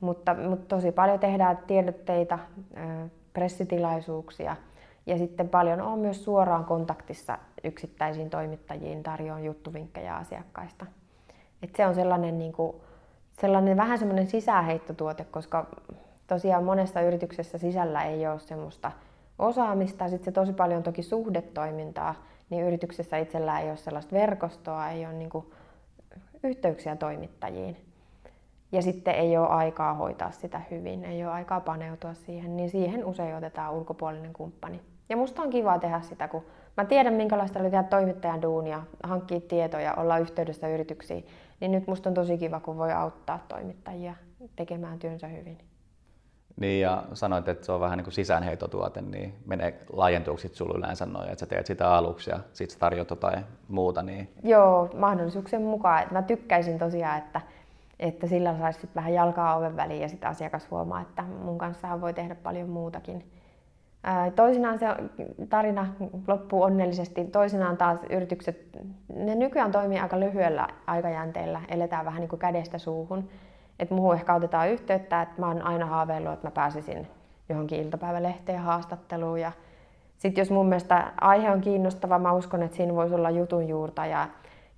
Mutta, 0.00 0.34
mutta 0.34 0.76
tosi 0.76 0.92
paljon 0.92 1.18
tehdään 1.18 1.58
tiedotteita, 1.66 2.38
pressitilaisuuksia 3.32 4.56
ja 5.06 5.18
sitten 5.18 5.48
paljon 5.48 5.80
on 5.80 5.98
myös 5.98 6.24
suoraan 6.24 6.64
kontaktissa 6.64 7.38
yksittäisiin 7.64 8.30
toimittajiin, 8.30 9.02
tarjoan 9.02 9.44
juttuvinkkejä 9.44 10.16
asiakkaista. 10.16 10.86
Et 11.62 11.76
se 11.76 11.86
on 11.86 11.94
sellainen, 11.94 12.38
niin 12.38 12.52
kuin, 12.52 12.76
sellainen 13.40 13.76
vähän 13.76 13.98
semmoinen 13.98 14.26
sisäheittotuote, 14.26 15.24
koska 15.24 15.66
tosiaan 16.26 16.64
monessa 16.64 17.00
yrityksessä 17.00 17.58
sisällä 17.58 18.04
ei 18.04 18.26
ole 18.26 18.38
semmoista 18.38 18.92
osaamista. 19.38 20.08
Sitten 20.08 20.24
se 20.24 20.32
tosi 20.32 20.52
paljon 20.52 20.82
toki 20.82 21.02
suhdetoimintaa, 21.02 22.14
niin 22.50 22.66
yrityksessä 22.66 23.16
itsellään 23.16 23.62
ei 23.62 23.68
ole 23.68 23.76
sellaista 23.76 24.12
verkostoa, 24.12 24.90
ei 24.90 25.06
ole 25.06 25.14
niin 25.14 25.30
yhteyksiä 26.42 26.96
toimittajiin. 26.96 27.76
Ja 28.72 28.82
sitten 28.82 29.14
ei 29.14 29.36
ole 29.36 29.48
aikaa 29.48 29.94
hoitaa 29.94 30.30
sitä 30.30 30.60
hyvin, 30.70 31.04
ei 31.04 31.24
ole 31.24 31.32
aikaa 31.32 31.60
paneutua 31.60 32.14
siihen, 32.14 32.56
niin 32.56 32.70
siihen 32.70 33.04
usein 33.04 33.36
otetaan 33.36 33.74
ulkopuolinen 33.74 34.32
kumppani. 34.32 34.80
Ja 35.08 35.16
musta 35.16 35.42
on 35.42 35.50
kiva 35.50 35.78
tehdä 35.78 36.00
sitä, 36.00 36.28
kun 36.28 36.44
mä 36.76 36.84
tiedän 36.84 37.14
minkälaista 37.14 37.58
oli 37.58 37.70
tehdä 37.70 37.82
toimittajan 37.82 38.42
duunia, 38.42 38.82
hankkia 39.02 39.40
tietoja, 39.40 39.94
olla 39.94 40.18
yhteydessä 40.18 40.68
yrityksiin, 40.68 41.26
niin 41.60 41.72
nyt 41.72 41.86
musta 41.86 42.10
on 42.10 42.14
tosi 42.14 42.38
kiva, 42.38 42.60
kun 42.60 42.76
voi 42.76 42.92
auttaa 42.92 43.38
toimittajia 43.48 44.14
tekemään 44.56 44.98
työnsä 44.98 45.26
hyvin. 45.28 45.58
Niin 46.60 46.80
ja 46.80 47.04
sanoit, 47.12 47.48
että 47.48 47.66
se 47.66 47.72
on 47.72 47.80
vähän 47.80 47.98
niin 47.98 48.04
kuin 48.04 48.14
sisäänheitotuote, 48.14 49.02
niin 49.02 49.34
menee, 49.46 49.80
laajentuuko 49.92 50.40
sitten 50.40 50.56
sulla 50.56 50.78
yleensä 50.78 51.06
noin, 51.06 51.28
että 51.28 51.40
sä 51.40 51.46
teet 51.46 51.66
sitä 51.66 51.94
aluksi 51.94 52.30
ja 52.30 52.40
sitten 52.52 52.74
sä 52.74 52.78
tarjot 52.78 53.10
jotain 53.10 53.44
muuta? 53.68 54.02
Niin... 54.02 54.28
Joo, 54.42 54.90
mahdollisuuksien 54.96 55.62
mukaan. 55.62 56.02
Että 56.02 56.14
mä 56.14 56.22
tykkäisin 56.22 56.78
tosiaan, 56.78 57.18
että, 57.18 57.40
että 57.98 58.26
sillä 58.26 58.58
saisi 58.58 58.80
sit 58.80 58.94
vähän 58.94 59.14
jalkaa 59.14 59.56
oven 59.56 59.76
väliin 59.76 60.02
ja 60.02 60.08
sitten 60.08 60.30
asiakas 60.30 60.70
huomaa, 60.70 61.00
että 61.00 61.22
mun 61.22 61.58
kanssa 61.58 62.00
voi 62.00 62.14
tehdä 62.14 62.34
paljon 62.34 62.68
muutakin. 62.68 63.24
Toisinaan 64.36 64.78
se 64.78 64.86
tarina 65.48 65.86
loppuu 66.26 66.62
onnellisesti, 66.62 67.24
toisinaan 67.24 67.76
taas 67.76 68.00
yritykset, 68.10 68.78
ne 69.14 69.34
nykyään 69.34 69.72
toimii 69.72 69.98
aika 69.98 70.20
lyhyellä 70.20 70.68
aikajänteellä, 70.86 71.60
eletään 71.68 72.04
vähän 72.04 72.20
niin 72.20 72.28
kuin 72.28 72.40
kädestä 72.40 72.78
suuhun. 72.78 73.28
Että 73.78 73.94
muuhun 73.94 74.14
ehkä 74.14 74.34
otetaan 74.34 74.68
yhteyttä, 74.68 75.22
että 75.22 75.34
mä 75.40 75.46
oon 75.48 75.62
aina 75.62 75.86
haaveillut, 75.86 76.32
että 76.32 76.46
mä 76.46 76.50
pääsisin 76.50 77.06
johonkin 77.48 77.80
iltapäivälehteen 77.80 78.58
haastatteluun. 78.58 79.40
Ja 79.40 79.52
sitten 80.18 80.42
jos 80.42 80.50
mun 80.50 80.66
mielestä 80.66 81.12
aihe 81.20 81.50
on 81.50 81.60
kiinnostava, 81.60 82.18
mä 82.18 82.32
uskon, 82.32 82.62
että 82.62 82.76
siinä 82.76 82.94
voisi 82.94 83.14
olla 83.14 83.30
jutun 83.30 83.68
juurta 83.68 84.06
ja, 84.06 84.28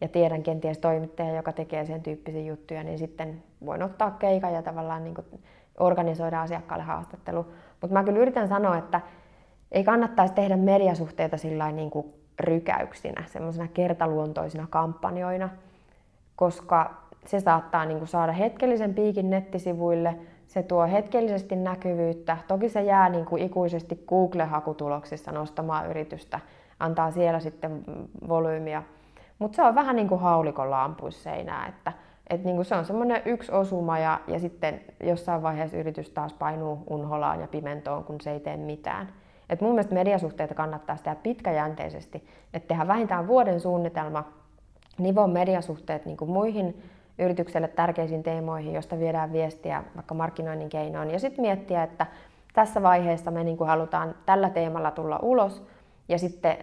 ja 0.00 0.08
tiedän 0.08 0.42
kenties 0.42 0.78
toimittaja, 0.78 1.36
joka 1.36 1.52
tekee 1.52 1.84
sen 1.84 2.02
tyyppisiä 2.02 2.42
juttuja, 2.42 2.82
niin 2.82 2.98
sitten 2.98 3.42
voin 3.66 3.82
ottaa 3.82 4.10
keikan 4.10 4.52
ja 4.52 4.62
tavallaan 4.62 5.04
niin 5.04 5.14
organisoida 5.80 6.42
asiakkaalle 6.42 6.84
haastattelu. 6.84 7.46
Mutta 7.80 7.94
mä 7.94 8.04
kyllä 8.04 8.18
yritän 8.18 8.48
sanoa, 8.48 8.76
että 8.78 9.00
ei 9.72 9.84
kannattaisi 9.84 10.34
tehdä 10.34 10.56
mediasuhteita 10.56 11.36
sillä 11.36 11.72
niin 11.72 11.90
kuin 11.90 12.14
rykäyksinä, 12.40 13.24
semmoisena 13.26 13.68
kertaluontoisina 13.68 14.66
kampanjoina, 14.70 15.48
koska 16.36 16.94
se 17.26 17.40
saattaa 17.40 17.84
niin 17.84 17.98
kuin 17.98 18.08
saada 18.08 18.32
hetkellisen 18.32 18.94
piikin 18.94 19.30
nettisivuille, 19.30 20.16
se 20.46 20.62
tuo 20.62 20.86
hetkellisesti 20.86 21.56
näkyvyyttä. 21.56 22.36
Toki 22.48 22.68
se 22.68 22.82
jää 22.82 23.08
niin 23.08 23.24
kuin 23.24 23.42
ikuisesti 23.42 24.04
Google-hakutuloksissa 24.08 25.32
nostamaan 25.32 25.90
yritystä, 25.90 26.40
antaa 26.80 27.10
siellä 27.10 27.40
sitten 27.40 27.84
volyymiä. 28.28 28.82
Mutta 29.38 29.56
se 29.56 29.62
on 29.62 29.74
vähän 29.74 29.96
niin 29.96 30.08
kuin 30.08 30.20
haulikolla 30.20 30.84
ampuisi 30.84 31.22
seinää, 31.22 31.66
että 31.66 31.92
et 32.30 32.44
niin 32.44 32.56
kuin 32.56 32.66
se 32.66 32.74
on 32.74 32.84
semmoinen 32.84 33.22
yksi 33.24 33.52
osuma 33.52 33.98
ja, 33.98 34.20
ja 34.26 34.38
sitten 34.38 34.80
jossain 35.00 35.42
vaiheessa 35.42 35.76
yritys 35.76 36.10
taas 36.10 36.32
painuu 36.32 36.82
unholaan 36.90 37.40
ja 37.40 37.48
pimentoon, 37.48 38.04
kun 38.04 38.20
se 38.20 38.30
ei 38.30 38.40
tee 38.40 38.56
mitään. 38.56 39.08
Et 39.50 39.60
mun 39.60 39.70
mielestä 39.70 39.94
mediasuhteita 39.94 40.54
kannattaa 40.54 40.96
tehdä 40.96 41.16
pitkäjänteisesti, 41.22 42.24
että 42.54 42.68
tehdään 42.68 42.88
vähintään 42.88 43.26
vuoden 43.26 43.60
suunnitelma, 43.60 44.24
nivoa 44.98 45.26
mediasuhteet 45.26 46.06
niin 46.06 46.16
kuin 46.16 46.30
muihin 46.30 46.82
yritykselle 47.18 47.68
tärkeisiin 47.68 48.22
teemoihin, 48.22 48.74
josta 48.74 48.98
viedään 48.98 49.32
viestiä 49.32 49.84
vaikka 49.96 50.14
markkinoinnin 50.14 50.68
keinoin. 50.68 51.10
Ja 51.10 51.18
sitten 51.18 51.42
miettiä, 51.42 51.82
että 51.82 52.06
tässä 52.54 52.82
vaiheessa 52.82 53.30
me 53.30 53.44
niin 53.44 53.56
kuin 53.56 53.68
halutaan 53.68 54.14
tällä 54.26 54.50
teemalla 54.50 54.90
tulla 54.90 55.18
ulos 55.22 55.66
ja 56.08 56.18
sitten 56.18 56.56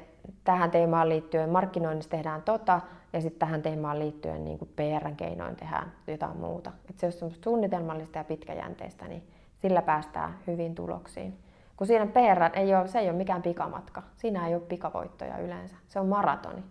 tähän 0.44 0.72
teemaan 0.72 1.10
liittyen 1.10 1.50
markkinoinnissa 1.50 2.12
tehdään 2.12 2.42
tota 2.42 2.82
ja 3.16 3.22
sitten 3.22 3.40
tähän 3.40 3.62
teemaan 3.62 4.00
liittyen 4.00 4.44
niin 4.44 4.58
kuin 4.58 4.72
PR-keinoin 4.76 5.56
tehdään 5.56 5.92
jotain 6.08 6.38
muuta. 6.38 6.72
Et 6.90 7.00
se 7.00 7.26
on 7.26 7.32
suunnitelmallista 7.44 8.18
ja 8.18 8.24
pitkäjänteistä, 8.24 9.08
niin 9.08 9.24
sillä 9.62 9.82
päästään 9.82 10.40
hyvin 10.48 10.76
tuloksiin. 10.76 11.38
Kun 11.78 11.88
siinä 11.88 12.06
PR 12.06 12.60
ei 12.60 12.76
ole, 12.76 12.88
se 12.88 13.00
ei 13.00 13.10
ole 13.10 13.18
mikään 13.18 13.42
pikamatka. 13.42 14.04
Siinä 14.18 14.48
ei 14.48 14.56
ole 14.56 14.62
pikavoittoja 14.62 15.38
yleensä. 15.38 15.76
Se 15.88 16.00
on 16.00 16.08
maratoni. 16.08 16.64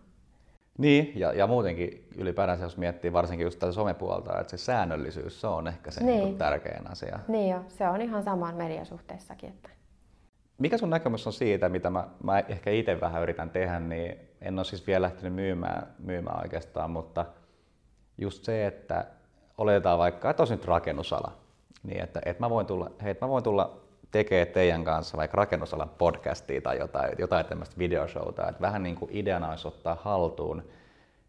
Niin, 0.78 1.12
ja, 1.14 1.32
ja 1.32 1.46
muutenkin 1.46 2.08
ylipäänsä, 2.16 2.64
jos 2.64 2.76
miettii 2.76 3.12
varsinkin 3.12 3.44
just 3.44 3.58
tätä 3.58 3.72
somepuolta, 3.72 4.40
että 4.40 4.50
se 4.50 4.56
säännöllisyys, 4.56 5.40
se 5.40 5.46
on 5.46 5.68
ehkä 5.68 5.90
se 5.90 6.04
niin. 6.04 6.24
Niin 6.24 6.38
tärkein 6.38 6.90
asia. 6.90 7.18
Niin 7.28 7.50
jo, 7.50 7.64
se 7.68 7.88
on 7.88 8.00
ihan 8.00 8.22
samaan 8.22 8.54
mediasuhteessakin. 8.54 9.50
Että... 9.50 9.70
Mikä 10.58 10.78
sun 10.78 10.90
näkemys 10.90 11.26
on 11.26 11.32
siitä, 11.32 11.68
mitä 11.68 11.90
mä, 11.90 12.08
mä 12.22 12.38
ehkä 12.38 12.70
itse 12.70 13.00
vähän 13.00 13.22
yritän 13.22 13.50
tehdä, 13.50 13.80
niin 13.80 14.18
en 14.44 14.58
ole 14.58 14.64
siis 14.64 14.86
vielä 14.86 15.02
lähtenyt 15.04 15.34
myymään, 15.34 15.86
myymään 15.98 16.40
oikeastaan, 16.42 16.90
mutta 16.90 17.26
just 18.18 18.44
se, 18.44 18.66
että 18.66 19.06
oletetaan 19.58 19.98
vaikka, 19.98 20.30
että 20.30 20.40
olisi 20.40 20.54
nyt 20.54 20.64
rakennusala, 20.64 21.32
niin 21.82 22.02
että, 22.02 22.20
että 22.24 22.42
mä 22.42 22.50
voin 22.50 22.66
tulla, 22.66 22.90
hei, 23.02 23.16
mä 23.20 23.28
voin 23.28 23.44
tulla 23.44 23.80
tekee 24.10 24.46
teidän 24.46 24.84
kanssa 24.84 25.16
vaikka 25.16 25.36
rakennusalan 25.36 25.88
podcastia 25.88 26.60
tai 26.60 26.78
jotain, 26.78 27.12
jotain 27.18 27.46
tämmöistä 27.46 27.78
videoshowta, 27.78 28.48
että 28.48 28.60
vähän 28.60 28.82
niin 28.82 28.96
kuin 28.96 29.10
ideana 29.14 29.50
olisi 29.50 29.68
ottaa 29.68 29.96
haltuun 30.02 30.62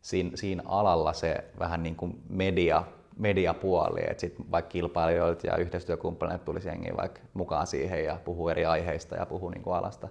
siinä, 0.02 0.32
siinä 0.36 0.64
alalla 0.66 1.14
se 1.14 1.44
vähän 1.60 1.84
niin 1.84 1.96
kuin 1.96 2.22
media, 2.30 2.84
mediapuoli, 3.18 4.02
että 4.02 4.22
sitten 4.22 4.52
vaikka 4.52 4.70
kilpailijoilta 4.70 5.48
ja 5.48 5.58
yhteistyökumppaneilta 5.58 6.46
tulisi 6.46 6.68
jengi 6.68 6.98
vaikka 6.98 7.22
mukaan 7.34 7.68
siihen 7.68 8.06
ja 8.06 8.20
puhuu 8.26 8.50
eri 8.50 8.66
aiheista 8.66 9.16
ja 9.16 9.26
puhuu 9.26 9.50
niin 9.50 9.64
kuin 9.64 9.76
alasta. 9.76 10.08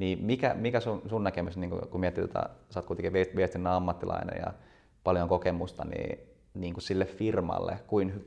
Niin 0.00 0.24
mikä, 0.24 0.54
mikä 0.54 0.80
sun, 0.80 1.02
sun 1.06 1.24
näkemys, 1.24 1.56
niin 1.56 1.70
kuin, 1.70 1.88
kun 1.88 2.00
miettii, 2.00 2.24
että 2.24 2.48
sä 2.70 2.80
oot 2.80 2.86
kuitenkin 2.86 3.12
viestinnän 3.12 3.72
ammattilainen 3.72 4.42
ja 4.46 4.52
paljon 5.04 5.28
kokemusta, 5.28 5.84
niin 5.84 6.18
niin 6.54 6.74
kuin 6.74 6.82
sille 6.82 7.04
firmalle, 7.04 7.78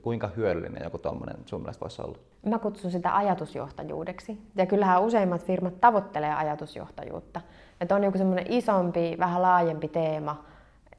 kuinka 0.02 0.30
hyödyllinen 0.36 0.84
joku 0.84 0.98
tuommoinen 0.98 1.38
sun 1.46 1.62
mielestä 1.62 1.82
voisi 1.82 2.02
olla? 2.02 2.18
Mä 2.46 2.60
kutsun 2.60 2.92
sitä 2.92 3.16
ajatusjohtajuudeksi. 3.16 4.42
Ja 4.56 4.66
kyllähän 4.66 5.02
useimmat 5.02 5.46
firmat 5.46 5.82
tavoittelee 5.82 6.34
ajatusjohtajuutta. 6.34 7.42
Että 7.82 7.96
on 7.96 8.04
joku 8.04 8.18
semmoinen 8.18 8.46
isompi, 8.50 9.16
vähän 9.20 9.42
laajempi 9.42 9.88
teema, 9.88 10.44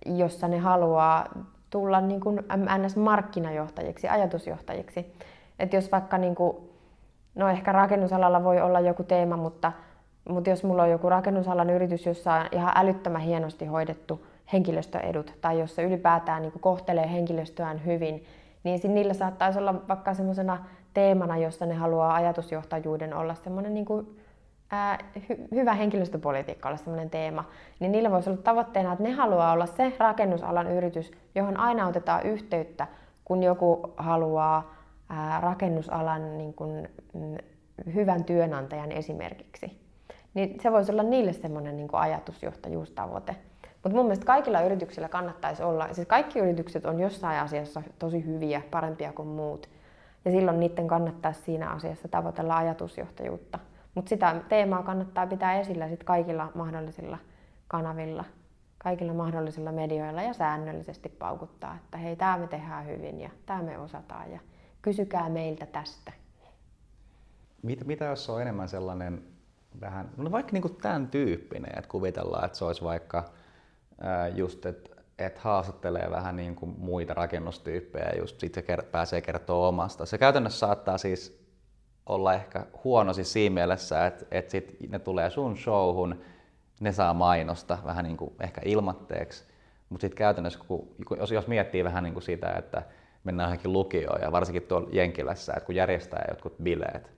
jossa 0.07 0.49
ne 0.49 0.59
haluaa 0.59 1.27
tulla 1.71 2.01
niin 2.01 2.21
kuin 2.21 2.39
NS-markkinajohtajiksi, 2.39 4.09
ajatusjohtajiksi. 4.09 5.13
Että 5.59 5.77
jos 5.77 5.93
vaikka, 5.93 6.19
niin 6.19 6.35
kuin, 6.35 6.57
no 7.35 7.49
ehkä 7.49 7.73
rakennusalalla 7.73 8.45
voi 8.45 8.61
olla 8.61 8.81
joku 8.81 9.03
teema, 9.03 9.37
mutta, 9.37 9.73
mutta 10.29 10.51
jos 10.51 10.65
mulla 10.65 10.83
on 10.83 10.91
joku 10.91 11.09
rakennusalan 11.09 11.71
yritys, 11.71 12.07
jossa 12.07 12.33
on 12.33 12.47
ihan 12.53 12.73
älyttömän 12.77 13.21
hienosti 13.23 13.67
hoidettu 13.67 14.27
henkilöstöedut 14.53 15.33
tai 15.41 15.59
jos 15.61 15.75
se 15.75 15.83
ylipäätään 15.83 16.43
niin 16.43 16.53
kohtelee 16.61 17.13
henkilöstöään 17.13 17.85
hyvin, 17.85 18.25
niin 18.65 18.81
niillä 18.95 19.15
saattaisi 19.15 19.59
olla 19.59 19.75
vaikka 19.89 20.15
semmoisena 20.15 20.65
teemana, 20.95 21.37
jossa 21.37 21.67
ne 21.67 21.75
haluaa 21.75 22.15
ajatusjohtajuuden 22.15 23.15
olla 23.15 23.35
semmoinen 23.35 23.75
niin 23.75 23.85
kuin, 23.87 24.19
ää, 24.71 24.99
hy- 25.19 25.49
hyvä 25.55 25.75
henkilöstöpolitiikka 25.75 26.69
olla 26.69 26.79
semmoinen 26.79 27.11
teema, 27.11 27.45
niin 27.81 27.93
niillä 27.93 28.11
voisi 28.11 28.31
olla 28.31 28.43
tavoitteena, 28.43 28.93
että 28.93 29.05
ne 29.05 29.11
haluaa 29.11 29.53
olla 29.53 29.67
se 29.67 29.93
rakennusalan 29.99 30.71
yritys, 30.71 31.13
johon 31.35 31.57
aina 31.57 31.89
otetaan 31.89 32.23
yhteyttä, 32.23 32.87
kun 33.25 33.43
joku 33.43 33.95
haluaa 33.97 34.75
ää, 35.09 35.41
rakennusalan 35.41 36.39
niin 36.39 36.55
kuin, 36.55 36.89
mm, 37.15 37.37
hyvän 37.95 38.25
työnantajan 38.25 38.93
esimerkiksi. 38.93 39.84
Niin 40.35 40.61
se 40.61 40.73
voisi 40.73 40.93
olla 40.93 41.03
niille 41.03 41.33
semmoinen 41.33 41.77
niin 41.77 41.89
ajatusjohtajuustavoite. 41.93 43.37
Mutta 43.85 43.97
mun 43.97 44.07
mielestä 44.07 44.27
kaikilla 44.27 44.61
yrityksillä 44.61 45.09
kannattaisi 45.09 45.63
olla, 45.63 45.89
siis 45.93 46.09
kaikki 46.09 46.39
yritykset 46.39 46.85
on 46.85 47.01
jossain 47.01 47.41
asiassa 47.41 47.83
tosi 47.99 48.25
hyviä, 48.25 48.63
parempia 48.71 49.13
kuin 49.13 49.29
muut. 49.29 49.69
Ja 50.25 50.31
silloin 50.31 50.61
niiden 50.61 50.89
kannattaisi 50.89 51.43
siinä 51.43 51.71
asiassa 51.71 52.09
tavoitella 52.09 52.57
ajatusjohtajuutta. 52.57 53.59
Mutta 53.95 54.09
sitä 54.09 54.37
teemaa 54.49 54.83
kannattaa 54.83 55.27
pitää 55.27 55.61
esillä 55.61 55.89
sit 55.89 56.05
kaikilla 56.05 56.53
mahdollisilla 56.55 57.19
kanavilla, 57.69 58.25
kaikilla 58.79 59.13
mahdollisilla 59.15 59.73
medioilla 59.73 60.23
ja 60.23 60.33
säännöllisesti 60.33 61.09
paukuttaa, 61.09 61.77
että 61.85 61.99
hei, 61.99 62.17
tämä 62.17 62.39
me 62.39 62.47
tehdään 62.47 62.87
hyvin 62.87 63.21
ja 63.21 63.31
tämä 63.47 63.63
me 63.63 63.79
osataan 63.79 64.33
ja 64.33 64.41
kysykää 64.83 65.29
meiltä 65.29 65.67
tästä. 65.67 66.13
Mitä, 67.63 67.85
mitä 67.85 68.05
jos 68.05 68.31
on 68.31 68.43
enemmän 68.43 68.69
sellainen 68.69 69.34
vähän, 69.81 70.11
no 70.17 70.31
vaikka 70.31 70.53
niinku 70.53 70.69
tämän 70.69 71.09
tyyppinen, 71.09 71.79
että 71.79 71.91
kuvitellaan, 71.91 72.45
että 72.45 72.59
se 72.59 72.65
olisi 72.65 72.85
vaikka 72.85 73.25
just, 74.35 74.67
että 74.67 74.95
et 75.19 75.39
haastattelee 75.39 76.11
vähän 76.11 76.37
niin 76.37 76.55
kuin 76.55 76.75
muita 76.79 77.15
rakennustyyppejä 77.15 78.09
ja 78.09 78.19
just 78.19 78.41
sit 78.41 78.55
se 78.55 78.61
ker- 78.61 78.85
pääsee 78.85 79.21
kertoa 79.21 79.69
omasta. 79.69 80.07
Se 80.07 80.19
käytännössä 80.19 80.59
saattaa 80.59 80.99
siis 80.99 81.45
olla 82.07 82.35
ehkä 82.35 82.67
huono 82.85 83.13
siis 83.13 83.33
siinä 83.33 83.55
mielessä, 83.55 84.07
että 84.07 84.27
et 84.31 84.51
sit 84.51 84.77
ne 84.89 84.99
tulee 84.99 85.31
sun 85.31 85.57
showhun, 85.57 86.21
ne 86.81 86.93
saa 86.93 87.15
mainosta 87.15 87.79
vähän 87.85 88.05
niin 88.05 88.17
kuin 88.17 88.35
ehkä 88.41 88.61
ilmatteeksi, 88.65 89.45
mutta 89.89 90.01
sitten 90.01 90.19
käytännössä, 90.19 90.59
kun, 90.69 90.89
jos, 91.19 91.31
jos 91.31 91.47
miettii 91.47 91.85
vähän 91.85 92.05
niin 92.05 92.15
kuin 92.15 92.23
sitä, 92.23 92.53
että 92.59 92.83
mennään 93.25 93.49
johonkin 93.49 93.73
lukioon 93.73 94.21
ja 94.21 94.33
varsinkin 94.33 94.63
tuolla 94.63 94.89
Jenkilässä, 94.93 95.53
että 95.57 95.67
kun 95.67 95.75
järjestää 95.75 96.25
jotkut 96.29 96.57
bileet, 96.63 97.11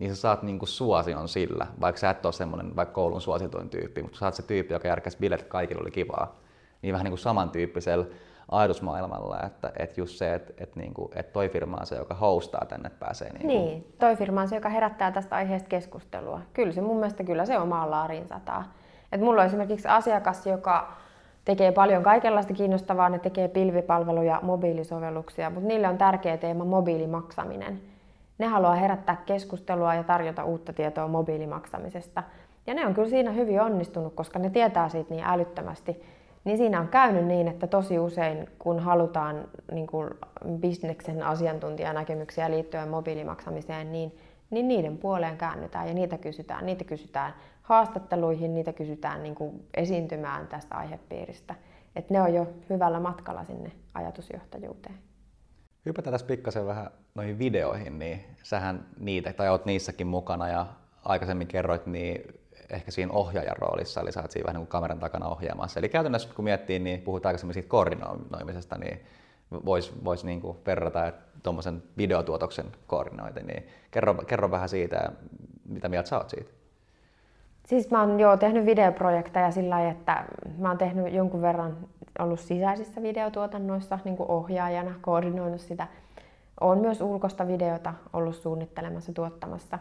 niin 0.00 0.14
sä 0.14 0.20
saat 0.20 0.42
niinku 0.42 0.66
suosion 0.66 1.28
sillä, 1.28 1.66
vaikka 1.80 2.00
sä 2.00 2.10
et 2.10 2.26
ole 2.26 2.32
semmoinen 2.32 2.76
vaikka 2.76 2.94
koulun 2.94 3.20
suosituin 3.20 3.68
tyyppi, 3.68 4.02
mutta 4.02 4.18
sä 4.18 4.24
oot 4.24 4.34
se 4.34 4.42
tyyppi, 4.42 4.74
joka 4.74 4.88
järkäsi 4.88 5.18
bileet, 5.18 5.40
että 5.40 5.50
kaikilla 5.50 5.82
oli 5.82 5.90
kivaa. 5.90 6.36
Niin 6.82 6.92
vähän 6.92 7.04
niin 7.04 7.12
kuin 7.12 7.18
samantyyppisellä 7.18 8.06
ajatusmaailmalla, 8.50 9.40
että, 9.46 9.72
että 9.78 10.00
just 10.00 10.16
se, 10.16 10.34
että, 10.34 10.52
että, 10.58 10.80
niin 10.80 10.94
kuin, 10.94 11.10
että 11.14 11.32
toi 11.32 11.48
firma 11.48 11.76
on 11.80 11.86
se, 11.86 11.96
joka 11.96 12.14
hostaa 12.14 12.64
tänne 12.68 12.90
pääsee. 12.98 13.32
Niin, 13.32 13.46
niin 13.46 13.94
toi 13.98 14.16
firma 14.16 14.40
on 14.40 14.48
se, 14.48 14.54
joka 14.54 14.68
herättää 14.68 15.12
tästä 15.12 15.36
aiheesta 15.36 15.68
keskustelua. 15.68 16.40
Kyllä 16.52 16.72
se 16.72 16.80
mun 16.80 16.96
mielestä 16.96 17.24
kyllä 17.24 17.46
se 17.46 17.58
omaa 17.58 17.90
laariin 17.90 18.28
sataa. 18.28 18.72
Et 19.12 19.20
mulla 19.20 19.40
on 19.40 19.46
esimerkiksi 19.46 19.88
asiakas, 19.88 20.46
joka 20.46 20.92
tekee 21.44 21.72
paljon 21.72 22.02
kaikenlaista 22.02 22.54
kiinnostavaa, 22.54 23.08
ne 23.08 23.18
tekee 23.18 23.48
pilvipalveluja, 23.48 24.40
mobiilisovelluksia, 24.42 25.50
mutta 25.50 25.68
niille 25.68 25.88
on 25.88 25.98
tärkeä 25.98 26.36
teema 26.36 26.64
mobiilimaksaminen. 26.64 27.80
Ne 28.38 28.46
haluaa 28.46 28.74
herättää 28.74 29.16
keskustelua 29.26 29.94
ja 29.94 30.02
tarjota 30.02 30.44
uutta 30.44 30.72
tietoa 30.72 31.08
mobiilimaksamisesta. 31.08 32.22
Ja 32.66 32.74
ne 32.74 32.86
on 32.86 32.94
kyllä 32.94 33.08
siinä 33.08 33.30
hyvin 33.30 33.60
onnistunut, 33.60 34.14
koska 34.14 34.38
ne 34.38 34.50
tietää 34.50 34.88
siitä 34.88 35.14
niin 35.14 35.24
älyttömästi. 35.26 36.02
Niin 36.44 36.58
siinä 36.58 36.80
on 36.80 36.88
käynyt 36.88 37.24
niin, 37.24 37.48
että 37.48 37.66
tosi 37.66 37.98
usein 37.98 38.48
kun 38.58 38.78
halutaan 38.78 39.48
niin 39.72 39.86
kuin 39.86 40.10
bisneksen 40.58 41.22
asiantuntijanäkemyksiä 41.22 42.50
liittyen 42.50 42.88
mobiilimaksamiseen, 42.88 43.92
niin, 43.92 44.18
niin 44.50 44.68
niiden 44.68 44.98
puoleen 44.98 45.36
käännytään 45.36 45.88
ja 45.88 45.94
niitä 45.94 46.18
kysytään. 46.18 46.66
Niitä 46.66 46.84
kysytään 46.84 47.34
haastatteluihin, 47.62 48.54
niitä 48.54 48.72
kysytään 48.72 49.22
niin 49.22 49.34
kuin 49.34 49.68
esiintymään 49.74 50.46
tästä 50.46 50.74
aihepiiristä. 50.74 51.54
Et 51.96 52.10
ne 52.10 52.22
on 52.22 52.34
jo 52.34 52.46
hyvällä 52.70 53.00
matkalla 53.00 53.44
sinne 53.44 53.72
ajatusjohtajuuteen. 53.94 55.11
Hypätään 55.86 56.12
tässä 56.12 56.26
pikkasen 56.26 56.66
vähän 56.66 56.90
noihin 57.14 57.38
videoihin, 57.38 57.98
niin 57.98 58.24
sähän 58.42 58.86
niitä, 58.98 59.32
tai 59.32 59.48
oot 59.48 59.64
niissäkin 59.64 60.06
mukana 60.06 60.48
ja 60.48 60.66
aikaisemmin 61.04 61.46
kerroit, 61.46 61.86
niin 61.86 62.40
ehkä 62.70 62.90
siinä 62.90 63.12
ohjaajan 63.12 63.56
roolissa, 63.56 64.00
eli 64.00 64.12
sä 64.12 64.20
oot 64.22 64.30
siinä 64.30 64.46
vähän 64.46 64.54
niin 64.54 64.66
kuin 64.66 64.72
kameran 64.72 64.98
takana 64.98 65.28
ohjaamassa. 65.28 65.80
Eli 65.80 65.88
käytännössä 65.88 66.28
kun 66.34 66.44
miettii, 66.44 66.78
niin 66.78 67.02
puhutaan 67.02 67.30
aikaisemmin 67.30 67.54
siitä 67.54 67.68
koordinoimisesta, 67.68 68.78
niin 68.78 69.00
voisi 69.64 69.92
vois 70.04 70.24
niin 70.24 70.40
kuin 70.40 70.56
verrata 70.66 71.12
tuommoisen 71.42 71.82
videotuotoksen 71.98 72.66
koordinointi, 72.86 73.42
niin 73.42 73.66
kerro, 73.90 74.14
kerro 74.14 74.50
vähän 74.50 74.68
siitä, 74.68 75.12
mitä 75.68 75.88
mieltä 75.88 76.08
sä 76.08 76.18
oot 76.18 76.30
siitä? 76.30 76.50
Siis 77.66 77.90
mä 77.90 78.00
oon 78.00 78.20
jo 78.20 78.36
tehnyt 78.36 78.66
videoprojekteja 78.66 79.50
sillä 79.50 79.74
lailla, 79.74 79.90
että 79.90 80.24
mä 80.58 80.68
oon 80.68 80.78
tehnyt 80.78 81.14
jonkun 81.14 81.42
verran 81.42 81.76
ollut 82.18 82.40
sisäisissä 82.40 83.02
videotuotannoissa 83.02 83.98
niin 84.04 84.16
kuin 84.16 84.30
ohjaajana, 84.30 84.94
koordinoinut 85.00 85.60
sitä. 85.60 85.86
Oon 86.60 86.78
myös 86.78 87.00
ulkoista 87.00 87.46
videota 87.46 87.94
ollut 88.12 88.36
suunnittelemassa, 88.36 89.12
tuottamassa. 89.12 89.78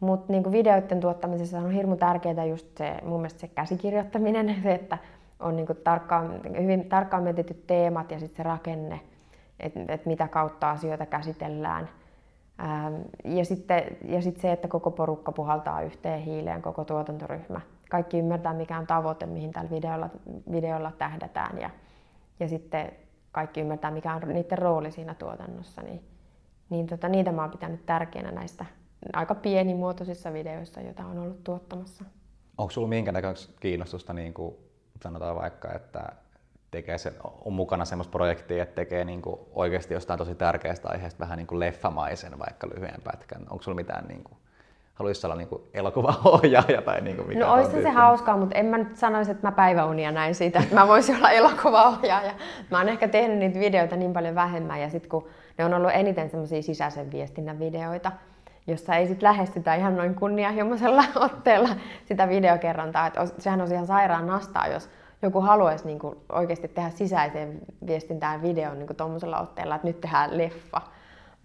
Mutta 0.00 0.32
niin 0.32 0.52
videoiden 0.52 1.00
tuottamisessa 1.00 1.58
on 1.58 1.70
hirmu 1.70 1.96
tärkeää 1.96 2.44
just 2.44 2.66
se, 2.76 2.94
mun 3.02 3.20
mielestä 3.20 3.40
se 3.40 3.48
käsikirjoittaminen, 3.48 4.56
se, 4.62 4.74
että 4.74 4.98
on 5.40 5.56
niin 5.56 5.66
tarkkaan, 5.84 6.40
hyvin 6.60 6.88
tarkkaan 6.88 7.22
mietityt 7.22 7.66
teemat 7.66 8.10
ja 8.10 8.18
sitten 8.18 8.36
se 8.36 8.42
rakenne, 8.42 9.00
että 9.60 9.80
et 9.88 10.06
mitä 10.06 10.28
kautta 10.28 10.70
asioita 10.70 11.06
käsitellään. 11.06 11.88
Ähm, 12.60 12.94
ja 13.24 13.44
sitten 13.44 13.82
ja 14.04 14.22
sit 14.22 14.36
se, 14.36 14.52
että 14.52 14.68
koko 14.68 14.90
porukka 14.90 15.32
puhaltaa 15.32 15.82
yhteen 15.82 16.20
hiileen, 16.20 16.62
koko 16.62 16.84
tuotantoryhmä. 16.84 17.60
Kaikki 17.90 18.18
ymmärtää, 18.18 18.52
mikä 18.52 18.78
on 18.78 18.86
tavoite, 18.86 19.26
mihin 19.26 19.52
tällä 19.52 19.70
videolla, 19.70 20.10
videolla 20.50 20.92
tähdätään. 20.92 21.58
Ja, 21.58 21.70
ja 22.40 22.48
sitten 22.48 22.92
kaikki 23.32 23.60
ymmärtää, 23.60 23.90
mikä 23.90 24.14
on 24.14 24.22
niiden 24.28 24.58
rooli 24.58 24.90
siinä 24.90 25.14
tuotannossa. 25.14 25.82
Niin, 25.82 26.04
niin 26.70 26.86
tota, 26.86 27.08
niitä 27.08 27.32
mä 27.32 27.42
oon 27.42 27.50
pitänyt 27.50 27.86
tärkeänä 27.86 28.30
näistä 28.30 28.66
aika 29.12 29.34
pienimuotoisissa 29.34 30.32
videoissa, 30.32 30.80
joita 30.80 31.06
on 31.06 31.18
ollut 31.18 31.44
tuottamassa. 31.44 32.04
Onko 32.58 32.70
sulla 32.70 32.88
minkä 32.88 33.12
näköistä 33.12 33.54
kiinnostusta, 33.60 34.12
niin 34.12 34.34
kuin 34.34 34.56
sanotaan 35.02 35.36
vaikka, 35.36 35.72
että 35.72 36.12
tekee 36.70 36.98
se, 36.98 37.12
on 37.44 37.52
mukana 37.52 37.84
semmoista 37.84 38.12
projektia, 38.12 38.62
että 38.62 38.74
tekee 38.74 39.04
niin 39.04 39.22
kuin 39.22 39.40
oikeasti 39.52 39.94
jostain 39.94 40.18
tosi 40.18 40.34
tärkeästä 40.34 40.88
aiheesta 40.88 41.20
vähän 41.20 41.38
niin 41.38 41.46
kuin 41.46 41.60
leffamaisen 41.60 42.38
vaikka 42.38 42.68
lyhyen 42.68 43.02
pätkän. 43.04 43.42
Onko 43.50 43.62
sulla 43.62 43.76
mitään 43.76 44.08
niin 44.08 44.24
kuin, 44.24 44.38
haluaisi 44.96 45.26
olla 45.26 45.36
niin 45.36 45.48
elokuvaohjaaja 45.74 46.82
tai 46.82 47.00
niin 47.00 47.16
kuin 47.16 47.28
mikä 47.28 47.40
No 47.40 47.52
olisi 47.52 47.82
se 47.82 47.90
hauskaa, 47.90 48.36
mutta 48.36 48.58
en 48.58 48.66
mä 48.66 48.78
nyt 48.78 48.96
sanoisi, 48.96 49.30
että 49.30 49.46
mä 49.46 49.52
päiväunia 49.52 50.12
näin 50.12 50.34
siitä, 50.34 50.58
että 50.58 50.74
mä 50.74 50.88
voisin 50.88 51.16
olla 51.16 51.30
elokuvaohjaaja. 51.30 52.32
Mä 52.70 52.78
oon 52.78 52.88
ehkä 52.88 53.08
tehnyt 53.08 53.38
niitä 53.38 53.58
videoita 53.58 53.96
niin 53.96 54.12
paljon 54.12 54.34
vähemmän 54.34 54.80
ja 54.80 54.90
sitten 54.90 55.10
kun 55.10 55.28
ne 55.58 55.64
on 55.64 55.74
ollut 55.74 55.90
eniten 55.94 56.30
semmoisia 56.30 56.62
sisäisen 56.62 57.12
viestinnän 57.12 57.58
videoita, 57.58 58.12
jossa 58.66 58.94
ei 58.94 59.06
sitten 59.06 59.28
lähestytä 59.28 59.74
ihan 59.74 59.96
noin 59.96 60.14
kunnianhimoisella 60.14 61.04
otteella 61.26 61.68
sitä 62.04 62.28
videokerrontaa. 62.28 63.06
Että 63.06 63.26
sehän 63.38 63.60
on 63.60 63.72
ihan 63.72 63.86
sairaan 63.86 64.26
nastaa, 64.26 64.66
jos 64.66 64.90
joku 65.22 65.40
haluaisi 65.40 65.86
niin 65.86 65.98
kuin 65.98 66.16
oikeasti 66.32 66.68
tehdä 66.68 66.90
sisäiseen 66.90 67.60
viestintään 67.86 68.42
videon 68.42 68.78
niin 68.78 68.96
tuommoisella 68.96 69.40
otteella, 69.40 69.74
että 69.74 69.86
nyt 69.86 70.00
tehdään 70.00 70.38
leffa. 70.38 70.80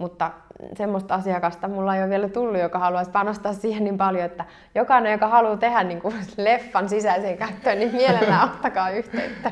Mutta 0.01 0.31
semmoista 0.77 1.15
asiakasta 1.15 1.67
mulla 1.67 1.95
ei 1.95 2.01
ole 2.01 2.09
vielä 2.09 2.29
tullut, 2.29 2.61
joka 2.61 2.79
haluaisi 2.79 3.11
panostaa 3.11 3.53
siihen 3.53 3.83
niin 3.83 3.97
paljon, 3.97 4.25
että 4.25 4.45
jokainen, 4.75 5.11
joka 5.11 5.27
haluaa 5.27 5.57
tehdä 5.57 5.83
niin 5.83 6.01
kuin 6.01 6.15
leffan 6.37 6.89
sisäiseen 6.89 7.37
käyttöön, 7.37 7.79
niin 7.79 7.95
mielellään 7.95 8.49
ottakaa 8.49 8.89
yhteyttä. 8.89 9.51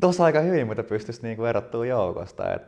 Tuossa 0.00 0.24
aika 0.24 0.40
hyvin, 0.40 0.66
mutta 0.66 0.82
pystyisi 0.82 1.22
niinku 1.22 1.44
erottua 1.44 1.86
joukosta. 1.86 2.54
Et, 2.54 2.62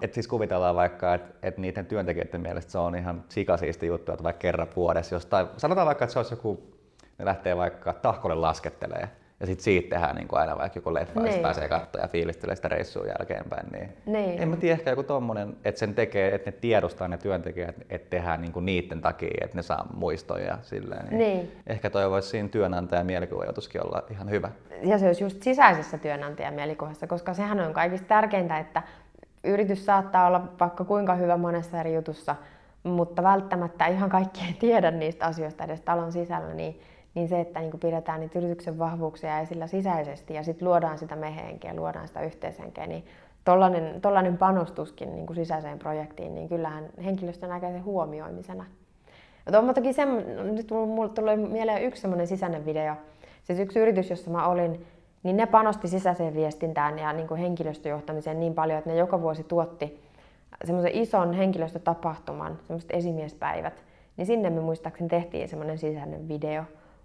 et 0.00 0.14
siis 0.14 0.28
kuvitellaan 0.28 0.76
vaikka, 0.76 1.14
että 1.14 1.34
et 1.42 1.58
niiden 1.58 1.86
työntekijöiden 1.86 2.40
mielestä 2.40 2.72
se 2.72 2.78
on 2.78 2.94
ihan 2.94 3.24
sikasiisti 3.28 3.86
juttu, 3.86 4.12
että 4.12 4.24
vaikka 4.24 4.40
kerran 4.40 4.68
vuodessa 4.76 5.14
jostain, 5.14 5.46
sanotaan 5.56 5.86
vaikka, 5.86 6.04
että 6.04 6.12
se 6.12 6.18
olisi 6.18 6.32
joku, 6.32 6.62
ne 7.18 7.24
lähtee 7.24 7.56
vaikka 7.56 7.92
tahkolle 7.92 8.34
laskettelee, 8.34 9.08
ja 9.40 9.46
sitten 9.46 9.64
siitä 9.64 9.88
tehdään 9.90 10.16
niin 10.16 10.28
kuin 10.28 10.40
aina 10.40 10.58
vaikka 10.58 10.78
joku 10.78 10.94
leffa, 10.94 11.20
niin. 11.20 11.36
ja 11.36 11.42
pääsee 11.42 11.68
katsoa 11.68 12.02
ja 12.02 12.08
fiilistelee 12.08 12.56
sitä 12.56 12.68
reissua 12.68 13.06
jälkeenpäin. 13.06 13.66
Niin, 13.72 13.88
niin. 14.06 14.42
En 14.42 14.48
mä 14.48 14.56
tiedä, 14.56 14.74
ehkä 14.74 14.90
joku 14.90 15.02
tommonen, 15.02 15.56
että 15.64 15.78
sen 15.78 15.94
tekee, 15.94 16.34
että 16.34 16.50
ne 16.50 16.56
tiedostaa 16.60 17.08
ne 17.08 17.18
työntekijät, 17.18 17.76
että 17.90 18.10
tehdään 18.10 18.40
niin 18.40 18.52
kuin 18.52 18.66
niiden 18.66 19.00
takia, 19.00 19.44
että 19.44 19.56
ne 19.56 19.62
saa 19.62 19.86
muistoja 19.94 20.58
silleen. 20.62 21.06
Niin, 21.06 21.18
niin. 21.18 21.52
Ehkä 21.66 21.90
toi 21.90 22.10
voisi 22.10 22.28
siinä 22.28 22.48
työnantajan 22.48 23.06
mielikuvajoituskin 23.06 23.86
olla 23.86 24.02
ihan 24.10 24.30
hyvä. 24.30 24.50
Ja 24.82 24.98
se 24.98 25.06
olisi 25.06 25.24
just 25.24 25.42
sisäisessä 25.42 25.98
työnantajan 25.98 26.54
mielikuvassa, 26.54 27.06
koska 27.06 27.34
sehän 27.34 27.60
on 27.60 27.72
kaikista 27.72 28.08
tärkeintä, 28.08 28.58
että 28.58 28.82
yritys 29.44 29.86
saattaa 29.86 30.26
olla 30.26 30.48
vaikka 30.60 30.84
kuinka 30.84 31.14
hyvä 31.14 31.36
monessa 31.36 31.80
eri 31.80 31.94
jutussa, 31.94 32.36
mutta 32.82 33.22
välttämättä 33.22 33.86
ihan 33.86 34.10
kaikki 34.10 34.40
ei 34.46 34.52
tiedä 34.52 34.90
niistä 34.90 35.26
asioista 35.26 35.64
edes 35.64 35.80
talon 35.80 36.12
sisällä, 36.12 36.54
niin 36.54 36.80
niin 37.18 37.28
se, 37.28 37.40
että 37.40 37.60
niin 37.60 37.80
pidetään 37.80 38.20
niitä 38.20 38.38
yrityksen 38.38 38.78
vahvuuksia 38.78 39.40
esillä 39.40 39.66
sisäisesti 39.66 40.34
ja 40.34 40.42
sitten 40.42 40.68
luodaan 40.68 40.98
sitä 40.98 41.16
mehenkeä, 41.16 41.74
luodaan 41.74 42.08
sitä 42.08 42.22
yhteishenkeä, 42.22 42.86
niin 42.86 43.04
tollainen, 43.44 44.00
tollainen 44.00 44.38
panostuskin 44.38 45.14
niin 45.14 45.26
kuin 45.26 45.36
sisäiseen 45.36 45.78
projektiin, 45.78 46.34
niin 46.34 46.48
kyllähän 46.48 46.84
henkilöstö 47.04 47.46
näkee 47.46 47.72
sen 47.72 47.84
huomioimisena. 47.84 48.64
Ja 49.46 49.74
toki 49.74 49.92
sen, 49.92 50.08
nyt 50.54 50.70
mulle 50.70 51.08
tuli 51.08 51.36
mieleen 51.36 51.82
yksi 51.82 52.00
semmoinen 52.00 52.26
sisäinen 52.26 52.66
video. 52.66 52.94
Siis 53.44 53.58
yksi 53.58 53.78
yritys, 53.78 54.10
jossa 54.10 54.30
mä 54.30 54.46
olin, 54.46 54.86
niin 55.22 55.36
ne 55.36 55.46
panosti 55.46 55.88
sisäiseen 55.88 56.34
viestintään 56.34 56.98
ja 56.98 57.12
niin 57.12 57.28
kuin 57.28 57.40
henkilöstöjohtamiseen 57.40 58.40
niin 58.40 58.54
paljon, 58.54 58.78
että 58.78 58.90
ne 58.90 58.96
joka 58.96 59.20
vuosi 59.20 59.44
tuotti 59.44 60.00
semmoisen 60.64 60.94
ison 60.94 61.32
henkilöstötapahtuman, 61.32 62.58
semmoiset 62.66 62.90
esimiespäivät. 62.90 63.84
Niin 64.16 64.26
sinne 64.26 64.50
me 64.50 64.60
muistaakseni 64.60 65.08
tehtiin 65.08 65.48
semmoinen 65.48 65.78
sisäinen 65.78 66.28
video. 66.28 66.62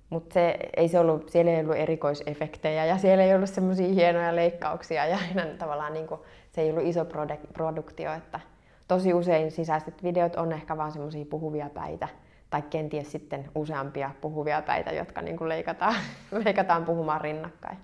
Mutta 0.09 0.33
se, 0.33 0.57
ei 0.77 0.87
se 0.87 0.99
ollut, 0.99 1.29
siellä 1.29 1.51
ei 1.51 1.59
ollut 1.59 1.75
erikoisefektejä 1.75 2.85
ja 2.85 2.97
siellä 2.97 3.23
ei 3.23 3.35
ollut 3.35 3.49
semmoisia 3.49 3.87
hienoja 3.87 4.35
leikkauksia 4.35 5.05
ja 5.05 5.17
aina 5.29 5.45
tavallaan 5.57 5.93
niin 5.93 6.07
kuin, 6.07 6.21
se 6.51 6.61
ei 6.61 6.69
ollut 6.69 6.87
iso 6.87 7.05
produktio. 7.53 8.13
Että 8.13 8.39
tosi 8.87 9.13
usein 9.13 9.51
sisäiset 9.51 10.03
videot 10.03 10.35
on 10.35 10.51
ehkä 10.51 10.77
vaan 10.77 10.91
semmoisia 10.91 11.25
puhuvia 11.25 11.69
päitä 11.69 12.07
tai 12.49 12.61
kenties 12.61 13.11
sitten 13.11 13.45
useampia 13.55 14.11
puhuvia 14.21 14.61
päitä, 14.61 14.91
jotka 14.91 15.21
niin 15.21 15.37
kuin 15.37 15.49
leikataan, 15.49 15.95
leikataan 16.45 16.85
puhumaan 16.85 17.21
rinnakkain. 17.21 17.77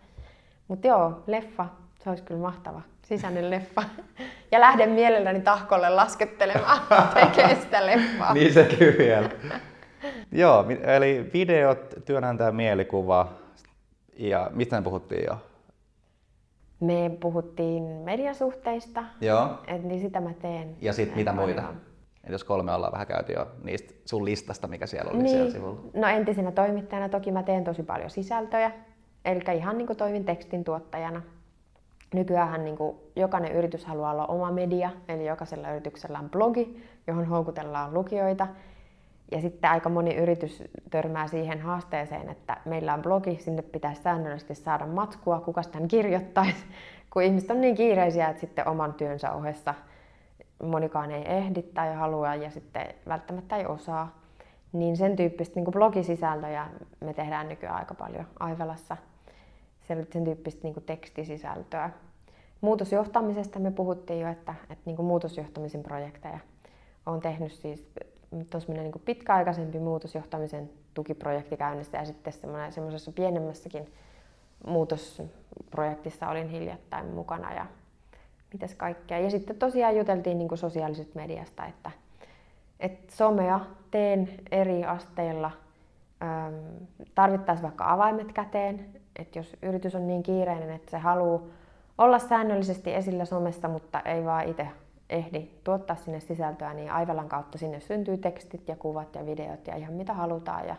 Mutta 0.68 0.88
joo, 0.88 1.24
leffa, 1.28 1.66
se 2.04 2.10
olisi 2.10 2.24
kyllä 2.24 2.42
mahtava. 2.42 2.82
Sisäinen 3.06 3.50
leffa. 3.50 3.84
Ja 4.52 4.60
lähden 4.60 4.90
mielelläni 4.90 5.42
tahkolle 5.42 5.90
laskettelemaan 5.90 6.80
tekee 7.14 7.56
sitä 7.56 7.86
leffaa. 7.86 8.34
niin 8.34 8.54
sekin 8.54 8.96
vielä. 8.98 9.30
Joo, 10.32 10.66
eli 10.98 11.30
videot, 11.34 11.96
työnantajan 12.06 12.56
mielikuva 12.56 13.32
ja 14.18 14.52
mistä 14.54 14.76
me 14.76 14.84
puhuttiin 14.84 15.24
jo? 15.28 15.38
Me 16.80 17.12
puhuttiin 17.20 17.84
mediasuhteista, 17.84 19.04
Joo. 19.22 19.48
Et 19.68 19.84
niin 19.84 20.02
sitä 20.02 20.22
mä 20.22 20.34
teen. 20.42 20.76
Ja 20.82 20.94
sitten 20.94 21.18
mitä 21.18 21.34
muita? 21.34 21.64
Et 22.24 22.32
jos 22.32 22.44
kolme 22.44 22.74
ollaan 22.74 22.94
vähän 22.94 23.08
käyty 23.08 23.34
jo 23.34 23.48
niistä 23.64 23.94
sun 24.06 24.26
listasta, 24.26 24.68
mikä 24.68 24.86
siellä 24.86 25.12
oli 25.12 25.24
niin. 25.24 25.30
siellä 25.30 25.52
sivulla. 25.52 25.82
No 25.94 26.08
entisenä 26.08 26.52
toimittajana 26.52 27.10
toki 27.10 27.32
mä 27.32 27.44
teen 27.44 27.64
tosi 27.64 27.84
paljon 27.84 28.10
sisältöjä. 28.10 28.72
Eli 29.26 29.58
ihan 29.58 29.78
niin 29.78 29.88
kuin 29.88 29.98
toimin 29.98 30.26
tekstin 30.26 30.64
tuottajana. 30.64 31.22
Nykyään 32.14 32.64
niin 32.66 32.78
kuin 32.78 32.98
jokainen 33.16 33.52
yritys 33.52 33.86
haluaa 33.86 34.12
olla 34.12 34.26
oma 34.26 34.52
media, 34.52 34.90
eli 35.08 35.26
jokaisella 35.26 35.72
yrityksellä 35.72 36.20
on 36.20 36.30
blogi, 36.30 36.84
johon 37.08 37.26
houkutellaan 37.26 37.94
lukijoita. 37.94 38.48
Ja 39.32 39.42
sitten 39.42 39.70
aika 39.70 39.90
moni 39.90 40.16
yritys 40.16 40.64
törmää 40.90 41.28
siihen 41.28 41.62
haasteeseen, 41.62 42.30
että 42.30 42.58
meillä 42.66 42.94
on 42.94 43.02
blogi, 43.02 43.38
sinne 43.42 43.62
pitäisi 43.62 44.02
säännöllisesti 44.02 44.56
saada 44.56 44.86
matskua, 44.86 45.40
kuka 45.40 45.64
sitä 45.64 45.80
kirjoittaisi, 45.88 46.66
kun 47.14 47.24
ihmiset 47.24 47.52
on 47.52 47.62
niin 47.62 47.76
kiireisiä, 47.76 48.30
että 48.30 48.42
sitten 48.42 48.68
oman 48.68 48.94
työnsä 48.94 49.32
ohessa 49.32 49.74
monikaan 50.64 51.12
ei 51.12 51.24
ehdi 51.26 51.62
tai 51.62 51.96
halua 51.96 52.36
ja 52.36 52.52
sitten 52.52 52.88
välttämättä 53.08 53.58
ei 53.58 53.66
osaa. 53.66 54.20
Niin 54.74 54.98
sen 54.98 55.16
tyyppistä 55.16 55.60
niin 55.60 55.72
blogisisältöjä 55.72 56.68
me 57.00 57.14
tehdään 57.14 57.50
nykyään 57.50 57.76
aika 57.76 57.94
paljon 57.94 58.26
Aivelassa. 58.40 58.98
Sen 59.82 60.08
tyyppistä 60.24 60.60
niin 60.64 60.84
tekstisisältöä. 60.86 61.90
Muutosjohtamisesta 62.62 63.60
me 63.60 63.72
puhuttiin 63.72 64.20
jo, 64.20 64.28
että, 64.28 64.56
että 64.70 64.84
niin 64.86 65.06
muutosjohtamisen 65.06 65.84
projekteja 65.84 66.40
olen 67.06 67.22
tehnyt 67.22 67.52
siis 67.52 67.92
tuossa 68.50 68.74
niin 68.74 68.92
pitkäaikaisempi 69.06 69.80
muutosjohtamisen 69.80 70.70
tukiprojekti 70.94 71.58
käynnissä 71.58 71.98
ja 71.98 72.06
sitten 72.06 72.34
semmoisessa 72.70 73.12
pienemmässäkin 73.12 73.94
muutosprojektissa 74.68 76.30
olin 76.30 76.50
hiljattain 76.50 77.06
mukana 77.06 77.54
ja 77.54 77.66
mitäs 78.54 78.76
kaikkea. 78.76 79.20
Ja 79.20 79.30
sitten 79.30 79.56
tosiaan 79.56 79.98
juteltiin 79.98 80.38
niin 80.38 80.48
kuin 80.48 80.58
sosiaalisesta 80.58 81.20
mediasta, 81.20 81.66
että, 81.66 81.92
että 82.80 83.16
somea 83.16 83.60
teen 83.92 84.30
eri 84.52 84.86
asteilla, 84.86 85.52
tarvittaisiin 87.16 87.64
vaikka 87.64 87.92
avaimet 87.92 88.32
käteen, 88.32 88.86
että 89.20 89.40
jos 89.40 89.58
yritys 89.62 89.96
on 89.96 90.08
niin 90.08 90.24
kiireinen, 90.24 90.70
että 90.70 90.92
se 90.92 90.98
haluaa 90.98 91.42
olla 91.98 92.20
säännöllisesti 92.20 92.94
esillä 92.94 93.26
somessa, 93.26 93.68
mutta 93.68 94.00
ei 94.00 94.26
vaan 94.26 94.48
itse 94.48 94.68
ehdi 95.10 95.52
tuottaa 95.64 95.96
sinne 95.96 96.20
sisältöä, 96.20 96.74
niin 96.74 96.92
Aivalan 96.92 97.30
kautta 97.30 97.58
sinne 97.58 97.80
syntyy 97.80 98.18
tekstit 98.18 98.68
ja 98.68 98.76
kuvat 98.76 99.16
ja 99.16 99.26
videot 99.26 99.68
ja 99.68 99.76
ihan 99.76 99.94
mitä 99.94 100.14
halutaan. 100.14 100.68
Ja, 100.68 100.76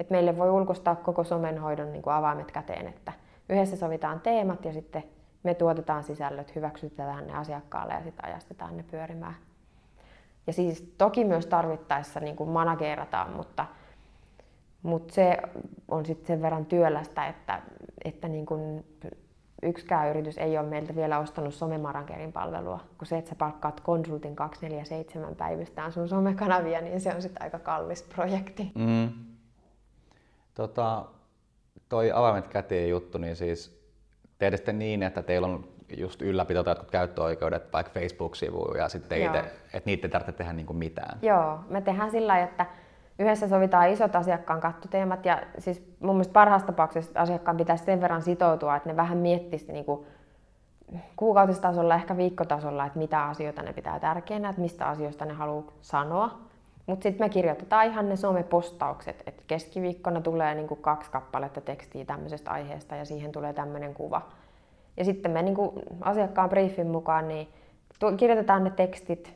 että 0.00 0.14
meille 0.14 0.38
voi 0.38 0.50
ulkostaa 0.50 0.96
koko 0.96 1.24
somenhoidon 1.24 1.92
niin 1.92 2.02
kuin 2.02 2.14
avaimet 2.14 2.52
käteen, 2.52 2.86
että 2.86 3.12
yhdessä 3.48 3.76
sovitaan 3.76 4.20
teemat 4.20 4.64
ja 4.64 4.72
sitten 4.72 5.04
me 5.42 5.54
tuotetaan 5.54 6.04
sisällöt, 6.04 6.54
hyväksytetään 6.54 7.26
ne 7.26 7.32
asiakkaalle 7.32 7.94
ja 7.94 8.02
sitten 8.02 8.24
ajastetaan 8.24 8.76
ne 8.76 8.84
pyörimään. 8.90 9.36
Ja 10.46 10.52
siis 10.52 10.94
toki 10.98 11.24
myös 11.24 11.46
tarvittaessa 11.46 12.20
niin 12.20 12.36
kuin 12.36 12.50
manageerataan, 12.50 13.32
mutta, 13.32 13.66
mutta 14.82 15.14
se 15.14 15.38
on 15.88 16.06
sitten 16.06 16.26
sen 16.26 16.42
verran 16.42 16.66
työlästä, 16.66 17.26
että, 17.26 17.62
että 18.04 18.28
niin 18.28 18.46
kuin 18.46 18.84
yksikään 19.62 20.10
yritys 20.10 20.38
ei 20.38 20.58
ole 20.58 20.68
meiltä 20.68 20.96
vielä 20.96 21.18
ostanut 21.18 21.54
somemarankerin 21.54 22.32
palvelua, 22.32 22.80
kun 22.98 23.06
se, 23.06 23.18
että 23.18 23.28
sä 23.28 23.34
palkkaat 23.34 23.80
konsultin 23.80 24.36
247 24.36 25.34
päivystään 25.34 25.92
sun 25.92 26.08
somekanavia, 26.08 26.80
niin 26.80 27.00
se 27.00 27.14
on 27.14 27.22
sitten 27.22 27.42
aika 27.42 27.58
kallis 27.58 28.02
projekti. 28.02 28.72
Mm. 28.74 29.08
Tota, 30.54 31.04
toi 31.88 32.12
avaimet 32.12 32.48
käteen 32.48 32.88
juttu, 32.88 33.18
niin 33.18 33.36
siis 33.36 33.82
teette 34.38 34.56
sitten 34.56 34.78
niin, 34.78 35.02
että 35.02 35.22
teillä 35.22 35.46
on 35.46 35.68
just 35.96 36.22
ylläpito 36.22 36.64
tai 36.64 36.76
käyttöoikeudet 36.90 37.72
vaikka 37.72 37.92
Facebook-sivuun 38.00 38.78
ja 38.78 38.88
sitten 38.88 39.22
itse, 39.22 39.38
että 39.38 39.82
niitä 39.86 40.06
ei 40.06 40.10
tarvitse 40.10 40.32
tehdä 40.32 40.52
niinku 40.52 40.72
mitään. 40.72 41.18
Joo, 41.22 41.58
me 41.68 41.80
tehdään 41.80 42.10
sillä 42.10 42.42
että 42.42 42.66
yhdessä 43.18 43.48
sovitaan 43.48 43.88
isot 43.88 44.16
asiakkaan 44.16 44.60
kattoteemat 44.60 45.24
ja 45.24 45.42
siis 45.58 45.96
mun 46.00 46.14
mielestä 46.14 46.32
parhaassa 46.32 46.66
tapauksessa 46.66 47.20
asiakkaan 47.20 47.56
pitäisi 47.56 47.84
sen 47.84 48.00
verran 48.00 48.22
sitoutua, 48.22 48.76
että 48.76 48.88
ne 48.88 48.96
vähän 48.96 49.18
miettisi 49.18 49.72
niin 49.72 49.84
kuin 49.84 50.06
kuukautistasolla, 51.16 51.94
ehkä 51.94 52.16
viikkotasolla, 52.16 52.86
että 52.86 52.98
mitä 52.98 53.24
asioita 53.24 53.62
ne 53.62 53.72
pitää 53.72 54.00
tärkeänä, 54.00 54.48
että 54.48 54.62
mistä 54.62 54.86
asioista 54.86 55.24
ne 55.24 55.32
haluaa 55.32 55.72
sanoa. 55.82 56.38
Mutta 56.86 57.02
sitten 57.02 57.26
me 57.26 57.28
kirjoitetaan 57.28 57.86
ihan 57.86 58.08
ne 58.08 58.16
somepostaukset, 58.16 59.22
että 59.26 59.42
keskiviikkona 59.46 60.20
tulee 60.20 60.54
niin 60.54 60.68
kuin 60.68 60.82
kaksi 60.82 61.10
kappaletta 61.10 61.60
tekstiä 61.60 62.04
tämmöisestä 62.04 62.50
aiheesta 62.50 62.96
ja 62.96 63.04
siihen 63.04 63.32
tulee 63.32 63.52
tämmöinen 63.52 63.94
kuva. 63.94 64.22
Ja 64.96 65.04
sitten 65.04 65.30
me 65.30 65.42
niin 65.42 65.54
kuin 65.54 65.70
asiakkaan 66.00 66.48
briefin 66.48 66.86
mukaan 66.86 67.28
niin 67.28 67.48
kirjoitetaan 68.16 68.64
ne 68.64 68.70
tekstit, 68.70 69.34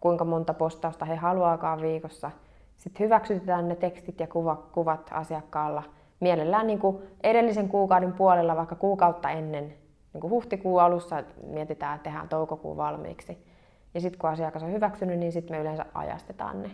kuinka 0.00 0.24
monta 0.24 0.54
postausta 0.54 1.04
he 1.04 1.16
haluaakaan 1.16 1.80
viikossa– 1.80 2.30
sitten 2.82 3.04
hyväksytetään 3.04 3.68
ne 3.68 3.76
tekstit 3.76 4.20
ja 4.20 4.26
kuva, 4.26 4.56
kuvat 4.72 5.10
asiakkaalla 5.12 5.82
mielellään 6.20 6.66
niin 6.66 6.78
kuin 6.78 6.98
edellisen 7.22 7.68
kuukauden 7.68 8.12
puolella, 8.12 8.56
vaikka 8.56 8.74
kuukautta 8.74 9.30
ennen 9.30 9.74
niin 10.12 10.20
kuin 10.20 10.30
huhtikuun 10.30 10.82
alussa 10.82 11.22
mietitään, 11.46 11.96
että 11.96 12.04
tehdään 12.04 12.28
toukokuun 12.28 12.76
valmiiksi. 12.76 13.46
Ja 13.94 14.00
sitten 14.00 14.18
kun 14.18 14.30
asiakas 14.30 14.62
on 14.62 14.72
hyväksynyt, 14.72 15.18
niin 15.18 15.32
sitten 15.32 15.56
me 15.56 15.60
yleensä 15.60 15.86
ajastetaan 15.94 16.62
ne 16.62 16.70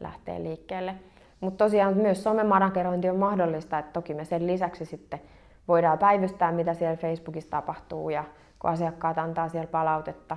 lähtee 0.00 0.42
liikkeelle. 0.42 0.94
Mutta 1.40 1.64
tosiaan 1.64 1.96
myös 1.96 2.22
somemanagerointi 2.22 3.10
on 3.10 3.16
mahdollista, 3.16 3.78
että 3.78 3.92
toki 3.92 4.14
me 4.14 4.24
sen 4.24 4.46
lisäksi 4.46 4.84
sitten 4.84 5.20
voidaan 5.68 5.98
päivystää, 5.98 6.52
mitä 6.52 6.74
siellä 6.74 6.96
Facebookissa 6.96 7.50
tapahtuu 7.50 8.10
ja 8.10 8.24
kun 8.58 8.70
asiakkaat 8.70 9.18
antaa 9.18 9.48
siellä 9.48 9.70
palautetta, 9.70 10.36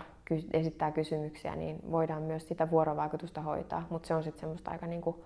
esittää 0.54 0.92
kysymyksiä, 0.92 1.56
niin 1.56 1.92
voidaan 1.92 2.22
myös 2.22 2.48
sitä 2.48 2.72
vuorovaikutusta 2.72 3.42
hoitaa. 3.42 3.88
Mutta 3.90 4.08
se 4.08 4.16
on 4.16 4.24
sitten 4.24 4.40
semmoista 4.40 4.72
aika 4.72 4.88
niinku, 4.88 5.24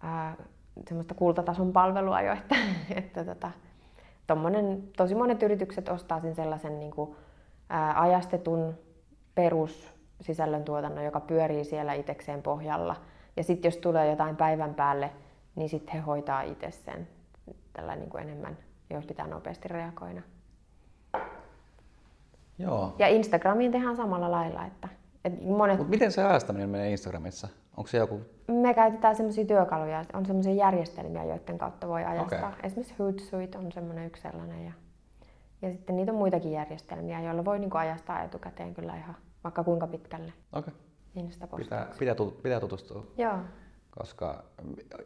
ää, 0.00 0.36
semmoista 0.88 1.14
kultatason 1.14 1.72
palvelua 1.72 2.20
jo, 2.20 2.32
että, 2.32 2.56
että 2.96 3.24
tota, 3.24 3.50
tommonen, 4.26 4.82
tosi 4.96 5.14
monet 5.14 5.42
yritykset 5.42 5.88
ostaa 5.88 6.20
sen 6.20 6.34
sellaisen 6.34 6.78
niinku, 6.78 7.16
ää, 7.68 8.00
ajastetun 8.00 8.74
perussisällön 9.34 10.64
tuotannon, 10.64 11.04
joka 11.04 11.20
pyörii 11.20 11.64
siellä 11.64 11.94
itekseen 11.94 12.42
pohjalla. 12.42 12.96
Ja 13.36 13.44
sitten 13.44 13.68
jos 13.68 13.76
tulee 13.76 14.10
jotain 14.10 14.36
päivän 14.36 14.74
päälle, 14.74 15.10
niin 15.56 15.68
sitten 15.68 15.94
he 15.94 16.00
hoitaa 16.00 16.42
itse 16.42 16.70
sen 16.70 17.08
tällä 17.72 17.96
niin 17.96 18.10
kuin 18.10 18.22
enemmän, 18.22 18.58
jos 18.90 19.06
pitää 19.06 19.26
nopeasti 19.26 19.68
reagoida. 19.68 20.22
Joo. 22.58 22.94
Ja 22.98 23.08
Instagramiin 23.08 23.72
tehdään 23.72 23.96
samalla 23.96 24.30
lailla. 24.30 24.66
Että, 24.66 24.88
että 25.24 25.44
monet... 25.44 25.78
Mut 25.78 25.88
miten 25.88 26.12
se 26.12 26.24
ajastaminen 26.24 26.68
menee 26.68 26.90
Instagramissa? 26.90 27.48
Onko 27.76 27.88
se 27.88 27.98
joku... 27.98 28.20
Me 28.48 28.74
käytetään 28.74 29.16
sellaisia 29.16 29.44
työkaluja, 29.44 30.04
on 30.12 30.26
sellaisia 30.26 30.54
järjestelmiä, 30.54 31.24
joiden 31.24 31.58
kautta 31.58 31.88
voi 31.88 32.04
ajastaa. 32.04 32.48
Okay. 32.48 32.60
Esimerkiksi 32.62 32.94
Hootsuite 32.98 33.58
on 33.58 33.72
semmoinen 33.72 34.06
yksi 34.06 34.22
sellainen. 34.22 34.64
Ja, 34.64 34.72
ja 35.62 35.70
sitten 35.70 35.96
niitä 35.96 36.12
on 36.12 36.18
muitakin 36.18 36.52
järjestelmiä, 36.52 37.20
joilla 37.20 37.44
voi 37.44 37.58
niinku 37.58 37.76
ajastaa 37.76 38.22
etukäteen 38.22 38.74
kyllä 38.74 38.96
ihan 38.96 39.16
vaikka 39.44 39.64
kuinka 39.64 39.86
pitkälle. 39.86 40.32
Okei. 40.52 40.74
Okay. 40.74 40.86
Pitää, 41.56 41.88
pitää, 41.98 42.14
pitää 42.42 42.60
tutustua. 42.60 43.06
Joo. 43.16 43.38
Koska 43.98 44.44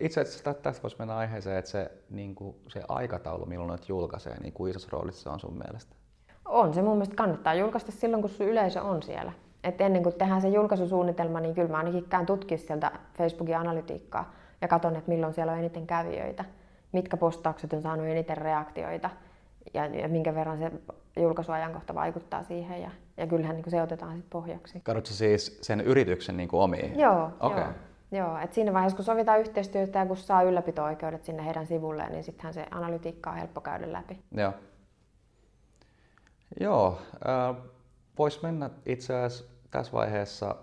itse 0.00 0.20
asiassa 0.20 0.54
tästä 0.54 0.82
voisi 0.82 0.96
mennä 0.98 1.16
aiheeseen, 1.16 1.58
että 1.58 1.70
se, 1.70 1.90
niin 2.10 2.34
kuin, 2.34 2.56
se 2.68 2.82
aikataulu, 2.88 3.46
milloin 3.46 3.70
ne 3.70 3.86
julkaisee, 3.88 4.40
niin 4.40 4.52
kuin 4.52 4.70
isossa 4.70 4.88
roolissa 4.92 5.32
on 5.32 5.40
sun 5.40 5.58
mielestä? 5.58 5.96
On 6.50 6.74
se 6.74 6.82
mun 6.82 6.92
mielestä 6.92 7.14
kannattaa 7.14 7.54
julkaista 7.54 7.92
silloin, 7.92 8.22
kun 8.22 8.30
sun 8.30 8.46
yleisö 8.46 8.82
on 8.82 9.02
siellä. 9.02 9.32
Et 9.64 9.80
ennen 9.80 10.02
kuin 10.02 10.14
tehdään 10.14 10.40
se 10.40 10.48
julkaisusuunnitelma, 10.48 11.40
niin 11.40 11.54
kyllä 11.54 11.68
mä 11.68 11.76
ainakin 11.76 12.04
käyn 12.08 12.26
tutkia 12.26 12.58
sieltä 12.58 12.92
Facebookin 13.14 13.56
analytiikkaa 13.56 14.34
ja 14.60 14.68
katson, 14.68 14.96
että 14.96 15.08
milloin 15.08 15.34
siellä 15.34 15.52
on 15.52 15.58
eniten 15.58 15.86
kävijöitä, 15.86 16.44
mitkä 16.92 17.16
postaukset 17.16 17.72
on 17.72 17.82
saanut 17.82 18.06
eniten 18.06 18.36
reaktioita 18.36 19.10
ja, 19.74 19.86
ja 19.86 20.08
minkä 20.08 20.34
verran 20.34 20.58
se 20.58 20.72
julkaisuajankohta 21.20 21.94
vaikuttaa 21.94 22.42
siihen. 22.42 22.82
Ja, 22.82 22.90
ja 23.16 23.26
kyllähän 23.26 23.56
niin 23.56 23.70
se 23.70 23.82
otetaan 23.82 24.12
sitten 24.12 24.30
pohjaksi. 24.30 24.80
Katsotko 24.80 25.10
siis 25.10 25.58
sen 25.62 25.80
yrityksen 25.80 26.36
niin 26.36 26.48
kuin 26.48 26.60
omiin? 26.60 26.98
Joo, 26.98 27.30
okay. 27.40 27.60
joo. 27.60 27.68
Joo, 28.12 28.38
että 28.38 28.54
siinä 28.54 28.72
vaiheessa 28.72 28.96
kun 28.96 29.04
sovitaan 29.04 29.40
yhteistyötä 29.40 29.98
ja 29.98 30.06
kun 30.06 30.16
saa 30.16 30.42
ylläpito-oikeudet 30.42 31.24
sinne 31.24 31.46
heidän 31.46 31.66
sivulleen, 31.66 32.12
niin 32.12 32.24
sittenhän 32.24 32.54
se 32.54 32.66
analytiikka 32.70 33.30
on 33.30 33.36
helppo 33.36 33.60
käydä 33.60 33.92
läpi. 33.92 34.18
Joo. 34.32 34.52
Joo, 36.60 37.02
äh, 37.28 37.56
voisi 38.18 38.38
mennä 38.42 38.70
itse 38.86 39.14
asiassa 39.14 39.44
tässä 39.70 39.92
vaiheessa 39.92 40.56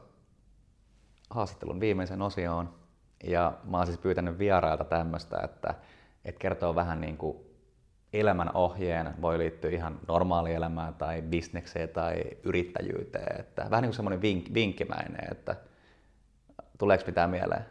haastattelun 1.30 1.80
viimeisen 1.80 2.22
osioon. 2.22 2.74
Ja 3.24 3.58
mä 3.64 3.78
oon 3.78 3.88
siis 3.88 4.00
pyytänyt 4.00 4.40
vierailta 4.40 4.84
tämmöistä, 4.84 5.38
että, 5.44 5.76
että 6.26 6.40
kertoo 6.40 6.76
vähän 6.76 7.02
niin 7.02 7.18
kuin 7.18 7.38
elämän 8.14 8.56
ohjeen, 8.56 9.22
voi 9.22 9.38
liittyä 9.38 9.70
ihan 9.72 10.00
normaalielämään 10.08 10.94
tai 10.94 11.22
bisnekseen 11.22 11.90
tai 11.90 12.24
yrittäjyyteen. 12.44 13.40
Että 13.40 13.68
vähän 13.70 13.82
niin 13.82 13.90
kuin 13.90 13.96
semmoinen 13.96 14.22
vink, 14.22 14.54
vinkkimäinen, 14.54 15.28
että 15.32 15.56
tuleeko 16.78 17.04
mitään 17.08 17.30
mieleen? 17.30 17.66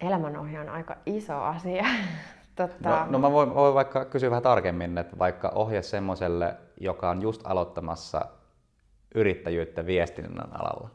Elämänohje 0.00 0.60
on 0.60 0.68
aika 0.68 0.96
iso 1.06 1.42
asia. 1.42 1.84
Totta. 2.56 2.88
No, 2.88 3.06
no 3.10 3.18
mä 3.18 3.32
voin, 3.32 3.54
voin 3.54 3.74
vaikka 3.74 4.04
kysyä 4.04 4.30
vähän 4.30 4.42
tarkemmin, 4.42 4.98
että 4.98 5.18
vaikka 5.18 5.52
ohje 5.54 5.82
semmoiselle, 5.82 6.56
joka 6.80 7.10
on 7.10 7.22
just 7.22 7.42
aloittamassa 7.44 8.26
yrittäjyyttä 9.14 9.86
viestinnän 9.86 10.60
alalla? 10.60 10.90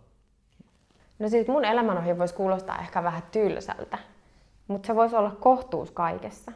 No 1.20 1.30
siis 1.30 1.48
mun 1.48 1.66
elämänohje 1.66 2.18
voisi 2.18 2.34
kuulostaa 2.36 2.80
ehkä 2.80 3.04
vähän 3.04 3.24
tylsältä, 3.32 3.98
mutta 4.68 4.88
se 4.88 4.96
voisi 4.96 5.16
olla 5.16 5.36
kohtuus 5.40 5.92
kaikessa. 5.92 6.52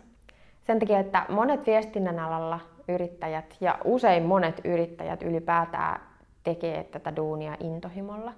Sen 0.61 0.79
takia, 0.79 0.99
että 0.99 1.25
monet 1.29 1.67
viestinnän 1.67 2.19
alalla 2.19 2.59
yrittäjät 2.87 3.57
ja 3.61 3.77
usein 3.83 4.23
monet 4.23 4.61
yrittäjät 4.65 5.21
ylipäätään 5.21 6.01
tekee 6.43 6.83
tätä 6.83 7.15
duunia 7.15 7.57
intohimolla. 7.59 8.33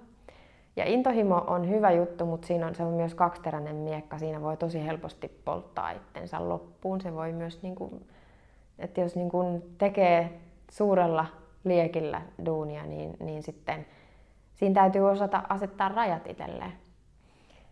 Ja 0.76 0.84
intohimo 0.84 1.44
on 1.46 1.68
hyvä 1.68 1.90
juttu, 1.90 2.26
mutta 2.26 2.46
siinä 2.46 2.66
on, 2.66 2.74
se 2.74 2.82
on 2.82 2.92
myös 2.92 3.14
kaksiteräinen 3.14 3.76
miekka. 3.76 4.18
Siinä 4.18 4.40
voi 4.40 4.56
tosi 4.56 4.86
helposti 4.86 5.28
polttaa 5.44 5.90
itsensä 5.90 6.48
loppuun. 6.48 7.00
Se 7.00 7.14
voi 7.14 7.32
myös, 7.32 7.62
niin 7.62 7.74
kuin, 7.74 8.06
että 8.78 9.00
jos 9.00 9.16
niin 9.16 9.28
kuin 9.28 9.62
tekee 9.78 10.40
suurella 10.70 11.26
liekillä 11.64 12.22
duunia, 12.46 12.86
niin, 12.86 13.16
niin 13.20 13.42
sitten 13.42 13.86
siinä 14.54 14.74
täytyy 14.74 15.10
osata 15.10 15.42
asettaa 15.48 15.88
rajat 15.88 16.26
itselleen. 16.26 16.72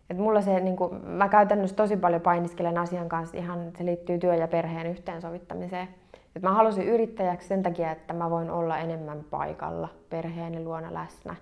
Et 0.09 0.17
mulla 0.17 0.41
se, 0.41 0.59
niin 0.59 0.75
kuin, 0.75 1.05
mä 1.05 1.29
käytännössä 1.29 1.75
tosi 1.75 1.97
paljon 1.97 2.21
painiskelen 2.21 2.77
asian 2.77 3.09
kanssa, 3.09 3.37
ihan 3.37 3.71
se 3.77 3.85
liittyy 3.85 4.17
työ- 4.17 4.35
ja 4.35 4.47
perheen 4.47 4.87
yhteensovittamiseen. 4.87 5.87
Et 6.35 6.41
mä 6.41 6.53
halusin 6.53 6.87
yrittäjäksi 6.87 7.47
sen 7.47 7.63
takia, 7.63 7.91
että 7.91 8.13
mä 8.13 8.29
voin 8.29 8.51
olla 8.51 8.77
enemmän 8.77 9.23
paikalla 9.29 9.89
perheeni 10.09 10.63
luona 10.63 10.93
läsnä 10.93 11.35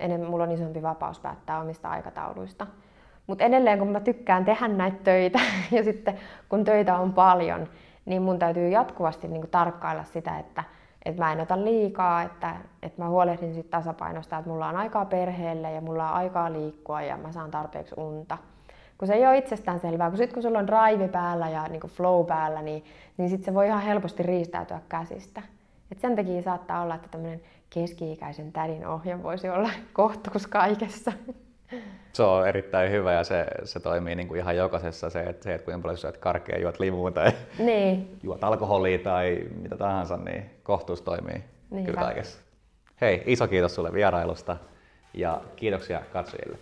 enemmän, 0.00 0.30
mulla 0.30 0.44
on 0.44 0.52
isompi 0.52 0.82
vapaus 0.82 1.20
päättää 1.20 1.60
omista 1.60 1.90
aikatauluista. 1.90 2.66
Mutta 3.26 3.44
edelleen 3.44 3.78
kun 3.78 3.88
mä 3.88 4.00
tykkään 4.00 4.44
tehdä 4.44 4.68
näitä 4.68 4.96
töitä 5.04 5.40
ja 5.76 5.84
sitten 5.84 6.18
kun 6.48 6.64
töitä 6.64 6.98
on 6.98 7.12
paljon, 7.12 7.66
niin 8.04 8.22
mun 8.22 8.38
täytyy 8.38 8.68
jatkuvasti 8.68 9.28
niin 9.28 9.40
kuin 9.40 9.50
tarkkailla 9.50 10.04
sitä, 10.04 10.38
että, 10.38 10.64
että 11.04 11.22
mä 11.22 11.32
en 11.32 11.40
ota 11.40 11.64
liikaa, 11.64 12.22
että, 12.22 12.54
että 12.82 13.02
mä 13.02 13.08
huolehdin 13.08 13.54
siitä 13.54 13.70
tasapainosta, 13.70 14.38
että 14.38 14.50
mulla 14.50 14.68
on 14.68 14.76
aikaa 14.76 15.04
perheelle 15.04 15.72
ja 15.72 15.80
mulla 15.80 16.08
on 16.08 16.14
aikaa 16.14 16.52
liikkua 16.52 17.02
ja 17.02 17.16
mä 17.16 17.32
saan 17.32 17.50
tarpeeksi 17.50 17.94
unta. 17.96 18.38
Kun 18.98 19.08
se 19.08 19.14
ei 19.14 19.26
ole 19.26 19.38
itsestään 19.38 19.80
selvää, 19.80 20.08
kun 20.08 20.16
sitten 20.16 20.34
kun 20.34 20.42
sulla 20.42 20.58
on 20.58 20.66
drive 20.66 21.08
päällä 21.08 21.48
ja 21.48 21.68
niin 21.68 21.80
kuin 21.80 21.90
flow 21.90 22.26
päällä, 22.26 22.62
niin, 22.62 22.84
niin 23.16 23.30
sitten 23.30 23.44
se 23.44 23.54
voi 23.54 23.66
ihan 23.66 23.82
helposti 23.82 24.22
riistäytyä 24.22 24.80
käsistä. 24.88 25.42
Et 25.92 26.00
sen 26.00 26.16
takia 26.16 26.42
saattaa 26.42 26.82
olla, 26.82 26.94
että 26.94 27.08
tämmöinen 27.08 27.40
keski-ikäisen 27.70 28.52
tädin 28.52 28.86
ohje 28.86 29.22
voisi 29.22 29.48
olla 29.48 29.70
kohtuus 29.92 30.46
kaikessa. 30.46 31.12
Se 32.12 32.22
on 32.22 32.48
erittäin 32.48 32.90
hyvä 32.90 33.12
ja 33.12 33.24
se, 33.24 33.46
se 33.64 33.80
toimii 33.80 34.14
niin 34.14 34.28
kuin 34.28 34.40
ihan 34.40 34.56
jokaisessa 34.56 35.10
se, 35.10 35.22
että, 35.22 35.44
se, 35.44 35.54
että 35.54 35.64
kuinka 35.64 35.82
paljon 35.82 35.98
syöt 35.98 36.16
karkea, 36.16 36.58
juot 36.58 36.80
limuun 36.80 37.12
tai 37.12 37.32
niin. 37.58 38.08
juot 38.22 38.44
alkoholia 38.44 38.98
tai 38.98 39.46
mitä 39.62 39.76
tahansa, 39.76 40.16
niin 40.16 40.50
kohtuus 40.62 41.02
toimii 41.02 41.44
niin 41.70 41.86
kyllä 41.86 42.00
kaikessa. 42.00 42.40
Hei, 43.00 43.22
iso 43.26 43.48
kiitos 43.48 43.74
sulle 43.74 43.92
vierailusta 43.92 44.56
ja 45.14 45.40
kiitoksia 45.56 46.02
katsojille. 46.12 46.58